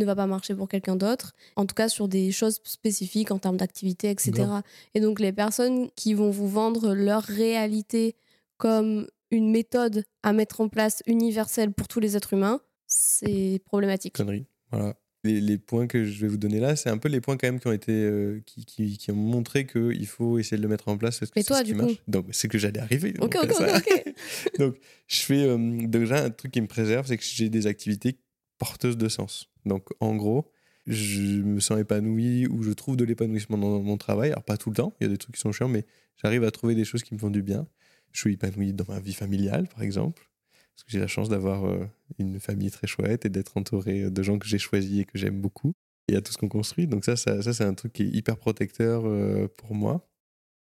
ne 0.01 0.05
va 0.05 0.17
pas 0.17 0.27
marcher 0.27 0.55
pour 0.55 0.69
quelqu'un 0.69 0.97
d'autre, 0.97 1.35
en 1.57 1.67
tout 1.67 1.75
cas 1.75 1.89
sur 1.89 2.09
des 2.09 2.33
choses 2.33 2.61
spécifiques 2.65 3.31
en 3.31 3.39
termes 3.39 3.57
d'activité, 3.57 4.11
etc. 4.11 4.49
Et 4.95 5.01
donc, 5.01 5.21
les 5.21 5.33
personnes 5.33 5.91
qui 5.95 6.15
vont 6.15 6.31
vous 6.31 6.49
vendre 6.49 6.95
leur 6.95 7.23
réalité 7.23 8.17
comme 8.57 9.07
une 9.31 9.51
méthode 9.51 10.05
à 10.23 10.33
mettre 10.33 10.61
en 10.61 10.69
place 10.69 11.03
universelle 11.07 11.73
pour 11.73 11.89
tous 11.89 12.01
les 12.01 12.17
êtres 12.17 12.33
humains, 12.33 12.61
c'est 12.87 13.61
problématique. 13.65 14.15
Connerie. 14.15 14.47
Voilà. 14.71 14.95
Les, 15.23 15.39
les 15.39 15.59
points 15.59 15.87
que 15.87 16.05
je 16.05 16.19
vais 16.23 16.29
vous 16.29 16.39
donner 16.39 16.61
là, 16.61 16.77
c'est 16.77 16.89
un 16.89 16.97
peu 16.97 17.11
les 17.11 17.21
points 17.21 17.37
quand 17.37 17.47
même 17.47 17.61
qui 17.61 17.67
ont 17.67 17.73
été 17.73 17.93
euh, 17.93 18.41
qui, 18.47 18.65
qui, 18.65 18.97
qui 18.97 19.11
ont 19.11 19.17
montré 19.17 19.67
qu'il 19.67 20.07
faut 20.07 20.39
essayer 20.39 20.57
de 20.57 20.63
le 20.63 20.69
mettre 20.69 20.89
en 20.89 20.97
place. 20.97 21.19
Parce 21.19 21.31
que 21.31 21.39
Mais 21.39 21.45
toi, 21.45 21.59
ce 21.59 21.63
qui 21.63 21.73
du 21.73 21.77
coup 21.77 21.85
marche. 21.87 22.03
Donc 22.09 22.27
c'est 22.31 22.49
que 22.49 22.57
j'allais 22.57 22.81
arriver. 22.81 23.13
Ok, 23.21 23.35
donc, 23.35 23.61
ok, 23.61 23.67
ok. 23.77 24.15
donc 24.59 24.77
je 25.09 25.21
fais 25.21 25.43
euh, 25.43 25.59
déjà 25.87 26.25
un 26.25 26.31
truc 26.31 26.53
qui 26.53 26.63
me 26.63 26.67
préserve, 26.67 27.07
c'est 27.07 27.19
que 27.19 27.25
j'ai 27.25 27.51
des 27.51 27.67
activités 27.67 28.17
porteuses 28.61 28.97
de 28.97 29.09
sens. 29.09 29.49
Donc 29.67 29.89
en 29.99 30.15
gros, 30.15 30.53
je 30.87 31.43
me 31.43 31.59
sens 31.59 31.81
épanoui 31.81 32.47
ou 32.47 32.63
je 32.63 32.71
trouve 32.71 32.97
de 32.97 33.05
l'épanouissement 33.05 33.59
dans 33.59 33.81
mon 33.83 33.97
travail. 33.97 34.31
Alors 34.31 34.45
pas 34.45 34.57
tout 34.57 34.71
le 34.71 34.77
temps, 34.77 34.95
il 35.01 35.05
y 35.05 35.07
a 35.07 35.11
des 35.11 35.19
trucs 35.19 35.35
qui 35.35 35.41
sont 35.41 35.51
chiants, 35.51 35.69
mais 35.69 35.85
j'arrive 36.23 36.45
à 36.45 36.53
trouver 36.53 36.77
des 36.77 36.85
choses 36.85 37.03
qui 37.03 37.15
me 37.15 37.19
font 37.19 37.31
du 37.31 37.43
bien. 37.43 37.67
Je 38.13 38.21
suis 38.21 38.35
épanoui 38.35 38.73
dans 38.73 38.85
ma 38.89 39.01
vie 39.01 39.15
familiale, 39.15 39.67
par 39.67 39.83
exemple. 39.83 40.29
Parce 40.75 40.85
que 40.85 40.93
j'ai 40.93 41.01
la 41.01 41.07
chance 41.09 41.29
d'avoir 41.29 41.65
euh, 41.65 41.85
une 42.19 42.39
famille 42.39 42.71
très 42.71 42.87
chouette 42.87 43.27
et 43.27 43.29
d'être 43.29 43.57
entouré 43.57 44.11
de 44.11 44.23
gens 44.23 44.39
que 44.39 44.47
j'ai 44.47 44.59
choisis 44.59 45.01
et 45.01 45.05
que 45.05 45.19
j'aime 45.19 45.41
beaucoup. 45.41 45.73
Et 46.09 46.17
à 46.17 46.21
tout 46.21 46.33
ce 46.33 46.39
qu'on 46.39 46.49
construit. 46.49 46.87
Donc 46.87 47.05
ça, 47.05 47.17
ça, 47.17 47.43
ça, 47.43 47.53
c'est 47.53 47.65
un 47.65 47.75
truc 47.75 47.93
qui 47.93 48.03
est 48.03 48.09
hyper 48.09 48.37
protecteur 48.37 49.03
euh, 49.07 49.49
pour 49.57 49.75
moi. 49.75 50.09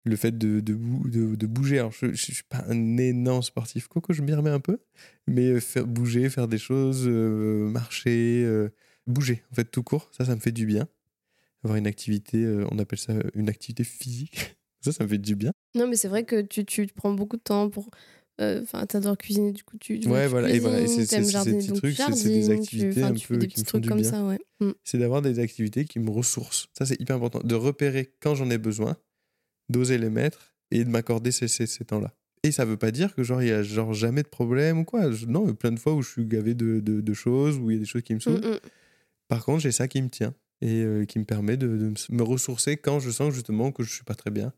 Le 0.07 0.15
fait 0.17 0.39
de, 0.39 0.61
de, 0.61 0.73
bou- 0.75 1.09
de- 1.09 1.35
de 1.35 1.47
bouger. 1.47 1.79
Alors, 1.81 1.93
je 1.93 2.07
ne 2.07 2.15
suis 2.15 2.45
pas 2.49 2.65
un 2.69 2.97
énorme 2.97 3.43
sportif. 3.43 3.89
Coco, 3.89 4.13
je 4.13 4.23
m'y 4.23 4.33
remets 4.33 4.51
un 4.51 4.61
peu. 4.61 4.79
Mais 5.27 5.47
euh, 5.49 5.61
faire 5.61 5.87
bouger, 5.87 6.31
faire 6.31 6.47
des 6.47 6.59
choses, 6.59 7.05
euh, 7.09 7.69
marcher, 7.69 8.45
euh, 8.45 8.69
bouger, 9.09 9.43
en 9.51 9.55
fait, 9.57 9.65
tout 9.65 9.83
court, 9.83 10.09
ça, 10.17 10.25
ça 10.25 10.35
me 10.37 10.41
fait 10.41 10.53
du 10.53 10.65
bien. 10.65 10.87
Avoir 11.65 11.77
une 11.77 11.89
activité, 11.89 12.45
euh, 12.45 12.65
on 12.71 12.79
appelle 12.79 13.01
ça 13.01 13.15
une 13.35 13.49
activité 13.49 13.83
physique. 13.83 14.57
ça, 14.81 14.93
ça 14.93 15.03
me 15.05 15.09
fait 15.09 15.19
du 15.19 15.35
bien. 15.35 15.51
Non, 15.75 15.89
mais 15.89 15.97
c'est 15.97 16.07
vrai 16.09 16.25
que 16.25 16.41
tu, 16.41 16.65
tu 16.65 16.87
prends 16.87 17.13
beaucoup 17.13 17.37
de 17.37 17.43
temps 17.43 17.69
pour. 17.69 17.91
Enfin, 18.39 18.85
t'adores 18.85 19.17
cuisiner, 19.17 19.51
du 19.51 19.65
coup, 19.65 19.79
tu. 19.79 19.95
Ouais, 20.07 20.25
tu 20.25 20.29
voilà, 20.29 20.51
et 20.51 20.59
voilà, 20.59 20.87
c'est- 20.87 21.07
cuisines, 21.07 21.61
ces 21.63 21.69
donc 21.69 21.79
trucs, 21.79 21.97
c'est- 21.97 22.29
des 22.29 22.45
tu- 22.47 22.53
activités 22.53 23.03
un 23.03 23.15
tu 23.15 23.29
peu 23.29 23.39
des 23.39 23.47
qui 23.49 23.55
petits 23.55 23.61
me 23.63 23.65
font 23.65 23.71
trucs 23.71 23.83
du 23.85 23.89
comme 23.89 24.01
bien. 24.03 24.11
ça, 24.11 24.25
ouais. 24.25 24.39
Mm. 24.61 24.73
c'est 24.85 24.99
d'avoir 24.99 25.23
des 25.23 25.39
activités 25.39 25.87
qui 25.87 25.99
me 25.99 26.11
ressourcent. 26.11 26.69
Ça, 26.77 26.85
c'est 26.85 27.01
hyper 27.01 27.17
important. 27.17 27.41
De 27.43 27.55
repérer 27.55 28.13
quand 28.21 28.35
j'en 28.35 28.51
ai 28.51 28.59
besoin, 28.59 28.97
d'oser 29.69 29.99
les 29.99 30.11
mettre 30.11 30.55
et 30.71 30.85
de 30.85 30.89
m'accorder 30.91 31.33
ces, 31.33 31.49
ces, 31.49 31.67
ces 31.67 31.85
temps-là. 31.85 32.15
Et 32.43 32.53
ça 32.53 32.65
veut 32.65 32.77
pas 32.77 32.91
dire 32.93 33.15
que 33.15 33.23
genre 33.25 33.43
il 33.43 33.49
y 33.49 33.53
a 33.53 33.63
genre 33.63 33.93
jamais 33.95 34.23
de 34.23 34.29
problème 34.29 34.79
ou 34.79 34.85
quoi. 34.85 35.11
Je- 35.11 35.27
non, 35.27 35.45
il 35.45 35.49
y 35.49 35.51
a 35.51 35.55
plein 35.55 35.73
de 35.73 35.79
fois 35.79 35.95
où 35.95 36.03
je 36.03 36.11
suis 36.11 36.27
gavé 36.27 36.55
de, 36.55 36.81
de, 36.81 37.01
de 37.01 37.15
choses, 37.15 37.59
où 37.59 37.71
il 37.71 37.75
y 37.75 37.77
a 37.77 37.81
des 37.81 37.87
choses 37.87 38.03
qui 38.03 38.15
me 38.15 38.21
saoulent. 38.21 38.35
Mm, 38.45 38.51
mm. 38.55 38.59
Par 39.29 39.45
contre, 39.45 39.61
j'ai 39.61 39.73
ça 39.73 39.89
qui 39.89 40.01
me 40.03 40.09
tient 40.09 40.35
et 40.61 40.83
euh, 40.83 41.05
qui 41.05 41.19
me 41.19 41.25
permet 41.25 41.57
de, 41.57 41.67
de 41.67 41.95
me 42.11 42.23
ressourcer 42.23 42.77
quand 42.77 43.01
je 43.01 43.11
sens 43.11 43.35
justement 43.35 43.73
que 43.73 43.83
je 43.83 43.93
suis 43.93 44.05
pas 44.05 44.15
très 44.15 44.31
bien 44.31 44.53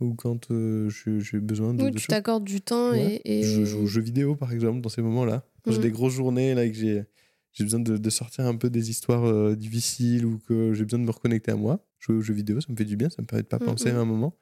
ou 0.00 0.14
quand 0.14 0.50
euh, 0.50 0.90
j'ai 0.90 1.38
besoin 1.40 1.74
de, 1.74 1.84
Oui, 1.84 1.92
tu 1.94 2.06
t'accordes 2.08 2.44
du 2.44 2.60
temps 2.60 2.90
Ouais. 2.92 3.20
et. 3.24 3.38
et- 3.40 3.42
Je 3.42 3.64
joue 3.64 3.80
aux 3.82 3.86
jeux 3.86 4.02
vidéo, 4.02 4.34
par 4.36 4.52
exemple, 4.52 4.80
dans 4.80 4.88
ces 4.88 5.00
moments-là. 5.02 5.44
Quand 5.62 5.70
j'ai 5.72 5.78
Mhm. 5.78 5.82
des 5.84 5.90
grosses 5.92 6.14
journées, 6.14 6.54
là, 6.54 6.64
et 6.64 6.72
que 6.72 6.76
j'ai, 6.76 7.04
j'ai 7.52 7.64
besoin 7.64 7.80
de, 7.80 7.96
de 7.96 8.10
sortir 8.10 8.46
un 8.46 8.56
peu 8.56 8.68
des 8.68 8.90
histoires 8.90 9.24
euh, 9.24 9.54
difficiles 9.56 10.26
ou 10.26 10.38
que 10.38 10.72
j'ai 10.74 10.84
besoin 10.84 10.98
de 10.98 11.04
me 11.04 11.10
reconnecter 11.10 11.52
à 11.52 11.56
moi, 11.56 11.84
jouer 12.00 12.16
aux 12.16 12.20
jeux 12.20 12.34
vidéo, 12.34 12.60
ça 12.60 12.66
me 12.70 12.76
fait 12.76 12.84
du 12.84 12.96
bien, 12.96 13.08
ça 13.10 13.22
me 13.22 13.26
permet 13.26 13.42
de 13.44 13.48
pas 13.48 13.58
penser 13.60 13.90
à 13.90 13.98
un 14.00 14.04
moment. 14.04 14.36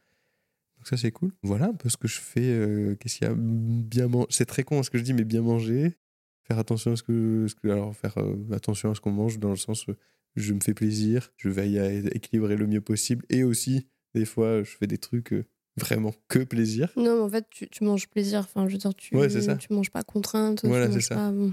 Donc 0.80 0.88
ça, 0.88 0.96
c'est 0.96 1.12
cool. 1.12 1.30
Voilà 1.42 1.66
un 1.66 1.74
peu 1.74 1.88
ce 1.90 1.96
que 1.98 2.08
je 2.08 2.18
fais. 2.20 2.40
euh, 2.42 2.94
qu'est-ce 2.96 3.18
qu'il 3.18 3.26
y 3.26 3.30
a 3.30 3.34
Bien 3.36 4.08
manger. 4.08 4.26
C'est 4.30 4.46
très 4.46 4.62
con 4.64 4.82
ce 4.82 4.88
que 4.90 4.96
je 4.98 5.02
dis, 5.04 5.12
mais 5.12 5.24
bien 5.24 5.42
manger. 5.42 5.94
Faire 6.44 6.58
attention 6.58 6.92
à 6.92 6.96
ce 6.96 7.02
que... 7.02 7.46
Ce 7.48 7.54
que 7.54 7.68
alors, 7.68 7.94
faire 7.94 8.16
euh, 8.18 8.36
attention 8.52 8.90
à 8.90 8.94
ce 8.94 9.00
qu'on 9.00 9.12
mange 9.12 9.38
dans 9.38 9.50
le 9.50 9.56
sens... 9.56 9.88
euh, 9.88 9.96
je 10.36 10.52
me 10.54 10.60
fais 10.60 10.74
plaisir, 10.74 11.32
je 11.36 11.48
veille 11.48 11.78
à 11.80 11.90
équilibrer 11.92 12.56
le 12.56 12.66
mieux 12.68 12.80
possible. 12.80 13.26
Et 13.30 13.42
aussi, 13.44 13.88
des 14.14 14.24
fois, 14.24 14.62
je 14.62 14.70
fais 14.76 14.86
des 14.86 14.96
trucs 14.96 15.34
vraiment 15.76 16.14
que 16.28 16.38
plaisir. 16.38 16.90
Non, 16.96 17.16
mais 17.16 17.22
en 17.22 17.28
fait, 17.28 17.46
tu, 17.50 17.68
tu 17.68 17.82
manges 17.84 18.08
plaisir. 18.08 18.38
Enfin, 18.40 18.66
je 18.68 18.72
veux 18.72 18.78
dire, 18.78 18.94
tu, 18.94 19.16
Ouais, 19.16 19.28
ça. 19.28 19.56
tu 19.56 19.72
manges 19.72 19.90
pas 19.90 20.02
contrainte. 20.04 20.64
Voilà, 20.64 20.90
c'est 20.92 21.00
ça. 21.00 21.16
pas- 21.16 21.32
bon. 21.32 21.52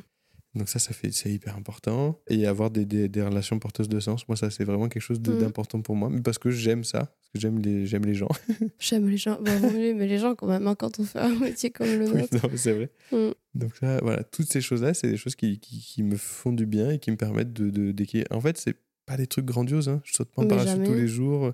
Donc 0.56 0.70
ça, 0.70 0.78
ça 0.80 0.94
fait, 0.94 1.12
c'est 1.12 1.32
hyper 1.32 1.56
important. 1.58 2.20
Et 2.28 2.46
avoir 2.48 2.70
des, 2.72 2.86
des, 2.86 3.10
des 3.10 3.22
relations 3.22 3.60
porteuses 3.60 3.90
de 3.90 4.00
sens, 4.00 4.28
moi, 4.28 4.38
ça, 4.38 4.50
c'est 4.52 4.64
vraiment 4.64 4.90
quelque 4.90 5.02
chose 5.04 5.20
Mhm. 5.20 5.40
d'important 5.40 5.82
pour 5.82 5.96
moi. 5.96 6.10
Mais 6.12 6.22
parce 6.22 6.38
que 6.38 6.50
j'aime 6.52 6.84
ça, 6.84 7.16
j'aime 7.40 7.60
les, 7.60 7.86
j'aime 7.86 8.06
les 8.06 8.14
gens. 8.14 8.30
J'aime 8.80 9.10
les 9.10 9.18
gens. 9.18 9.40
Bon, 9.42 9.60
mieux 9.74 9.86
aimer 9.86 10.08
les 10.08 10.18
gens 10.20 10.36
quand 10.36 10.48
même, 10.48 10.68
hein, 10.68 10.76
quand 10.76 11.00
on 11.00 11.04
fait 11.04 11.20
un 11.20 11.36
métier 11.40 11.70
comme 11.72 11.88
le 11.88 12.06
nôtre. 12.14 12.48
mais 12.52 12.58
c'est 12.58 12.74
vrai. 12.74 12.90
Mm. 13.12 13.32
Donc 13.56 13.76
ça, 13.76 14.00
voilà, 14.02 14.24
toutes 14.24 14.52
ces 14.52 14.62
choses-là, 14.62 14.94
c'est 14.94 15.10
des 15.10 15.18
choses 15.18 15.36
qui, 15.36 15.60
qui, 15.60 15.80
qui 15.80 16.04
me 16.04 16.16
font 16.18 16.52
du 16.54 16.66
bien 16.66 16.92
et 16.92 17.00
qui 17.00 17.12
me 17.12 17.18
permettent 17.18 17.54
de, 17.54 17.70
de 17.70 17.92
d'équilibrer. 17.92 18.36
En 18.36 18.42
fait, 18.42 18.58
c'est 18.58 18.76
pas 19.06 19.18
des 19.18 19.28
trucs 19.28 19.46
grandioses. 19.46 19.90
Hein. 19.90 20.02
Je 20.04 20.14
saute 20.14 20.30
pas 20.30 20.42
en 20.42 20.46
Mais 20.46 20.50
parachute 20.50 20.84
tous 20.84 20.94
les 20.94 21.08
jours. 21.08 21.54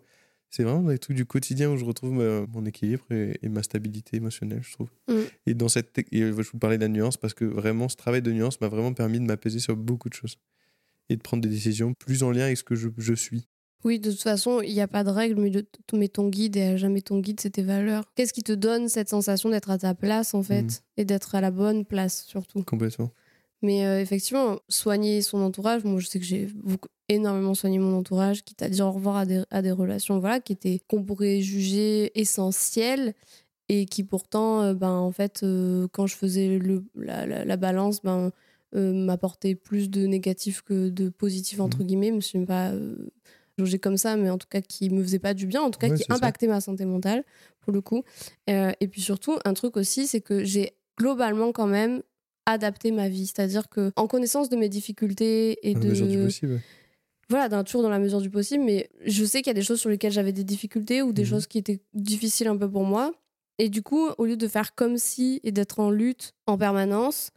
C'est 0.50 0.64
vraiment 0.64 0.84
des 0.90 1.00
trucs 1.00 1.18
du 1.18 1.26
quotidien 1.26 1.72
où 1.72 1.78
je 1.78 1.84
retrouve 1.86 2.12
ma- 2.12 2.46
mon 2.46 2.64
équilibre 2.66 3.04
et, 3.12 3.40
et 3.42 3.50
ma 3.50 3.64
stabilité 3.64 4.18
émotionnelle, 4.18 4.62
je 4.62 4.72
trouve. 4.74 4.90
Mm. 5.08 5.14
Et 5.48 5.54
dans 5.56 5.68
cette, 5.70 5.98
et 5.98 6.06
je 6.20 6.32
vous 6.32 6.60
parlais 6.60 6.78
de 6.78 6.84
la 6.84 6.90
nuance 6.90 7.18
parce 7.18 7.34
que 7.34 7.46
vraiment, 7.46 7.90
ce 7.90 7.96
travail 7.96 8.22
de 8.22 8.32
nuance 8.32 8.62
m'a 8.62 8.68
vraiment 8.68 8.94
permis 8.94 9.20
de 9.20 9.26
m'apaiser 9.26 9.60
sur 9.60 9.76
beaucoup 9.76 10.10
de 10.10 10.14
choses 10.14 10.38
et 11.10 11.16
de 11.16 11.22
prendre 11.22 11.42
des 11.42 11.50
décisions 11.50 11.94
plus 11.96 12.22
en 12.24 12.32
lien 12.32 12.44
avec 12.46 12.58
ce 12.58 12.64
que 12.64 12.76
je, 12.76 12.90
je 12.98 13.14
suis. 13.14 13.48
Oui, 13.84 14.00
de 14.00 14.12
toute 14.12 14.22
façon, 14.22 14.62
il 14.62 14.74
n'y 14.74 14.82
a 14.82 14.88
pas 14.88 15.04
de 15.04 15.10
règle, 15.10 15.40
mais, 15.42 15.50
de, 15.50 15.66
mais 15.94 16.08
ton 16.08 16.30
guide 16.30 16.56
et 16.56 16.64
à 16.64 16.78
jamais 16.78 17.02
ton 17.02 17.20
guide, 17.20 17.40
c'est 17.42 17.50
tes 17.50 17.64
valeurs. 17.64 18.04
Qu'est-ce 18.16 18.32
qui 18.34 18.44
te 18.44 18.54
donne 18.54 18.88
cette 18.88 19.10
sensation 19.10 19.50
d'être 19.50 19.70
à 19.70 19.78
ta 19.78 19.94
place, 19.94 20.34
en 20.34 20.42
fait, 20.44 20.64
Mm. 20.64 21.02
et 21.02 21.06
d'être 21.06 21.36
à 21.36 21.42
la 21.42 21.52
bonne 21.52 21.84
place, 21.84 22.24
surtout? 22.26 22.64
Complètement. 22.64 23.12
Mais 23.62 23.86
euh, 23.86 24.02
effectivement, 24.02 24.58
soigner 24.70 25.22
son 25.22 25.40
entourage, 25.42 25.84
moi 25.86 26.00
je 26.00 26.08
sais 26.08 26.20
que 26.20 26.26
j'ai 26.26 26.48
beaucoup, 26.54 26.90
énormément 27.08 27.54
soigné 27.54 27.80
mon 27.80 27.96
entourage, 27.98 28.44
quitte 28.44 28.62
à 28.62 28.68
dire 28.70 28.86
au 28.88 28.92
revoir 28.92 29.16
à 29.18 29.26
des, 29.26 29.44
à 29.52 29.62
des 29.62 29.72
relations 29.72 30.20
voilà, 30.20 30.40
qui 30.42 30.52
étaient 30.54 30.80
qu'on 30.90 31.02
pourrait 31.04 31.40
juger 31.42 32.12
essentielles 32.20 33.14
et 33.70 33.86
qui 33.86 34.04
pourtant, 34.04 34.62
euh, 34.64 34.74
ben, 34.74 34.92
en 34.92 35.12
fait, 35.12 35.42
euh, 35.44 35.88
quand 35.94 36.08
je 36.08 36.16
faisais 36.18 36.58
le, 36.60 36.84
la, 36.96 37.26
la- 37.26 37.46
la 37.46 37.58
balance, 37.58 38.02
ben, 38.02 38.32
m'apportait 38.74 39.56
plus 39.56 39.90
de 39.90 40.08
négatif 40.08 40.62
que 40.62 40.90
de 40.90 41.08
positif, 41.10 41.60
entre 41.60 41.80
Mhm. 41.80 41.86
guillemets. 41.86 42.08
Je 42.08 42.12
ne 42.12 42.16
me 42.18 42.22
suis 42.22 42.46
pas 42.46 42.72
jaugée 43.58 43.80
comme 43.80 43.98
ça, 43.98 44.16
mais 44.16 44.30
en 44.30 44.38
tout 44.38 44.48
cas 44.50 44.62
qui 44.62 44.90
me 44.90 45.04
faisait 45.04 45.20
pas 45.20 45.34
du 45.34 45.46
bien, 45.48 45.62
en 45.62 45.72
tout 45.72 45.80
cas 45.80 45.90
Ouais, 45.90 45.96
qui 45.96 46.04
ça. 46.04 46.16
impactait 46.16 46.48
ma 46.48 46.62
santé 46.62 46.86
mentale, 46.86 47.24
pour 47.62 47.72
le 47.74 47.82
coup. 47.82 48.04
Euh, 48.50 48.72
et 48.80 48.88
puis 48.88 49.02
surtout, 49.02 49.38
un 49.46 49.54
truc 49.54 49.78
aussi, 49.78 50.08
c'est 50.08 50.22
que 50.22 50.44
j'ai 50.44 50.74
globalement 51.00 51.52
quand 51.52 51.68
même 51.68 52.02
adapté 52.46 52.92
ma 52.92 53.10
vie. 53.10 53.26
C'est-à-dire 53.28 53.70
que 53.70 53.92
en 53.96 54.08
connaissance 54.08 54.50
de 54.50 54.56
mes 54.58 54.70
difficultés 54.70 55.58
et 55.68 55.76
À 55.76 55.80
la 55.80 55.86
mesure 55.86 56.08
du 56.08 56.18
de 56.18 56.24
possible. 56.26 56.62
voilà, 57.30 57.48
d'un 57.50 57.64
toujours 57.64 57.84
dans 57.84 57.90
la 57.90 58.00
mesure 58.00 58.22
du 58.22 58.30
possible, 58.30 58.64
mais 58.64 58.90
je 59.06 59.24
sais 59.24 59.42
qu'il 59.42 59.48
y 59.48 59.52
a 59.52 59.54
des 59.56 59.62
choses 59.64 59.80
sur 59.80 59.90
lesquelles 59.90 60.12
j'avais 60.12 60.34
des 60.34 60.44
difficultés 60.44 61.02
ou 61.02 61.14
des 61.14 61.24
Mhm. 61.24 61.28
choses 61.30 61.48
qui 61.48 61.58
étaient 61.58 61.80
difficiles 61.94 62.48
un 62.48 62.58
peu 62.58 62.70
pour 62.70 62.84
moi. 62.86 63.12
Et 63.60 63.70
du 63.70 63.82
coup, 63.84 64.10
au 64.18 64.26
lieu 64.26 64.36
de 64.36 64.48
faire 64.48 64.76
comme 64.76 64.98
si 64.98 65.40
et 65.44 65.52
d'être 65.52 65.80
en 65.80 65.90
lutte 65.92 66.34
en 66.48 66.58
permanence, 66.58 67.30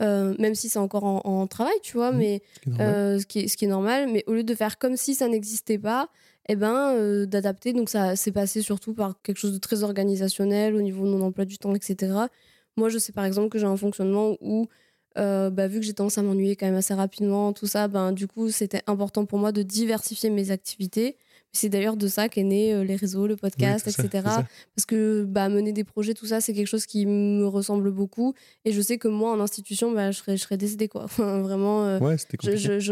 euh, 0.00 0.34
même 0.38 0.54
si 0.54 0.68
c'est 0.68 0.78
encore 0.78 1.04
en, 1.04 1.20
en 1.24 1.46
travail, 1.46 1.74
tu 1.82 1.96
vois, 1.96 2.10
Mhm. 2.12 2.18
mais 2.18 2.42
Ce 2.54 2.60
qui 2.60 2.68
est 2.68 2.72
normal. 2.72 2.94
euh, 2.94 3.18
ce, 3.18 3.26
qui 3.26 3.38
est, 3.40 3.48
ce 3.48 3.56
qui 3.56 3.64
est 3.64 3.68
normal, 3.68 4.08
mais 4.12 4.24
au 4.26 4.34
lieu 4.34 4.44
de 4.44 4.54
faire 4.54 4.78
comme 4.78 4.96
si 4.96 5.14
ça 5.14 5.28
n'existait 5.28 5.78
pas, 5.78 6.08
eh 6.48 6.56
ben, 6.56 6.94
euh, 6.96 7.26
d'adapter. 7.26 7.72
Donc 7.72 7.88
ça 7.90 8.16
s'est 8.16 8.32
passé 8.32 8.62
surtout 8.62 8.94
par 8.94 9.20
quelque 9.22 9.38
chose 9.38 9.52
de 9.52 9.58
très 9.58 9.82
organisationnel 9.82 10.74
au 10.74 10.80
niveau 10.82 11.04
de 11.04 11.10
mon 11.10 11.22
emploi 11.22 11.44
du 11.44 11.58
temps, 11.58 11.74
etc. 11.74 12.12
Moi, 12.76 12.88
je 12.88 12.98
sais 12.98 13.12
par 13.12 13.24
exemple 13.24 13.48
que 13.48 13.58
j'ai 13.58 13.66
un 13.66 13.76
fonctionnement 13.76 14.36
où, 14.40 14.68
bah, 15.16 15.66
vu 15.66 15.80
que 15.80 15.84
j'ai 15.86 15.94
tendance 15.94 16.16
à 16.18 16.22
m'ennuyer 16.22 16.54
quand 16.54 16.66
même 16.66 16.76
assez 16.76 16.94
rapidement, 16.94 17.52
tout 17.52 17.66
ça, 17.66 17.88
ben, 17.88 18.12
du 18.12 18.26
coup, 18.28 18.50
c'était 18.50 18.82
important 18.86 19.24
pour 19.26 19.38
moi 19.38 19.50
de 19.52 19.62
diversifier 19.62 20.30
mes 20.30 20.50
activités. 20.52 21.16
C'est 21.52 21.68
d'ailleurs 21.68 21.96
de 21.96 22.06
ça 22.08 22.28
qu'est 22.28 22.42
né 22.42 22.74
euh, 22.74 22.84
les 22.84 22.94
réseaux, 22.94 23.26
le 23.26 23.36
podcast, 23.36 23.86
Oui, 23.86 23.92
etc. 23.92 24.22
ça. 24.24 24.46
Parce 24.76 24.86
que 24.86 25.24
bah, 25.24 25.48
mener 25.48 25.72
des 25.72 25.84
projets, 25.84 26.14
tout 26.14 26.26
ça, 26.26 26.40
c'est 26.40 26.52
quelque 26.52 26.66
chose 26.66 26.86
qui 26.86 27.06
me 27.06 27.46
ressemble 27.46 27.90
beaucoup. 27.90 28.34
Et 28.64 28.72
je 28.72 28.80
sais 28.80 28.98
que 28.98 29.08
moi, 29.08 29.32
en 29.32 29.40
institution, 29.40 29.92
bah, 29.92 30.10
je, 30.10 30.18
serais, 30.18 30.36
je 30.36 30.42
serais 30.42 30.56
décédée, 30.56 30.88
quoi. 30.88 31.04
Enfin, 31.08 31.40
vraiment, 31.40 31.84
euh, 31.84 31.98
Ouais, 32.00 32.16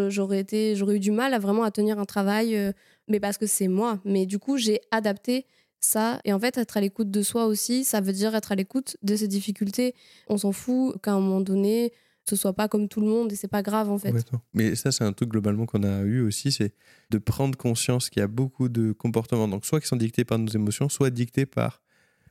j'aurais 0.09 0.41
été, 0.41 0.75
j'aurais 0.75 0.97
eu 0.97 1.01
du 1.01 1.11
mal 1.11 1.35
à 1.35 1.39
vraiment 1.39 1.63
à 1.65 1.71
tenir 1.71 1.99
un 1.99 2.07
travail, 2.07 2.57
euh, 2.57 2.73
mais 3.09 3.21
parce 3.21 3.39
que 3.39 3.47
c'est 3.47 3.69
moi. 3.69 4.01
Mais 4.05 4.27
du 4.27 4.39
coup, 4.39 4.57
j'ai 4.57 4.81
adapté 4.91 5.47
ça. 5.81 6.21
Et 6.25 6.33
en 6.33 6.41
fait, 6.41 6.57
être 6.59 6.77
à 6.77 6.81
l'écoute 6.81 7.11
de 7.11 7.23
soi 7.23 7.47
aussi, 7.47 7.85
ça 7.85 8.01
veut 8.01 8.13
dire 8.13 8.35
être 8.35 8.53
à 8.53 8.55
l'écoute 8.55 8.97
de 9.03 9.17
ses 9.17 9.29
difficultés. 9.29 9.95
On 10.29 10.39
s'en 10.39 10.53
fout 10.53 10.97
qu'à 11.03 11.13
un 11.13 11.21
moment 11.21 11.41
donné, 11.41 11.93
ce 12.29 12.37
soit 12.37 12.53
pas 12.53 12.69
comme 12.69 12.89
tout 12.89 13.01
le 13.01 13.07
monde 13.07 13.33
et 13.33 13.37
c'est 13.37 13.49
pas 13.49 13.63
grave 13.63 13.91
en 13.91 13.99
fait. 13.99 14.13
Mais 14.55 14.75
ça, 14.75 14.91
c'est 14.93 15.05
un 15.05 15.13
truc 15.13 15.29
globalement 15.31 15.67
qu'on 15.67 15.83
a 15.85 16.01
eu 16.03 16.21
aussi, 16.21 16.51
c'est 16.53 16.75
de 17.11 17.19
prendre 17.19 17.57
conscience 17.57 18.11
qu'il 18.11 18.21
y 18.21 18.23
a 18.25 18.27
beaucoup 18.29 18.69
de 18.69 18.93
comportements, 18.93 19.49
donc 19.49 19.65
soit 19.65 19.81
qui 19.81 19.87
sont 19.87 19.97
dictés 19.97 20.25
par 20.25 20.39
nos 20.39 20.49
émotions, 20.51 20.89
soit 20.89 21.11
dictés 21.11 21.47
par 21.47 21.83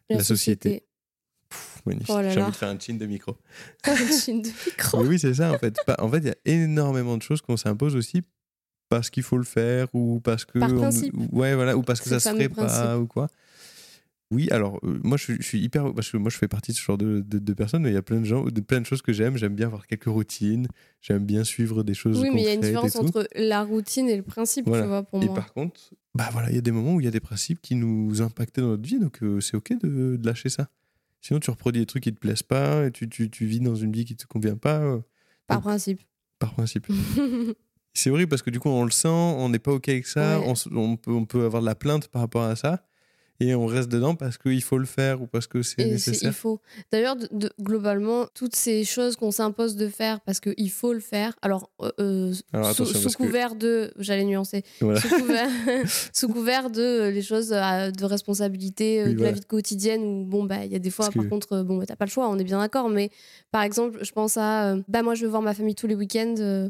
La 0.09 0.23
société. 0.23 0.83
Pff, 1.49 1.81
magnifique. 1.85 2.09
Oh 2.15 2.19
J'ai 2.29 2.41
envie 2.41 2.51
de 2.51 2.55
faire 2.55 2.69
un 2.69 2.79
chin 2.79 2.95
de 2.95 3.05
micro. 3.05 3.37
Un 3.85 3.95
chine 3.95 4.41
de 4.41 4.49
micro. 4.49 5.01
Mais 5.03 5.09
oui, 5.09 5.19
c'est 5.19 5.33
ça 5.35 5.51
en 5.51 5.57
fait. 5.59 5.75
En 5.99 6.09
fait, 6.09 6.17
il 6.19 6.25
y 6.25 6.29
a 6.29 6.35
énormément 6.45 7.17
de 7.17 7.21
choses 7.21 7.41
qu'on 7.41 7.55
s'impose 7.57 7.95
aussi 7.95 8.21
parce 8.89 9.09
qu'il 9.09 9.23
faut 9.23 9.37
le 9.37 9.43
faire 9.43 9.87
ou 9.93 10.19
parce 10.23 10.43
que 10.45 10.59
Par 10.59 10.71
on- 10.73 10.77
principe. 10.77 11.13
ouais 11.31 11.55
voilà 11.55 11.75
ou 11.77 11.81
parce 11.83 12.01
que 12.01 12.09
ça 12.09 12.19
se 12.19 12.29
ferait 12.29 12.49
pas 12.49 12.97
ou 12.99 13.07
quoi. 13.07 13.27
Oui, 14.31 14.49
alors 14.49 14.79
euh, 14.83 14.99
moi 15.03 15.17
je, 15.17 15.23
suis- 15.23 15.37
je 15.39 15.43
suis 15.47 15.59
hyper 15.59 15.93
parce 15.93 16.09
que 16.09 16.17
moi 16.17 16.29
je 16.31 16.37
fais 16.37 16.47
partie 16.47 16.71
de 16.71 16.77
ce 16.77 16.81
genre 16.81 16.97
de, 16.97 17.19
de, 17.21 17.37
de 17.37 17.53
personnes. 17.53 17.83
mais 17.83 17.91
Il 17.91 17.93
y 17.93 17.97
a 17.97 18.01
plein 18.01 18.19
de 18.19 18.25
gens, 18.25 18.43
de 18.45 18.59
plein 18.61 18.81
de 18.81 18.85
choses 18.85 19.01
que 19.03 19.13
j'aime. 19.13 19.37
J'aime 19.37 19.53
bien 19.55 19.67
avoir 19.67 19.85
quelques 19.85 20.05
routines. 20.05 20.67
J'aime 21.01 21.25
bien 21.25 21.43
suivre 21.43 21.83
des 21.83 21.93
choses 21.93 22.19
Oui, 22.21 22.29
mais 22.33 22.41
il 22.41 22.45
y 22.45 22.47
a 22.49 22.53
une 22.53 22.63
et 22.63 22.67
différence 22.67 22.95
entre 22.95 23.27
la 23.35 23.63
routine 23.63 24.09
et 24.09 24.17
le 24.17 24.23
principe, 24.23 24.65
Voilà. 24.67 24.83
tu 24.83 24.87
vois, 24.89 25.03
pour 25.03 25.21
Et 25.21 25.27
moi. 25.27 25.35
par 25.35 25.53
contre, 25.53 25.93
bah 26.15 26.29
voilà, 26.31 26.49
il 26.49 26.55
y 26.55 26.57
a 26.57 26.61
des 26.61 26.71
moments 26.71 26.95
où 26.95 27.01
il 27.01 27.05
y 27.05 27.07
a 27.07 27.11
des 27.11 27.19
principes 27.19 27.61
qui 27.61 27.75
nous 27.75 28.21
impactaient 28.23 28.61
dans 28.61 28.69
notre 28.69 28.87
vie, 28.87 28.99
donc 28.99 29.21
euh, 29.21 29.39
c'est 29.41 29.55
ok 29.57 29.73
de, 29.79 30.15
de 30.17 30.25
lâcher 30.25 30.49
ça. 30.49 30.69
Sinon, 31.21 31.39
tu 31.39 31.51
reproduis 31.51 31.81
des 31.81 31.85
trucs 31.85 32.03
qui 32.03 32.13
te 32.13 32.19
plaisent 32.19 32.43
pas, 32.43 32.85
et 32.87 32.91
tu, 32.91 33.07
tu, 33.09 33.29
tu 33.29 33.45
vis 33.45 33.59
dans 33.59 33.75
une 33.75 33.91
vie 33.91 34.05
qui 34.05 34.15
te 34.15 34.25
convient 34.25 34.57
pas, 34.57 34.79
euh, 34.79 34.99
Par 35.47 35.57
donc, 35.57 35.65
principe. 35.65 36.01
par 36.39 36.53
principe. 36.53 36.87
c'est 37.93 38.09
horrible 38.09 38.29
parce 38.29 38.41
que 38.41 38.49
du 38.49 38.59
coup, 38.59 38.69
on 38.69 38.83
le 38.85 38.91
sent, 38.91 39.07
on 39.07 39.49
n'est 39.49 39.59
pas 39.59 39.71
ok 39.71 39.87
avec 39.89 40.07
ça, 40.07 40.39
Ouais. 40.39 40.53
on, 40.71 40.77
on 40.77 40.97
peut, 40.97 41.11
on 41.11 41.25
peut 41.25 41.45
avoir 41.45 41.61
de 41.61 41.67
la 41.67 41.75
plainte 41.75 42.07
par 42.09 42.21
rapport 42.21 42.43
à 42.43 42.55
ça, 42.55 42.85
et 43.39 43.53
on 43.55 43.65
reste 43.65 43.89
dedans 43.89 44.15
parce 44.15 44.37
qu'il 44.37 44.61
faut 44.63 44.77
le 44.77 44.85
faire 44.85 45.21
ou 45.21 45.27
parce 45.27 45.47
que 45.47 45.61
c'est 45.61 45.75
c'est- 45.75 45.83
il 45.87 45.91
nécessaire. 45.91 46.33
faut. 46.33 46.59
D'ailleurs, 46.91 47.15
globalement, 47.61 48.27
toutes 48.33 48.55
ces 48.55 48.83
choses 48.83 49.15
qu'on 49.15 49.31
s'impose 49.31 49.75
de 49.75 49.87
faire 49.87 50.21
parce 50.21 50.39
qu'il 50.39 50.69
faut 50.71 50.93
le 50.93 50.99
faire. 50.99 51.35
Alors, 51.41 51.69
euh, 51.81 51.91
euh, 51.99 52.33
Alors, 52.53 52.73
sous, 52.73 52.85
que- 52.85 53.13
couvert 53.17 53.55
de. 53.55 53.91
J'allais 53.97 54.23
nuancer. 54.25 54.63
Voilà. 54.81 54.99
Sous 55.01 55.09
couvert, 55.09 55.49
sous 56.13 56.27
couvert 56.27 56.69
de 56.69 56.81
euh, 56.81 57.11
les 57.11 57.21
choses 57.21 57.49
de 57.49 58.05
responsabilité 58.05 59.03
Oui, 59.03 59.11
de 59.11 59.15
voilà. 59.17 59.31
la 59.31 59.35
vie 59.37 59.45
quotidienne 59.45 60.03
où, 60.03 60.25
bon, 60.25 60.43
bah, 60.43 60.65
il 60.65 60.71
y 60.71 60.75
a 60.75 60.79
des 60.79 60.89
fois, 60.89 61.05
Parce 61.05 61.15
par 61.15 61.23
que- 61.25 61.29
contre, 61.29 61.61
bon, 61.63 61.77
bah, 61.77 61.85
t'as 61.85 61.95
pas 61.95 62.05
le 62.05 62.11
choix, 62.11 62.29
on 62.29 62.37
est 62.37 62.43
bien 62.43 62.59
d'accord. 62.59 62.89
Mais 62.89 63.09
par 63.51 63.63
exemple, 63.63 63.99
je 64.03 64.11
pense 64.11 64.37
à. 64.37 64.73
euh, 64.73 64.81
bah, 64.87 65.01
moi, 65.03 65.15
je 65.15 65.23
veux 65.23 65.29
voir 65.29 65.41
ma 65.41 65.53
famille 65.53 65.75
tous 65.75 65.87
les 65.87 65.95
week-ends. 65.95 66.35
euh, 66.39 66.69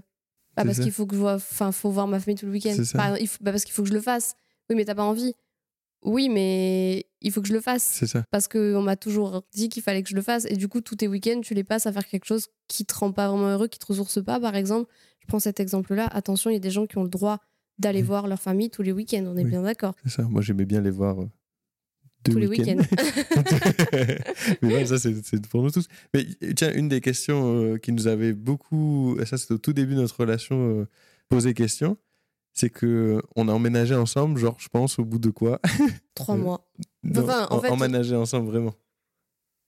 bah, 0.56 0.64
parce 0.64 0.80
qu'il 0.80 0.92
faut 0.94 1.06
que 1.06 1.16
je 1.16 1.20
vois. 1.20 1.34
Enfin, 1.36 1.72
faut 1.74 1.90
voir 1.90 2.08
ma 2.08 2.20
famille 2.20 2.38
tous 2.38 2.46
les 2.46 2.52
week-ends. 2.54 2.74
C'est 2.76 2.86
ça. 2.86 2.98
Par- 2.98 3.20
il 3.20 3.28
faut- 3.28 3.40
bah, 3.42 3.52
parce 3.52 3.66
qu'il 3.66 3.74
faut 3.74 3.84
que 3.84 3.90
je 3.90 3.94
le 3.94 4.00
fasse. 4.02 4.36
Oui, 4.70 4.76
mais 4.78 4.86
t'as 4.86 4.96
pas 4.96 5.04
envie. 5.04 5.34
Oui, 6.06 6.30
mais 6.30 7.06
il 7.22 7.32
faut 7.32 7.42
que 7.42 7.48
je 7.48 7.54
le 7.54 7.60
fasse 7.62 7.84
C'est 7.84 8.08
ça. 8.08 8.24
parce 8.32 8.48
qu'on 8.48 8.82
m'a 8.82 8.96
toujours 8.96 9.44
dit 9.54 9.70
qu'il 9.70 9.82
fallait 9.84 10.04
que 10.04 10.10
je 10.10 10.16
le 10.16 10.22
fasse. 10.22 10.46
Et 10.50 10.56
du 10.56 10.68
coup, 10.68 10.80
tous 10.82 10.96
tes 10.96 11.08
week-ends, 11.08 11.42
tu 11.42 11.54
les 11.56 11.64
passes 11.64 11.88
à 11.88 11.92
faire 11.92 12.06
quelque 12.06 12.26
chose 12.26 12.48
qui 12.68 12.86
te 12.86 12.94
rend 12.96 13.12
pas 13.12 13.28
vraiment 13.30 13.50
heureux, 13.50 13.68
qui 13.68 13.80
te 13.80 13.86
ressource 13.88 14.24
pas. 14.24 14.40
Par 14.40 14.56
exemple, 14.56 14.90
je 15.22 15.28
prends 15.28 15.40
cet 15.40 15.60
exemple-là. 15.60 16.06
Attention, 16.08 16.50
il 16.52 16.54
y 16.54 16.58
a 16.58 16.60
des 16.60 16.70
gens 16.72 16.86
qui 16.86 16.98
ont 17.00 17.04
le 17.04 17.10
droit 17.10 17.40
d'aller 17.80 18.02
voir 18.04 18.28
leur 18.28 18.40
famille 18.40 18.70
tous 18.70 18.84
les 18.84 18.92
week-ends. 18.92 19.26
On 19.26 19.36
est 19.36 19.44
Oui. 19.44 19.50
bien 19.50 19.64
d'accord. 19.64 19.96
C'est 20.04 20.12
ça. 20.12 20.24
Moi, 20.24 20.42
j'aimais 20.42 20.66
bien 20.66 20.80
les 20.82 20.92
voir 20.92 21.20
euh, 21.22 21.26
deux 22.24 22.34
Tous 22.34 22.40
les 22.40 22.48
week-ends. 22.48 22.78
mais 24.62 24.86
ça, 24.86 24.98
c'est 24.98 25.26
c'est 25.26 25.46
pour 25.48 25.62
nous 25.64 25.72
tous. 25.72 25.88
Mais 26.14 26.26
tiens, 26.56 26.72
une 26.74 26.88
des 26.88 27.02
questions 27.02 27.56
euh, 27.74 27.78
qui 27.78 27.92
nous 27.92 28.08
avait 28.08 28.34
beaucoup. 28.34 29.18
Ça, 29.26 29.38
c'était 29.38 29.54
au 29.54 29.58
tout 29.58 29.74
début 29.74 29.96
de 29.96 30.02
notre 30.02 30.20
relation, 30.20 30.80
euh, 30.82 30.88
posé 31.30 31.54
question. 31.54 31.98
C'est 32.58 32.70
que 32.70 33.22
on 33.36 33.48
a 33.50 33.52
emménagé 33.52 33.94
ensemble, 33.96 34.40
genre, 34.40 34.56
je 34.60 34.70
pense, 34.70 34.98
au 34.98 35.06
bout 35.06 35.20
de 35.20 35.30
quoi? 35.30 35.60
Trois 36.16 36.36
Euh, 36.36 36.40
mois. 36.40 36.68
Non, 37.04 37.24
Enfin, 37.24 37.48
en 37.52 37.58
en- 37.58 37.62
fait- 37.62 37.70
emménagé 37.70 38.16
ensemble, 38.16 38.50
vraiment. 38.50 38.74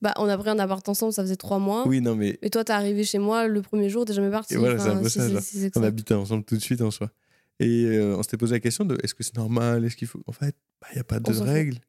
Bah, 0.01 0.13
on 0.17 0.29
a 0.29 0.37
pris 0.37 0.49
un 0.49 0.59
appart 0.59 0.87
ensemble, 0.87 1.11
ça 1.11 1.23
faisait 1.23 1.35
trois 1.37 1.57
mois. 1.59 1.87
Oui, 1.87 2.01
non, 2.01 2.15
mais 2.15 2.37
Et 2.43 2.49
toi, 2.51 2.63
t'es 2.63 2.71
arrivé 2.73 3.03
chez 3.03 3.17
moi 3.17 3.47
le 3.47 3.61
premier 3.63 3.89
jour, 3.89 4.05
t'es 4.05 4.13
jamais 4.13 4.29
parti. 4.29 4.53
Et 4.53 4.57
voilà, 4.57 4.77
c'est 4.79 4.89
un 4.89 5.01
peu 5.01 5.09
ça, 5.09 5.27
c'est- 5.27 5.59
genre. 5.63 5.71
on 5.75 5.83
habitait 5.83 6.13
ensemble 6.13 6.43
tout 6.43 6.55
de 6.55 6.61
suite 6.61 6.81
en 6.81 6.91
soi. 6.91 7.09
Et 7.59 7.85
euh, 7.85 8.15
on 8.15 8.21
s'était 8.23 8.37
posé 8.37 8.53
la 8.53 8.59
question 8.59 8.85
de 8.85 8.95
est-ce 9.03 9.15
que 9.15 9.23
c'est 9.23 9.35
normal? 9.35 9.83
Est-ce 9.83 9.95
qu'il 9.97 10.07
faut. 10.07 10.21
En 10.27 10.31
fait, 10.31 10.55
il 10.91 10.95
n'y 10.95 11.01
a 11.01 11.03
pas 11.03 11.19
de 11.19 11.31
règles. 11.33 11.79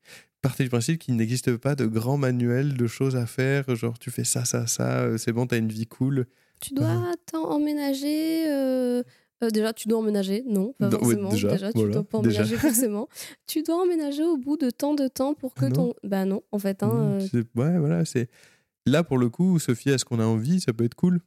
Partez 0.40 0.64
du 0.64 0.70
principe 0.70 0.98
qu'il 0.98 1.16
n'existe 1.16 1.54
pas 1.58 1.74
de 1.74 1.84
grand 1.84 2.16
manuel 2.16 2.74
de 2.74 2.86
choses 2.86 3.14
à 3.16 3.26
faire. 3.26 3.74
Genre, 3.76 3.98
tu 3.98 4.10
fais 4.10 4.24
ça, 4.24 4.46
ça, 4.46 4.66
ça, 4.66 5.00
euh, 5.02 5.18
c'est 5.18 5.32
bon, 5.32 5.46
t'as 5.46 5.58
une 5.58 5.68
vie 5.68 5.86
cool. 5.86 6.26
Tu 6.60 6.72
dois 6.72 7.12
t'en 7.30 7.44
emménager. 7.50 8.48
euh, 8.50 9.02
euh, 9.42 9.50
déjà, 9.50 9.72
tu 9.72 9.88
dois 9.88 9.98
emménager. 9.98 10.42
Non, 10.46 10.74
pas 10.78 10.86
Non, 10.88 10.98
ouais, 10.98 10.98
forcément. 11.16 11.28
déjà, 11.30 11.72
tu 11.72 11.78
voilà, 11.78 11.92
dois 11.94 12.04
pas 12.04 12.20
déjà. 12.20 12.40
emménager 12.42 12.56
forcément. 12.56 13.08
tu 13.46 13.62
dois 13.62 13.82
emménager 13.82 14.24
au 14.24 14.36
bout 14.36 14.56
de 14.56 14.70
tant 14.70 14.94
de 14.94 15.08
temps 15.08 15.34
pour 15.34 15.54
que 15.54 15.66
non. 15.66 15.72
ton. 15.72 15.94
Bah 16.02 16.24
non, 16.24 16.42
en 16.52 16.58
fait. 16.58 16.82
Hein, 16.82 17.18
euh, 17.34 17.42
Ouais, 17.56 17.78
voilà, 17.78 18.04
c'est. 18.04 18.28
Là, 18.86 19.04
pour 19.04 19.18
le 19.18 19.28
coup, 19.28 19.58
Sophie, 19.58 19.90
est-ce 19.90 20.04
qu'on 20.04 20.18
a 20.20 20.24
envie? 20.24 20.60
Ça 20.60 20.72
peut 20.72 20.84
être 20.84 20.94
cool. 20.94 21.20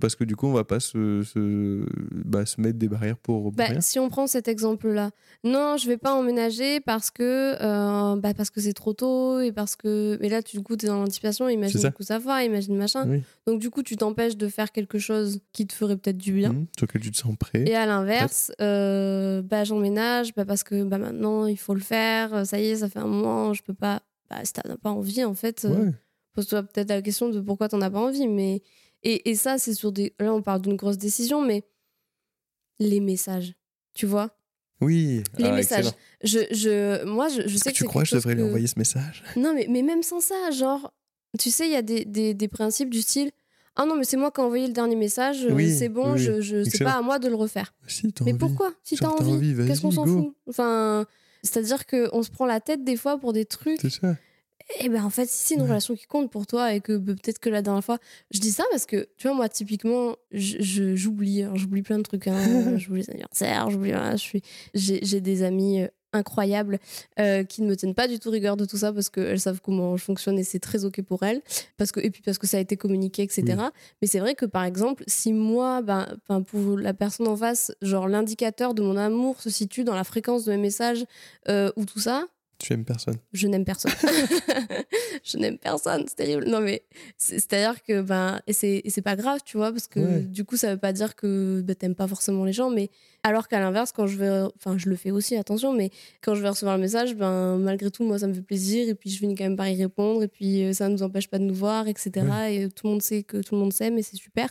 Parce 0.00 0.14
que 0.14 0.22
du 0.22 0.36
coup, 0.36 0.46
on 0.46 0.52
va 0.52 0.62
pas 0.62 0.78
se, 0.78 1.22
se, 1.24 1.84
bah, 2.24 2.46
se 2.46 2.60
mettre 2.60 2.78
des 2.78 2.86
barrières 2.88 3.16
pour, 3.16 3.50
Bah, 3.50 3.64
rien. 3.64 3.80
si 3.80 3.98
on 3.98 4.08
prend 4.08 4.28
cet 4.28 4.46
exemple-là, 4.46 5.10
non, 5.42 5.76
je 5.76 5.88
vais 5.88 5.96
pas 5.96 6.14
emménager 6.14 6.78
parce 6.80 7.10
que 7.10 7.56
euh, 7.60 8.16
bah, 8.16 8.32
parce 8.32 8.50
que 8.50 8.60
c'est 8.60 8.74
trop 8.74 8.92
tôt 8.92 9.40
et 9.40 9.50
parce 9.50 9.74
que 9.74 10.16
mais 10.20 10.28
là 10.28 10.40
tu, 10.42 10.56
du 10.56 10.62
coup 10.62 10.76
tu 10.76 10.86
es 10.86 10.88
dans 10.88 11.00
l'anticipation, 11.00 11.48
imagine 11.48 11.80
ça. 11.80 11.88
du 11.88 11.94
coup 11.94 12.04
ça 12.04 12.18
va, 12.20 12.44
imagine 12.44 12.76
machin. 12.76 13.08
Oui. 13.08 13.22
Donc 13.46 13.58
du 13.60 13.70
coup 13.70 13.82
tu 13.82 13.96
t'empêches 13.96 14.36
de 14.36 14.46
faire 14.48 14.70
quelque 14.70 14.98
chose 15.00 15.40
qui 15.52 15.66
te 15.66 15.72
ferait 15.74 15.96
peut-être 15.96 16.18
du 16.18 16.32
bien. 16.32 16.54
Sur 16.78 16.86
lequel 16.86 17.02
tu 17.02 17.10
te 17.10 17.16
sens 17.16 17.34
prêt. 17.36 17.64
Et 17.66 17.74
à 17.74 17.84
l'inverse, 17.86 18.52
euh, 18.60 19.42
bah, 19.42 19.64
j'emménage 19.64 20.32
bah, 20.34 20.44
parce 20.44 20.62
que 20.62 20.84
bah, 20.84 20.98
maintenant 20.98 21.46
il 21.46 21.58
faut 21.58 21.74
le 21.74 21.80
faire, 21.80 22.46
ça 22.46 22.60
y 22.60 22.66
est, 22.66 22.76
ça 22.76 22.88
fait 22.88 23.00
un 23.00 23.06
moment, 23.06 23.52
je 23.52 23.62
peux 23.64 23.74
pas. 23.74 24.02
Bah, 24.30 24.36
si 24.44 24.52
t'en 24.52 24.70
as 24.70 24.76
pas 24.76 24.90
envie, 24.90 25.24
en 25.24 25.34
fait, 25.34 25.64
euh, 25.64 25.90
pose-toi 26.34 26.62
peut-être 26.62 26.90
la 26.90 27.02
question 27.02 27.30
de 27.30 27.40
pourquoi 27.40 27.68
t'en 27.68 27.80
as 27.80 27.90
pas 27.90 27.98
envie. 28.00 28.28
Mais... 28.28 28.62
Et, 29.02 29.30
et 29.30 29.34
ça, 29.34 29.58
c'est 29.58 29.74
sur 29.74 29.92
des. 29.92 30.14
Là, 30.18 30.32
on 30.34 30.42
parle 30.42 30.62
d'une 30.62 30.76
grosse 30.76 30.98
décision, 30.98 31.40
mais 31.44 31.64
les 32.78 33.00
messages, 33.00 33.54
tu 33.94 34.06
vois? 34.06 34.30
Oui. 34.80 35.22
Les 35.38 35.48
Ah, 35.48 35.52
messages. 35.56 35.90
je, 36.22 36.40
je, 36.52 37.04
Moi, 37.04 37.28
je, 37.28 37.42
sais 37.56 37.70
que 37.70 37.74
que, 37.74 37.78
tu 37.78 37.84
crois 37.84 38.02
que 38.02 38.08
je 38.08 38.14
devrais 38.16 38.34
lui 38.34 38.42
envoyer 38.42 38.66
ce 38.68 38.78
message? 38.78 39.24
Non, 39.36 39.52
mais, 39.54 39.66
mais 39.68 39.82
même 39.82 40.02
sans 40.02 40.20
ça, 40.20 40.50
genre, 40.52 40.92
tu 41.38 41.50
sais, 41.50 41.66
il 41.66 41.72
y 41.72 41.76
a 41.76 41.82
des, 41.82 42.04
des, 42.04 42.34
des 42.34 42.48
principes 42.48 42.90
du 42.90 43.02
style 43.02 43.30
Ah 43.74 43.84
non, 43.86 43.96
mais 43.96 44.04
c'est 44.04 44.16
moi 44.16 44.30
qui 44.30 44.40
ai 44.40 44.44
envoyé 44.44 44.66
le 44.68 44.72
dernier 44.72 44.94
message, 44.96 45.44
euh, 45.44 45.52
Oui, 45.52 45.76
c'est 45.76 45.88
bon, 45.88 46.12
oui, 46.14 46.20
je, 46.20 46.40
je, 46.40 46.62
c'est 46.64 46.84
pas 46.84 46.96
à 46.96 47.02
moi 47.02 47.18
de 47.18 47.28
le 47.28 47.34
refaire. 47.34 47.74
Si, 47.88 48.06
Mais 48.24 48.30
envie. 48.30 48.38
pourquoi? 48.38 48.72
Si 48.84 48.96
t'as 48.96 49.08
envie, 49.08 49.32
envie, 49.32 49.66
qu'est-ce 49.66 49.80
qu'on 49.82 49.90
s'en 49.90 50.06
fout? 50.06 50.34
Enfin, 50.48 51.06
c'est-à-dire 51.42 51.84
qu'on 51.86 52.22
se 52.22 52.30
prend 52.30 52.46
la 52.46 52.60
tête 52.60 52.84
des 52.84 52.96
fois 52.96 53.18
pour 53.18 53.32
des 53.32 53.44
trucs. 53.46 53.80
C'est 53.80 53.90
ça. 53.90 54.16
Et 54.80 54.88
ben 54.90 55.02
en 55.04 55.10
fait, 55.10 55.26
si 55.28 55.46
c'est 55.48 55.54
une 55.54 55.62
Ouais. 55.62 55.68
relation 55.68 55.94
qui 55.96 56.06
compte 56.06 56.30
pour 56.30 56.46
toi 56.46 56.74
et 56.74 56.80
que 56.80 56.96
bah, 56.96 57.14
peut-être 57.14 57.38
que 57.38 57.48
la 57.48 57.62
dernière 57.62 57.82
fois, 57.84 57.98
je 58.30 58.38
dis 58.38 58.50
ça 58.50 58.64
parce 58.70 58.84
que 58.86 59.08
tu 59.16 59.26
vois, 59.26 59.34
moi, 59.36 59.48
typiquement, 59.48 60.16
je- 60.30 60.58
je- 60.60 60.94
j'oublie, 60.94 61.42
hein, 61.42 61.52
j'oublie 61.54 61.82
plein 61.82 61.98
de 61.98 62.02
trucs. 62.02 62.26
hein. 62.28 62.34
j'oublie 62.78 63.00
les 63.02 63.10
anniversaires, 63.10 63.70
j'oublie. 63.70 63.92
je 64.12 64.16
suis, 64.16 64.42
j'ai 64.74 65.20
des 65.20 65.42
amis. 65.42 65.82
euh, 65.82 65.88
incroyables 66.14 66.78
euh, 67.20 67.44
qui 67.44 67.60
ne 67.60 67.68
me 67.68 67.76
tiennent 67.76 67.94
pas 67.94 68.08
du 68.08 68.18
tout 68.18 68.30
rigueur 68.30 68.56
de 68.56 68.64
tout 68.64 68.78
ça 68.78 68.94
parce 68.94 69.10
qu'elles 69.10 69.38
savent 69.38 69.60
comment 69.62 69.94
je 69.98 70.02
fonctionne 70.04 70.38
et 70.38 70.42
c'est 70.42 70.58
très 70.58 70.86
ok 70.86 71.02
pour 71.02 71.22
elles 71.22 71.42
parce 71.76 71.92
que 71.92 72.00
et 72.00 72.08
puis 72.10 72.22
parce 72.22 72.38
que 72.38 72.46
ça 72.46 72.56
a 72.56 72.60
été 72.60 72.78
communiqué 72.78 73.22
etc 73.22 73.44
Oui. 73.46 73.64
mais 74.00 74.08
c'est 74.08 74.18
vrai 74.18 74.34
que 74.34 74.46
par 74.46 74.64
exemple 74.64 75.04
si 75.06 75.34
moi 75.34 75.82
ben, 75.82 76.08
ben, 76.26 76.40
pour 76.40 76.78
la 76.78 76.94
personne 76.94 77.28
en 77.28 77.36
face 77.36 77.72
genre 77.82 78.08
l'indicateur 78.08 78.72
de 78.72 78.80
mon 78.80 78.96
amour 78.96 79.42
se 79.42 79.50
situe 79.50 79.84
dans 79.84 79.94
la 79.94 80.02
fréquence 80.02 80.46
de 80.46 80.52
mes 80.52 80.56
messages 80.56 81.04
euh, 81.50 81.70
ou 81.76 81.84
tout 81.84 82.00
ça 82.00 82.26
Tu 82.58 82.72
aimes 82.72 82.84
personne. 82.84 83.14
je 83.32 83.46
n'aime 83.46 83.64
personne. 83.64 83.92
je 85.24 85.36
n'aime 85.38 85.58
personne, 85.58 86.04
c'est 86.08 86.16
terrible. 86.16 86.44
Non, 86.46 86.60
mais 86.60 86.82
c'est- 87.16 87.38
c'est-à-dire 87.38 87.82
que, 87.84 88.00
ben, 88.02 88.40
et 88.46 88.52
c'est 88.52 89.02
pas 89.02 89.16
grave, 89.16 89.40
tu 89.44 89.56
vois, 89.56 89.70
parce 89.70 89.86
que 89.86 90.00
Ouais. 90.00 90.20
du 90.22 90.44
coup, 90.44 90.56
ça 90.56 90.72
veut 90.72 90.78
pas 90.80 90.92
dire 90.92 91.14
que 91.14 91.60
ben, 91.64 91.74
t'aimes 91.76 91.94
pas 91.94 92.08
forcément 92.08 92.44
les 92.44 92.52
gens, 92.52 92.70
mais 92.70 92.90
alors 93.22 93.46
qu'à 93.48 93.60
l'inverse, 93.60 93.92
quand 93.92 94.06
je 94.06 94.18
vais, 94.18 94.40
enfin, 94.56 94.76
je 94.78 94.88
le 94.88 94.96
fais 94.96 95.10
aussi, 95.10 95.36
attention, 95.36 95.72
mais 95.72 95.90
quand 96.20 96.34
je 96.34 96.42
vais 96.42 96.48
recevoir 96.48 96.76
le 96.76 96.82
message, 96.82 97.14
ben, 97.14 97.58
malgré 97.58 97.90
tout, 97.90 98.02
moi, 98.04 98.18
ça 98.18 98.26
me 98.26 98.34
fait 98.34 98.42
plaisir, 98.42 98.88
et 98.88 98.94
puis 98.94 99.10
je 99.10 99.18
finis 99.18 99.34
quand 99.36 99.44
même 99.44 99.56
par 99.56 99.68
y 99.68 99.80
répondre, 99.80 100.22
et 100.24 100.28
puis 100.28 100.64
euh, 100.64 100.72
ça 100.72 100.88
ne 100.88 100.94
nous 100.94 101.02
empêche 101.02 101.28
pas 101.28 101.38
de 101.38 101.44
nous 101.44 101.54
voir, 101.54 101.86
etc. 101.88 102.10
Et 102.50 102.68
tout 102.70 102.86
le 102.86 102.92
monde 102.92 103.02
sait 103.02 103.22
que 103.22 103.36
tout 103.38 103.54
le 103.54 103.60
monde 103.60 103.72
s'aime, 103.72 103.98
et 103.98 104.02
c'est 104.02 104.16
super. 104.16 104.48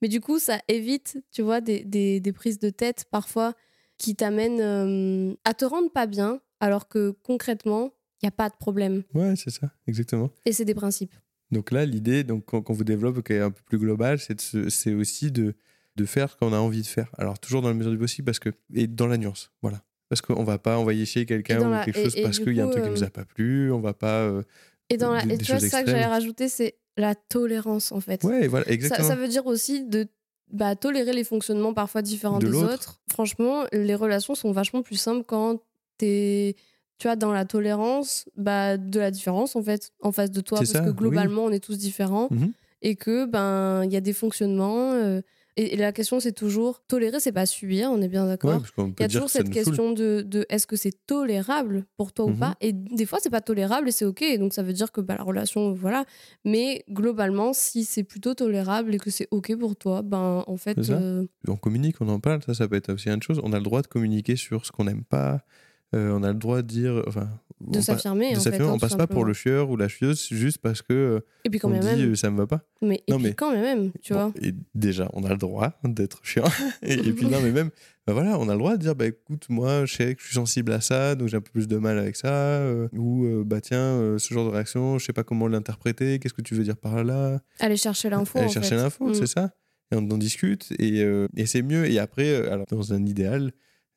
Mais 0.00 0.08
du 0.08 0.20
coup, 0.20 0.38
ça 0.38 0.60
évite, 0.68 1.18
tu 1.30 1.42
vois, 1.42 1.60
des, 1.60 1.84
des, 1.84 2.20
des 2.20 2.32
prises 2.32 2.58
de 2.58 2.70
tête 2.70 3.04
parfois 3.10 3.54
qui 3.98 4.16
t'amènent 4.16 4.60
euh, 4.62 5.34
à 5.44 5.52
te 5.52 5.66
rendre 5.66 5.90
pas 5.92 6.06
bien, 6.06 6.40
alors 6.60 6.88
que 6.88 7.10
concrètement, 7.22 7.92
il 8.22 8.26
n'y 8.26 8.28
a 8.28 8.32
pas 8.32 8.48
de 8.48 8.54
problème. 8.56 9.02
Ouais, 9.14 9.34
c'est 9.36 9.50
ça, 9.50 9.70
exactement. 9.86 10.30
Et 10.44 10.52
c'est 10.52 10.64
des 10.64 10.74
principes. 10.74 11.14
Donc 11.50 11.70
là, 11.72 11.84
l'idée, 11.84 12.22
donc 12.22 12.44
qu'on 12.44 12.62
qu'on 12.62 12.74
vous 12.74 12.84
développe, 12.84 13.22
qui 13.22 13.32
est 13.32 13.40
un 13.40 13.50
peu 13.50 13.62
plus 13.64 13.78
globale, 13.78 14.18
c'est 14.20 14.94
aussi 14.94 15.32
de, 15.32 15.54
de 15.96 16.04
faire 16.04 16.30
ce 16.30 16.36
qu'on 16.36 16.52
a 16.52 16.58
envie 16.58 16.82
de 16.82 16.86
faire. 16.86 17.10
Alors 17.18 17.38
toujours 17.38 17.60
dans 17.62 17.68
la 17.68 17.74
mesure 17.74 17.90
du 17.90 17.98
possible, 17.98 18.26
parce 18.26 18.38
que 18.38 18.50
et 18.74 18.86
dans 18.86 19.06
la 19.08 19.16
nuance, 19.16 19.50
voilà. 19.62 19.82
Parce 20.08 20.20
qu'on 20.20 20.42
va 20.44 20.58
pas 20.58 20.76
envoyer 20.76 21.04
Et 21.16 21.24
quelqu'un 21.26 21.60
ou 21.66 21.70
la- 21.70 21.84
quelque 21.84 21.98
et- 21.98 22.02
chose 22.02 22.16
et 22.16 22.22
parce 22.22 22.38
qu'il 22.40 22.52
y 22.54 22.60
a 22.60 22.64
un 22.64 22.68
truc 22.68 22.82
qui 22.82 22.88
euh, 22.90 22.92
nous 22.92 23.04
a 23.04 23.10
pas 23.10 23.24
plu. 23.24 23.70
On 23.72 23.80
va 23.80 23.94
pas. 23.94 24.22
euh, 24.22 24.42
Et, 24.90 24.96
dans 24.96 25.12
la, 25.12 25.24
des- 25.24 25.34
et 25.34 25.38
tu 25.38 25.52
vois, 25.52 25.60
ça 25.60 25.82
que 25.84 25.90
j'allais 25.90 26.04
rajouter, 26.06 26.48
c'est 26.48 26.78
la 26.96 27.14
tolérance, 27.14 27.92
en 27.92 28.00
fait. 28.00 28.22
Ouais, 28.24 28.48
voilà, 28.48 28.68
exactement. 28.68 29.06
ça 29.08 29.14
veut 29.14 29.28
dire 29.28 29.46
aussi 29.46 29.84
de 29.84 30.08
bah, 30.52 30.74
tolérer 30.74 31.12
les 31.12 31.22
fonctionnements 31.22 31.74
parfois 31.74 32.02
différents 32.02 32.40
De 32.40 32.48
des 32.48 32.56
autres. 32.56 33.00
Franchement, 33.10 33.64
les 33.72 33.94
relations 33.94 34.34
sont 34.34 34.50
vachement 34.50 34.82
plus 34.82 34.96
simples 34.96 35.24
quand 35.24 35.60
t'es 36.00 36.54
tu 36.98 37.06
vois, 37.08 37.16
dans 37.16 37.32
la 37.32 37.46
tolérance 37.46 38.26
bah, 38.36 38.76
de 38.76 39.00
la 39.00 39.10
différence, 39.10 39.56
en 39.56 39.62
fait, 39.62 39.90
en 40.02 40.12
face 40.12 40.30
de 40.30 40.42
toi. 40.42 40.58
Parce 40.58 40.70
ça, 40.72 40.80
que 40.80 40.90
oui. 40.90 40.96
globalement, 40.96 41.44
on 41.44 41.50
est 41.50 41.64
tous 41.64 41.78
différents. 41.78 42.28
Mhm. 42.30 42.52
Et 42.82 42.94
que, 42.94 43.24
ben, 43.24 43.84
il 43.84 43.92
y 43.92 43.96
a 43.96 44.02
des 44.02 44.12
fonctionnements. 44.12 44.92
euh, 44.92 45.22
et, 45.56 45.74
et 45.74 45.76
la 45.78 45.92
question, 45.92 46.20
c'est 46.20 46.32
toujours 46.32 46.82
tolérer, 46.86 47.18
c'est 47.18 47.32
pas 47.32 47.46
subir, 47.46 47.90
on 47.90 48.00
est 48.02 48.08
bien 48.08 48.26
d'accord. 48.26 48.50
Ouais, 48.50 48.84
Il 48.98 49.00
y 49.00 49.04
a 49.04 49.08
toujours 49.08 49.26
que 49.26 49.32
cette 49.32 49.48
question 49.50 49.92
de, 49.92 50.22
de 50.26 50.44
est-ce 50.50 50.66
que 50.66 50.76
c'est 50.76 50.94
tolérable 51.06 51.86
pour 51.96 52.12
toi 52.12 52.26
ou 52.26 52.30
Mhm. 52.30 52.38
pas 52.38 52.54
Et 52.60 52.72
des 52.74 53.06
fois, 53.06 53.18
c'est 53.22 53.30
pas 53.30 53.40
tolérable 53.40 53.88
et 53.88 53.92
c'est 53.92 54.04
ok. 54.04 54.22
Donc, 54.38 54.52
ça 54.52 54.62
veut 54.62 54.72
dire 54.74 54.92
que 54.92 55.00
bah, 55.00 55.16
la 55.18 55.24
relation, 55.24 55.72
voilà. 55.72 56.04
Mais 56.44 56.84
globalement, 56.90 57.52
si 57.54 57.84
c'est 57.84 58.04
plutôt 58.04 58.34
tolérable 58.34 58.94
et 58.94 58.98
que 58.98 59.10
c'est 59.10 59.28
ok 59.30 59.56
pour 59.58 59.74
toi, 59.76 60.02
ben 60.02 60.44
en 60.46 60.56
fait, 60.58 60.78
euh, 60.90 61.26
On 61.48 61.56
communique, 61.56 61.96
on 62.00 62.08
en 62.10 62.20
parle, 62.20 62.42
ça, 62.44 62.52
ça 62.54 62.68
peut 62.68 62.76
être 62.76 62.92
aussi 62.92 63.08
une 63.08 63.22
chose. 63.22 63.40
On 63.42 63.52
a 63.54 63.56
le 63.58 63.64
droit 63.64 63.80
de 63.82 63.86
communiquer 63.88 64.36
sur 64.36 64.66
ce 64.66 64.70
qu'on 64.72 64.84
n'aime 64.84 65.04
pas. 65.04 65.42
Euh, 65.94 66.10
on 66.12 66.22
a 66.22 66.28
le 66.28 66.38
droit 66.38 66.62
de 66.62 66.66
dire. 66.66 67.02
Enfin, 67.06 67.28
de 67.60 67.78
s'affirmer. 67.82 68.32
de 68.34 68.38
s'affirmer, 68.38 68.70
hein, 68.70 68.72
on 68.74 68.78
passe 68.78 68.94
pas 68.96 69.06
pour 69.06 69.22
le 69.26 69.34
chieur 69.34 69.68
ou 69.68 69.76
la 69.76 69.86
chieuse 69.88 70.28
juste 70.30 70.58
parce 70.58 70.80
que 70.80 70.94
euh, 70.94 71.20
Et 71.44 71.50
puis 71.50 71.58
quand 71.60 71.68
on 71.68 71.72
même, 71.72 71.94
dit 71.94 72.04
euh, 72.04 72.14
ça 72.14 72.30
me 72.30 72.38
va 72.38 72.46
pas. 72.46 72.62
Mais, 72.80 73.02
et 73.06 73.12
puis 73.12 73.22
mais- 73.22 73.34
quand 73.34 73.52
même, 73.52 73.92
tu 74.00 74.14
Bon, 74.14 74.30
vois. 74.30 74.32
et 74.40 74.54
déjà, 74.74 75.10
on 75.12 75.24
a 75.24 75.28
le 75.28 75.36
droit 75.36 75.78
d'être 75.84 76.20
chiant. 76.24 76.44
et, 76.82 76.94
et 76.94 77.12
puis, 77.12 77.26
non, 77.30 77.38
mais 77.42 77.50
même, 77.50 77.68
bah 78.06 78.14
voilà, 78.14 78.38
on 78.38 78.48
a 78.48 78.52
le 78.54 78.58
droit 78.58 78.78
de 78.78 78.80
dire, 78.82 78.94
bah 78.94 79.04
écoute, 79.06 79.44
moi, 79.50 79.84
je 79.84 79.94
sais 79.94 80.14
que 80.14 80.22
je 80.22 80.26
suis 80.28 80.36
sensible 80.36 80.72
à 80.72 80.80
ça, 80.80 81.14
donc 81.14 81.28
j'ai 81.28 81.36
un 81.36 81.42
peu 81.42 81.50
plus 81.50 81.68
de 81.68 81.76
mal 81.76 81.98
avec 81.98 82.16
ça. 82.16 82.28
euh, 82.32 82.88
ou, 82.96 83.26
euh, 83.26 83.44
bah 83.44 83.60
tiens, 83.60 83.76
euh, 83.78 84.16
ce 84.18 84.32
genre 84.32 84.46
de 84.46 84.50
réaction, 84.54 84.98
je 84.98 85.04
sais 85.04 85.12
pas 85.12 85.22
comment 85.24 85.46
l'interpréter, 85.46 86.18
qu'est-ce 86.18 86.32
que 86.34 86.40
tu 86.42 86.54
veux 86.54 86.64
dire 86.64 86.78
par 86.78 87.04
là? 87.04 87.40
Aller 87.58 87.76
chercher 87.76 88.08
l'info. 88.08 88.38
Aller 88.38 88.46
en 88.46 88.50
chercher 88.50 88.76
l'info, 88.76 89.08
Mm. 89.08 89.14
c'est 89.14 89.26
ça. 89.26 89.50
Et 89.92 89.96
on 89.96 90.10
en 90.10 90.16
discute, 90.16 90.72
et, 90.78 91.02
euh, 91.02 91.28
et 91.36 91.44
c'est 91.44 91.60
mieux. 91.62 91.90
Et 91.90 91.98
après, 91.98 92.26
euh, 92.30 92.50
alors, 92.54 92.64
dans 92.70 92.94
un 92.94 93.04
idéal, 93.04 93.52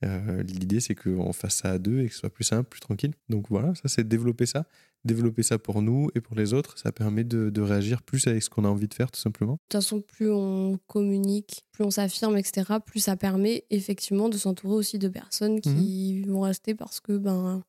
euh, 0.06 0.44
l'idée, 0.44 0.80
c'est 0.80 0.96
qu'on 0.96 1.34
fasse 1.34 1.56
ça 1.58 1.72
à 1.72 1.78
deux 1.80 2.00
et 2.02 2.08
que 2.08 2.14
ce 2.14 2.20
soit 2.20 2.30
plus 2.30 2.44
simple, 2.44 2.70
plus 2.70 2.80
tranquille. 2.80 3.14
Donc 3.30 3.48
voilà, 3.50 3.74
ça, 3.76 3.88
c'est 3.88 4.08
développer 4.08 4.46
ça. 4.46 4.66
Développer 5.06 5.44
ça 5.44 5.60
pour 5.60 5.82
nous 5.82 6.10
et 6.16 6.22
pour 6.22 6.36
les 6.36 6.54
autres, 6.54 6.78
ça 6.78 6.92
permet 6.94 7.24
de, 7.26 7.50
de 7.50 7.62
réagir 7.62 8.02
plus 8.04 8.26
avec 8.28 8.42
ce 8.42 8.50
qu'on 8.50 8.64
a 8.64 8.70
envie 8.70 8.88
de 8.88 8.94
faire, 8.94 9.12
tout 9.12 9.20
simplement. 9.20 9.54
De 9.54 9.58
toute 9.70 9.74
façon, 9.82 10.00
plus 10.02 10.32
on 10.32 10.80
communique, 10.88 11.66
plus 11.74 11.84
on 11.84 11.92
s'affirme, 11.92 12.38
etc., 12.38 12.80
plus 12.86 13.02
ça 13.02 13.18
permet 13.18 13.66
effectivement 13.70 14.30
de 14.30 14.38
s'entourer 14.38 14.76
aussi 14.76 15.00
de 15.00 15.10
personnes 15.10 15.60
qui 15.60 16.24
Mhm. 16.26 16.32
vont 16.32 16.42
rester 16.42 16.74
parce 16.74 17.00
que 17.02 17.18
ben 17.18 17.64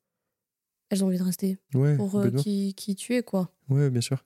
elles 0.90 1.02
ont 1.02 1.08
envie 1.08 1.18
de 1.18 1.24
rester 1.24 1.58
Ouais, 1.74 1.96
pour 1.96 2.14
euh, 2.20 2.30
qui, 2.30 2.74
qui 2.74 2.94
tu 2.94 3.14
es 3.14 3.22
quoi. 3.24 3.50
Ouais, 3.68 3.90
bien 3.90 4.00
sûr. 4.00 4.24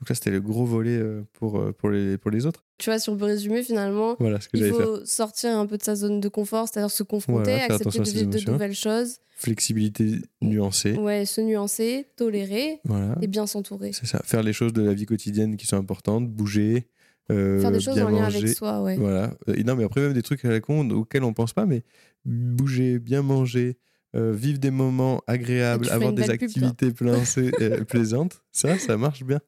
Donc 0.00 0.08
là, 0.08 0.14
c'était 0.14 0.30
le 0.30 0.40
gros 0.40 0.64
volet 0.64 0.96
euh, 0.96 1.22
pour, 1.34 1.60
euh, 1.60 1.72
pour, 1.72 1.90
les, 1.90 2.16
pour 2.16 2.30
les 2.30 2.46
autres. 2.46 2.64
Tu 2.78 2.88
vois, 2.88 2.98
si 2.98 3.10
on 3.10 3.16
peut 3.18 3.26
résumer 3.26 3.62
finalement, 3.62 4.16
Voilà 4.18 4.40
ce 4.40 4.48
que 4.48 4.56
il 4.56 4.64
faire. 4.64 4.74
faut 4.74 5.04
sortir 5.04 5.56
un 5.58 5.66
peu 5.66 5.76
de 5.76 5.82
sa 5.82 5.94
zone 5.94 6.20
de 6.20 6.28
confort, 6.28 6.66
c'est-à-dire 6.68 6.90
se 6.90 7.02
confronter, 7.02 7.50
Voilà, 7.50 7.64
accepter 7.66 7.98
de 7.98 8.08
vivre 8.10 8.30
de 8.30 8.50
nouvelles 8.50 8.74
choses, 8.74 9.18
Flexibilité 9.36 10.16
nuancée. 10.40 10.94
ouais, 10.94 11.26
se 11.26 11.40
nuancer, 11.42 12.06
tolérer 12.16 12.80
Voilà. 12.84 13.16
et 13.20 13.26
bien 13.26 13.46
s'entourer. 13.46 13.92
C'est 13.92 14.06
ça. 14.06 14.20
Faire 14.24 14.42
les 14.42 14.52
choses 14.54 14.72
de 14.72 14.82
la 14.82 14.94
vie 14.94 15.04
quotidienne 15.06 15.56
qui 15.58 15.66
sont 15.66 15.76
importantes, 15.76 16.28
bouger, 16.30 16.88
euh, 17.30 17.60
Faire 17.60 17.72
des 17.72 17.80
choses 17.80 17.98
en 18.00 18.08
lien 18.08 18.22
manger. 18.22 18.38
avec 18.38 18.56
soi, 18.56 18.82
ouais. 18.82 18.96
Voilà. 18.96 19.34
Et 19.54 19.64
non, 19.64 19.76
mais 19.76 19.84
après, 19.84 20.00
même 20.00 20.14
des 20.14 20.22
trucs 20.22 20.44
à 20.46 20.48
la 20.48 20.60
con 20.60 20.88
auxquels 20.90 21.24
on 21.24 21.34
pense 21.34 21.52
pas, 21.52 21.66
mais 21.66 21.84
bouger, 22.24 22.98
bien 22.98 23.20
manger, 23.22 23.76
euh, 24.16 24.32
vivre 24.32 24.58
des 24.58 24.70
moments 24.72 25.20
agréables, 25.26 25.88
avoir 25.90 26.12
des 26.12 26.22
pub, 26.22 26.30
activités 26.32 26.90
plaisant- 26.90 27.84
plaisantes, 27.86 28.42
ça, 28.50 28.78
ça 28.78 28.96
marche 28.96 29.22
bien. 29.24 29.40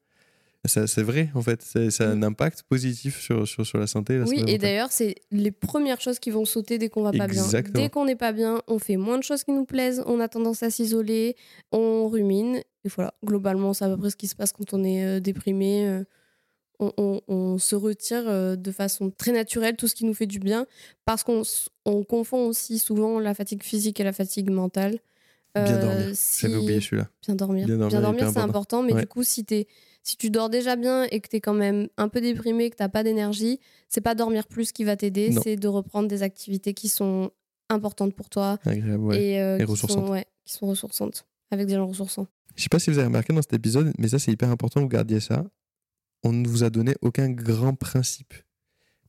C'est 0.65 1.03
vrai, 1.03 1.29
en 1.35 1.43
fait. 1.43 1.61
C'est- 1.63 1.91
Ça 1.91 2.05
a 2.09 2.13
un 2.13 2.23
impact 2.23 2.63
positif 2.63 3.21
sur, 3.21 3.49
sur, 3.49 3.67
sur 3.67 3.79
la 3.79 3.87
santé. 3.89 4.17
la 4.19 4.25
Mm. 4.25 4.29
Oui, 4.29 4.45
et 4.47 4.59
d'ailleurs, 4.59 4.93
c'est 4.93 5.17
les 5.33 5.51
premières 5.51 6.01
choses 6.01 6.21
qui 6.21 6.31
vont 6.31 6.45
sauter 6.45 6.79
dès 6.79 6.89
qu'on 6.89 7.03
va 7.03 7.11
pas 7.13 7.27
bien. 7.27 7.45
Dès 7.75 7.89
qu'on 7.89 8.05
n'est 8.05 8.15
pas 8.17 8.33
bien, 8.33 8.63
on 8.69 8.79
fait 8.79 8.97
moins 8.97 9.19
de 9.19 9.25
choses 9.25 9.43
qui 9.43 9.51
nous 9.53 9.65
plaisent, 9.65 10.03
on 10.07 10.21
a 10.21 10.29
tendance 10.29 10.63
à 10.63 10.71
s'isoler, 10.71 11.35
on 11.73 12.09
rumine. 12.09 12.63
Et 12.85 12.89
voilà, 12.89 13.13
globalement, 13.25 13.75
c'est 13.75 13.85
à 13.85 13.89
peu 13.89 13.97
près 13.97 14.11
ce 14.11 14.17
qui 14.17 14.29
se 14.29 14.37
passe 14.37 14.53
quand 14.53 14.73
on 14.73 14.85
est 14.85 15.05
euh, 15.05 15.21
déprimé. 15.21 15.87
euh, 15.89 16.05
on, 16.79 16.93
on- 16.97 17.21
on 17.29 17.59
se 17.59 17.77
retire 17.77 18.25
euh, 18.27 18.57
de 18.57 18.73
façon 18.73 19.11
très 19.11 19.31
naturelle 19.33 19.77
tout 19.77 19.87
ce 19.87 19.95
qui 19.95 20.05
nous 20.05 20.15
fait 20.15 20.27
du 20.27 20.39
bien, 20.41 20.67
parce 21.05 21.23
qu'on 21.23 21.43
on 21.85 22.03
confond 22.03 22.47
aussi 22.47 22.79
souvent 22.81 23.21
la 23.21 23.35
fatigue 23.35 23.63
physique 23.63 24.01
et 24.01 24.05
la 24.05 24.13
fatigue 24.13 24.51
mentale. 24.51 24.99
Bien 25.55 25.79
dormir. 25.79 26.11
si- 26.15 26.41
J'avais 26.47 26.57
oublié 26.57 26.81
celui-là. 26.81 27.09
Bien 27.27 27.35
dormir. 27.35 27.67
Bien 27.67 27.77
dormir, 27.77 28.01
c'est 28.21 28.27
important. 28.27 28.43
important, 28.49 28.83
mais 28.85 28.95
Ouais. 28.95 29.01
du 29.03 29.07
coup, 29.07 29.23
si, 29.23 29.45
t'es- 29.45 29.67
si 30.03 30.17
tu 30.17 30.31
dors 30.31 30.51
déjà 30.51 30.77
bien 30.77 31.05
et 31.05 31.21
que 31.21 31.29
tu 31.29 31.37
es 31.37 31.41
quand 31.41 31.55
même 31.55 31.89
un 31.97 32.09
peu 32.09 32.21
déprimé, 32.21 32.71
que 32.71 32.77
tu 32.77 32.89
pas 32.89 33.03
d'énergie, 33.03 33.61
c'est 33.89 34.01
pas 34.01 34.15
dormir 34.15 34.47
plus 34.47 34.73
qui 34.73 34.85
va 34.85 34.97
t'aider, 34.97 35.33
c'est 35.43 35.57
de 35.57 35.69
reprendre 35.69 36.09
des 36.09 36.23
activités 36.23 36.75
qui 36.75 36.89
sont 36.89 37.31
importantes 37.69 38.15
pour 38.15 38.29
toi 38.29 38.59
Agréable, 38.65 39.05
ouais. 39.05 39.23
et, 39.23 39.41
euh, 39.41 39.57
Et 39.57 39.65
qui, 39.65 39.71
ressourçantes. 39.71 40.07
Sont, 40.07 40.13
ouais, 40.13 40.27
qui 40.45 40.53
sont 40.53 40.67
ressourçantes, 40.67 41.27
avec 41.51 41.67
des 41.67 41.75
gens 41.75 41.87
ressourçants. 41.87 42.27
Je 42.57 42.63
sais 42.63 42.69
pas 42.69 42.79
si 42.79 42.91
vous 42.91 42.99
avez 42.99 43.07
remarqué 43.07 43.33
dans 43.33 43.43
cet 43.43 43.55
épisode, 43.55 43.93
mais 43.99 44.09
ça 44.09 44.19
c'est 44.19 44.33
hyper 44.33 44.51
important, 44.51 44.81
vous 44.81 44.89
gardiez 44.89 45.21
ça. 45.21 45.45
On 46.25 46.33
ne 46.33 46.47
vous 46.47 46.65
a 46.65 46.71
donné 46.71 46.95
aucun 47.01 47.31
grand 47.31 47.75
principe. 47.75 48.35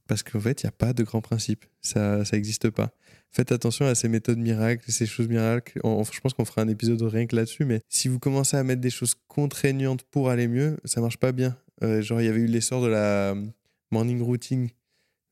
Parce 0.08 0.22
qu'en 0.24 0.39
fait, 0.39 0.62
il 0.62 0.66
n'y 0.66 0.70
a 0.70 0.74
pas 0.74 0.93
de 0.93 1.04
grand 1.04 1.22
principe. 1.22 1.66
Ça 1.82 2.24
n'existe 2.34 2.70
pas. 2.70 2.91
Faites 3.32 3.51
attention 3.51 3.86
à 3.86 3.95
ces 3.95 4.10
méthodes 4.10 4.38
miracles, 4.38 4.91
ces 4.91 5.06
choses 5.06 5.28
miracles. 5.28 5.80
On- 5.84 6.04
je 6.04 6.20
pense 6.20 6.34
qu'on 6.34 6.45
fera 6.45 6.62
un 6.62 6.68
épisode 6.68 7.01
rien 7.01 7.26
que 7.26 7.36
là-dessus, 7.36 7.66
mais 7.66 7.82
si 7.89 8.08
vous 8.08 8.20
commencez 8.20 8.58
à 8.58 8.64
mettre 8.64 8.82
des 8.82 8.89
choses 8.91 9.16
contraignantes 9.28 10.04
pour 10.04 10.30
aller 10.30 10.47
mieux, 10.47 10.78
ça 10.86 11.01
marche 11.01 11.18
pas 11.18 11.32
bien. 11.32 11.58
Euh, 11.84 12.01
genre, 12.01 12.22
il 12.22 12.26
y 12.26 12.30
avait 12.30 12.41
eu 12.41 12.45
l'essor 12.47 12.82
de 12.84 12.88
la 12.88 13.32
euh, 13.34 13.45
morning 13.91 14.22
routine. 14.22 14.70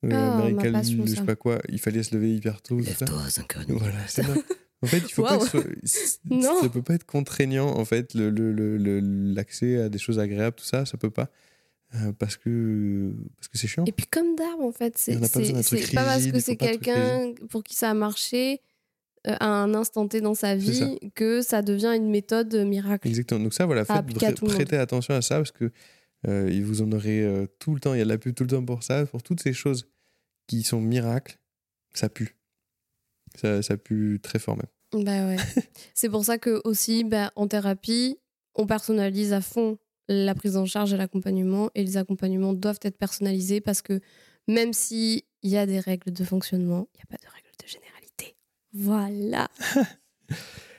euh, 0.05 0.09
Ah, 0.11 0.37
ma 0.37 0.43
American, 0.45 0.71
passion, 0.71 1.03
je 1.05 1.13
sais 1.15 1.23
pas 1.23 1.35
quoi. 1.35 1.59
Il 1.69 1.79
fallait 1.79 2.01
se 2.01 2.15
lever 2.15 2.33
hyper 2.33 2.61
tôt. 2.61 2.77
tout 2.77 2.83
ça. 2.85 3.05
Lève-toi, 3.05 3.29
5h30. 3.29 3.77
Voilà, 3.77 4.07
c'est. 4.07 4.23
En 4.83 4.87
fait, 4.87 4.97
il 4.97 5.11
faut 5.11 5.21
pas 5.21 5.37
Waouh. 5.37 5.47
que 5.47 5.61
ce 5.83 5.97
soit- 6.07 6.19
Non. 6.31 6.59
ça 6.63 6.69
peut 6.69 6.81
pas 6.81 6.95
être 6.95 7.05
contraignant 7.05 7.67
en 7.67 7.85
fait 7.85 8.15
le- 8.15 8.31
le- 8.31 8.51
le- 8.51 8.77
le- 8.77 8.99
l'accès 8.99 9.79
à 9.79 9.89
des 9.89 9.99
choses 9.99 10.17
agréables 10.17 10.55
tout 10.55 10.63
ça 10.65 10.87
ça 10.87 10.97
peut 10.97 11.11
pas 11.11 11.29
Euh, 11.93 12.13
parce 12.13 12.37
que 12.37 13.13
parce 13.37 13.49
que 13.49 13.57
c'est 13.57 13.67
chiant. 13.67 13.83
Et 13.85 13.91
puis 13.91 14.05
comme 14.07 14.35
d'hab, 14.35 14.61
en 14.61 14.71
fait, 14.71 14.97
c'est 14.97 15.19
pas 15.19 15.27
pas 15.27 16.05
parce 16.05 16.25
que 16.25 16.39
c'est 16.39 16.55
quelqu'un 16.55 17.33
pour 17.49 17.63
qui 17.63 17.75
ça 17.75 17.89
a 17.89 17.93
marché 17.93 18.61
euh, 19.27 19.35
à 19.39 19.47
un 19.47 19.75
instant 19.75 20.07
T 20.07 20.19
dans 20.19 20.33
sa 20.33 20.47
ça. 20.47 20.55
vie 20.55 20.99
que 21.13 21.41
ça 21.41 21.61
devient 21.61 21.93
une 21.95 22.09
méthode 22.09 22.55
miracle. 22.55 23.07
Exactement. 23.07 23.41
Donc 23.41 23.53
ça 23.53 23.65
voilà, 23.65 23.85
faites, 23.85 24.05
le 24.09 24.47
monde. 24.47 24.55
prêtez 24.55 24.77
attention 24.77 25.13
à 25.13 25.21
ça 25.21 25.35
parce 25.35 25.51
que 25.51 25.71
euh, 26.27 26.49
il 26.51 26.63
vous 26.63 26.81
en 26.81 26.91
aurez 26.91 27.21
euh, 27.21 27.45
tout 27.59 27.75
le 27.75 27.79
temps. 27.79 27.93
Il 27.93 27.99
y 27.99 28.01
a 28.01 28.03
de 28.03 28.09
la 28.09 28.17
pub 28.17 28.33
tout 28.33 28.43
le 28.43 28.49
temps 28.49 28.65
pour 28.65 28.81
ça, 28.83 29.05
pour 29.05 29.21
toutes 29.21 29.41
ces 29.41 29.53
choses 29.53 29.87
qui 30.47 30.63
sont 30.63 30.81
miracles. 30.81 31.37
Ça 31.93 32.09
pue. 32.09 32.35
Ça, 33.35 33.61
ça 33.61 33.77
pue 33.77 34.19
très 34.23 34.39
fort 34.39 34.57
même. 34.57 35.03
Bah 35.05 35.27
ouais. 35.27 35.37
c'est 35.93 36.09
pour 36.09 36.25
ça 36.25 36.37
que 36.37 36.59
aussi, 36.63 37.03
bah, 37.03 37.31
en 37.35 37.47
thérapie, 37.47 38.17
on 38.55 38.65
personnalise 38.65 39.33
à 39.33 39.41
fond 39.41 39.77
la 40.11 40.35
prise 40.35 40.57
en 40.57 40.65
charge 40.65 40.93
et 40.93 40.97
l'accompagnement, 40.97 41.69
et 41.75 41.83
les 41.83 41.97
accompagnements 41.97 42.53
doivent 42.53 42.79
être 42.83 42.97
personnalisés 42.97 43.61
parce 43.61 43.81
que 43.81 43.99
même 44.47 44.73
si 44.73 45.25
il 45.43 45.49
y 45.51 45.57
a 45.57 45.65
des 45.65 45.79
règles 45.79 46.11
de 46.11 46.23
fonctionnement, 46.23 46.87
il 46.93 46.97
n'y 46.97 47.03
a 47.03 47.17
pas 47.17 47.23
de 47.23 47.31
règles 47.31 47.49
de 47.63 47.67
généralité. 47.67 48.35
Voilà. 48.73 49.49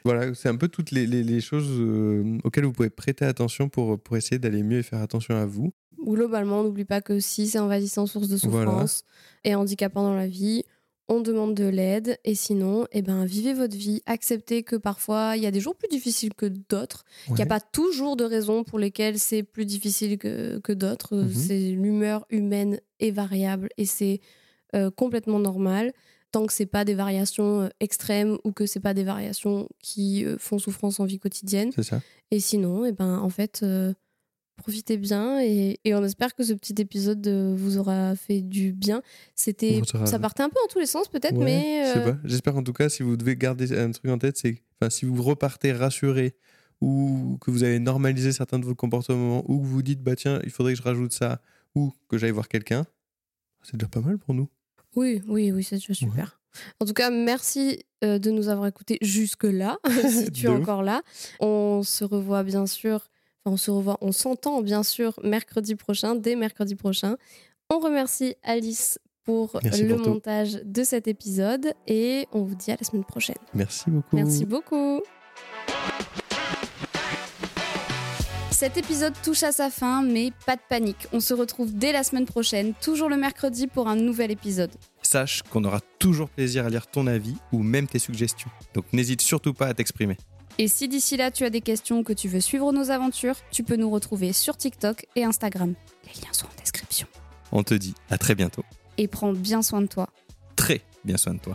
Voilà, 0.05 0.35
c'est 0.35 0.49
un 0.49 0.57
peu 0.57 0.66
toutes 0.66 0.91
les, 0.91 1.07
les- 1.07 1.22
les 1.22 1.41
choses 1.41 1.68
euh, 1.70 2.39
auxquelles 2.43 2.64
vous 2.64 2.72
pouvez 2.72 2.91
prêter 2.91 3.24
attention 3.24 3.68
pour, 3.68 4.01
pour 4.01 4.16
essayer 4.16 4.39
d'aller 4.41 4.64
mieux 4.64 4.78
et 4.78 4.83
faire 4.83 5.01
attention 5.01 5.37
à 5.37 5.47
vous. 5.47 5.72
Globalement, 6.05 6.64
n'oublie 6.64 6.85
pas 6.85 7.01
que 7.01 7.20
si 7.20 7.47
c'est 7.47 7.61
envahissant, 7.61 8.07
source 8.07 8.26
de 8.28 8.37
Voilà. 8.49 8.66
souffrance 8.72 9.05
et 9.45 9.55
handicapant 9.55 10.03
dans 10.03 10.16
la 10.16 10.26
vie, 10.26 10.64
on 11.12 11.20
demande 11.20 11.54
de 11.54 11.64
l'aide. 11.64 12.18
Et 12.24 12.34
sinon, 12.34 12.86
eh 12.92 13.02
ben, 13.02 13.24
vivez 13.24 13.54
votre 13.54 13.76
vie. 13.76 14.02
Acceptez 14.06 14.62
que 14.62 14.76
parfois, 14.76 15.34
il 15.36 15.42
y 15.42 15.46
a 15.46 15.50
des 15.50 15.60
jours 15.60 15.76
plus 15.76 15.88
difficiles 15.88 16.34
que 16.34 16.46
d'autres. 16.46 17.04
Il 17.28 17.34
n'y 17.34 17.40
a 17.40 17.44
Ouais. 17.44 17.48
pas 17.48 17.60
toujours 17.60 18.16
de 18.16 18.24
raisons 18.24 18.64
pour 18.64 18.78
lesquelles 18.78 19.18
c'est 19.18 19.42
plus 19.42 19.64
difficile 19.66 20.18
que, 20.18 20.58
que 20.58 20.72
d'autres. 20.72 21.16
Mhm. 21.16 21.32
C'est 21.34 21.70
L'humeur 21.72 22.26
humaine 22.30 22.80
est 23.00 23.10
variable 23.10 23.68
et 23.76 23.86
c'est 23.86 24.20
euh, 24.74 24.90
complètement 24.90 25.38
normal. 25.38 25.92
Tant 26.32 26.46
que 26.46 26.52
c'est 26.54 26.64
pas 26.66 26.84
des 26.86 26.94
variations 26.94 27.62
euh, 27.62 27.68
extrêmes 27.80 28.38
ou 28.44 28.52
que 28.52 28.64
c'est 28.66 28.80
pas 28.80 28.94
des 28.94 29.04
variations 29.04 29.68
qui 29.82 30.24
euh, 30.24 30.36
font 30.38 30.58
souffrance 30.58 30.98
en 30.98 31.04
vie 31.04 31.18
quotidienne. 31.18 31.70
C'est 31.74 31.82
ça. 31.82 32.00
Et 32.30 32.40
sinon, 32.40 32.86
eh 32.86 32.92
ben, 32.92 33.18
en 33.18 33.28
fait, 33.28 33.60
euh, 33.62 33.92
profitez 34.57 34.96
bien 34.96 35.40
et, 35.40 35.78
et 35.84 35.94
on 35.94 36.05
espère 36.05 36.34
que 36.34 36.44
ce 36.44 36.53
petit 36.53 36.74
épisode 36.78 37.26
euh, 37.26 37.55
vous 37.57 37.78
aura 37.78 38.14
fait 38.16 38.40
du 38.42 38.72
bien. 38.72 39.03
C'était, 39.34 39.80
aura- 39.94 40.07
ça 40.07 40.18
partait 40.18 40.42
un 40.42 40.48
peu 40.48 40.59
en 40.64 40.68
tous 40.68 40.78
les 40.78 40.86
sens 40.86 41.09
peut-être, 41.09 41.36
Ouais, 41.36 41.44
mais 41.44 41.84
je 41.88 41.92
sais 41.94 41.98
euh, 42.07 42.12
pas. 42.12 42.18
J'espère 42.24 42.57
en 42.57 42.62
tout 42.62 42.72
cas, 42.72 42.88
si 42.88 43.03
vous 43.03 43.16
devez 43.16 43.36
garder 43.36 43.76
un 43.76 43.90
truc 43.90 44.11
en 44.11 44.18
tête, 44.18 44.36
c'est 44.36 44.62
enfin, 44.80 44.90
si 44.90 45.05
vous 45.05 45.20
repartez 45.22 45.72
rassuré 45.72 46.34
ou 46.80 47.38
que 47.40 47.50
vous 47.50 47.62
avez 47.64 47.78
normalisé 47.78 48.32
certains 48.32 48.59
de 48.59 48.64
vos 48.64 48.74
comportements 48.74 49.42
ou 49.50 49.59
que 49.61 49.64
vous 49.64 49.70
vous 49.74 49.82
dites, 49.82 50.03
bah 50.03 50.16
tiens, 50.16 50.40
il 50.44 50.50
faudrait 50.50 50.72
que 50.74 50.78
je 50.78 50.82
rajoute 50.84 51.12
ça 51.12 51.40
ou 51.74 51.92
que 52.09 52.18
j'aille 52.18 52.30
voir 52.32 52.48
quelqu'un, 52.48 52.84
c'est 53.62 53.76
déjà 53.76 53.88
pas 53.88 54.00
mal 54.00 54.18
pour 54.18 54.34
nous. 54.34 54.48
oui, 54.94 55.22
oui, 55.28 55.53
oui, 55.53 55.62
c'est 55.64 55.76
déjà 55.76 55.94
super. 55.94 56.40
En 56.80 56.84
tout 56.84 56.92
cas, 56.92 57.09
merci 57.11 57.82
euh, 58.05 58.18
de 58.18 58.30
nous 58.30 58.48
avoir 58.48 58.66
écoutés 58.66 58.98
jusque-là, 59.00 59.78
si 60.11 60.30
tu 60.32 60.46
es 60.46 60.48
encore 60.50 60.82
là. 60.82 61.03
On 61.40 61.82
se 61.82 62.05
revoit 62.05 62.42
bien 62.42 62.66
sûr, 62.66 63.09
enfin 63.45 63.55
on 63.55 63.57
se 63.57 63.70
revoit, 63.70 63.99
on 64.01 64.12
s'entend 64.12 64.62
bien 64.62 64.82
sûr 64.82 65.18
mercredi 65.22 65.74
prochain, 65.74 66.14
dès 66.14 66.36
mercredi 66.36 66.74
prochain. 66.74 67.16
On 67.70 67.78
remercie 67.78 68.34
Alice 68.43 68.99
pour 69.24 69.59
Merci 69.62 69.84
le 69.84 69.95
pour 69.97 70.05
tout. 70.05 70.11
montage 70.11 70.61
de 70.64 70.82
cet 70.82 71.07
épisode 71.09 71.74
et 71.86 72.26
on 72.32 72.43
vous 72.43 72.55
dit 72.55 72.70
à 72.72 72.76
la 72.78 72.84
semaine 72.84 73.05
prochaine. 73.05 73.36
Merci 73.55 73.84
beaucoup. 73.90 74.16
Merci 74.16 74.45
beaucoup. 74.45 75.01
Cet 78.51 78.76
épisode 78.76 79.14
touche 79.24 79.43
à 79.43 79.51
sa 79.51 79.70
fin, 79.70 80.03
mais 80.03 80.30
pas 80.47 80.55
de 80.55 80.61
panique. 80.68 81.09
On 81.12 81.18
se 81.18 81.34
retrouve 81.34 81.74
dès 81.74 81.90
la 81.90 82.05
semaine 82.05 82.26
prochaine, 82.26 82.74
toujours 82.80 83.09
le 83.09 83.16
mercredi 83.16 83.66
pour 83.66 83.88
un 83.88 83.97
nouvel 83.97 84.30
épisode. 84.30 84.70
Sache 85.03 85.43
qu'on 85.43 85.64
aura 85.64 85.80
toujours 85.99 86.28
plaisir 86.28 86.64
à 86.66 86.70
lire 86.70 86.86
ton 86.86 87.09
avis 87.09 87.34
ou 87.51 87.62
même 87.64 87.88
tes 87.88 87.99
suggestions. 87.99 88.51
Donc 88.74 88.84
n'hésite 88.93 89.20
surtout 89.20 89.53
pas 89.53 89.66
à 89.66 89.74
t'exprimer. 89.74 90.16
Et 90.59 90.68
si 90.68 90.88
d'ici 90.88 91.16
là 91.16 91.30
tu 91.30 91.44
as 91.44 91.50
des 91.50 91.61
questions 91.61 92.00
ou 92.00 92.03
que 92.03 92.12
tu 92.12 92.28
veux 92.28 92.40
suivre 92.40 92.72
nos 92.72 92.90
aventures, 92.90 93.36
tu 93.50 93.62
peux 93.62 93.76
nous 93.76 93.90
retrouver 93.90 94.32
sur 94.32 94.57
TikTok 94.57 95.07
et 95.16 95.24
Instagram. 95.24 95.74
Les 96.07 96.20
liens 96.20 96.32
sont 96.32 96.46
en 96.46 96.61
description. 96.61 97.07
On 97.53 97.62
te 97.62 97.74
dit 97.74 97.94
à 98.11 98.18
très 98.18 98.34
bientôt. 98.34 98.64
Et 98.98 99.09
prends 99.09 99.32
bien 99.32 99.62
soin 99.62 99.82
de 99.82 99.86
toi. 99.86 100.09
Très 100.57 100.82
bien 101.05 101.16
soin 101.16 101.34
de 101.34 101.40
toi. 101.40 101.55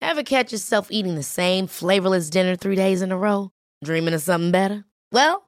Ever 0.00 0.24
catch 0.24 0.52
yourself 0.52 0.88
eating 0.90 1.14
the 1.14 1.22
same 1.22 1.68
flavorless 1.68 2.28
dinner 2.28 2.56
three 2.56 2.74
days 2.74 3.02
in 3.02 3.12
a 3.12 3.16
row? 3.16 3.50
Dreaming 3.84 4.14
of 4.14 4.22
something 4.22 4.50
better? 4.50 4.84
Well, 5.12 5.47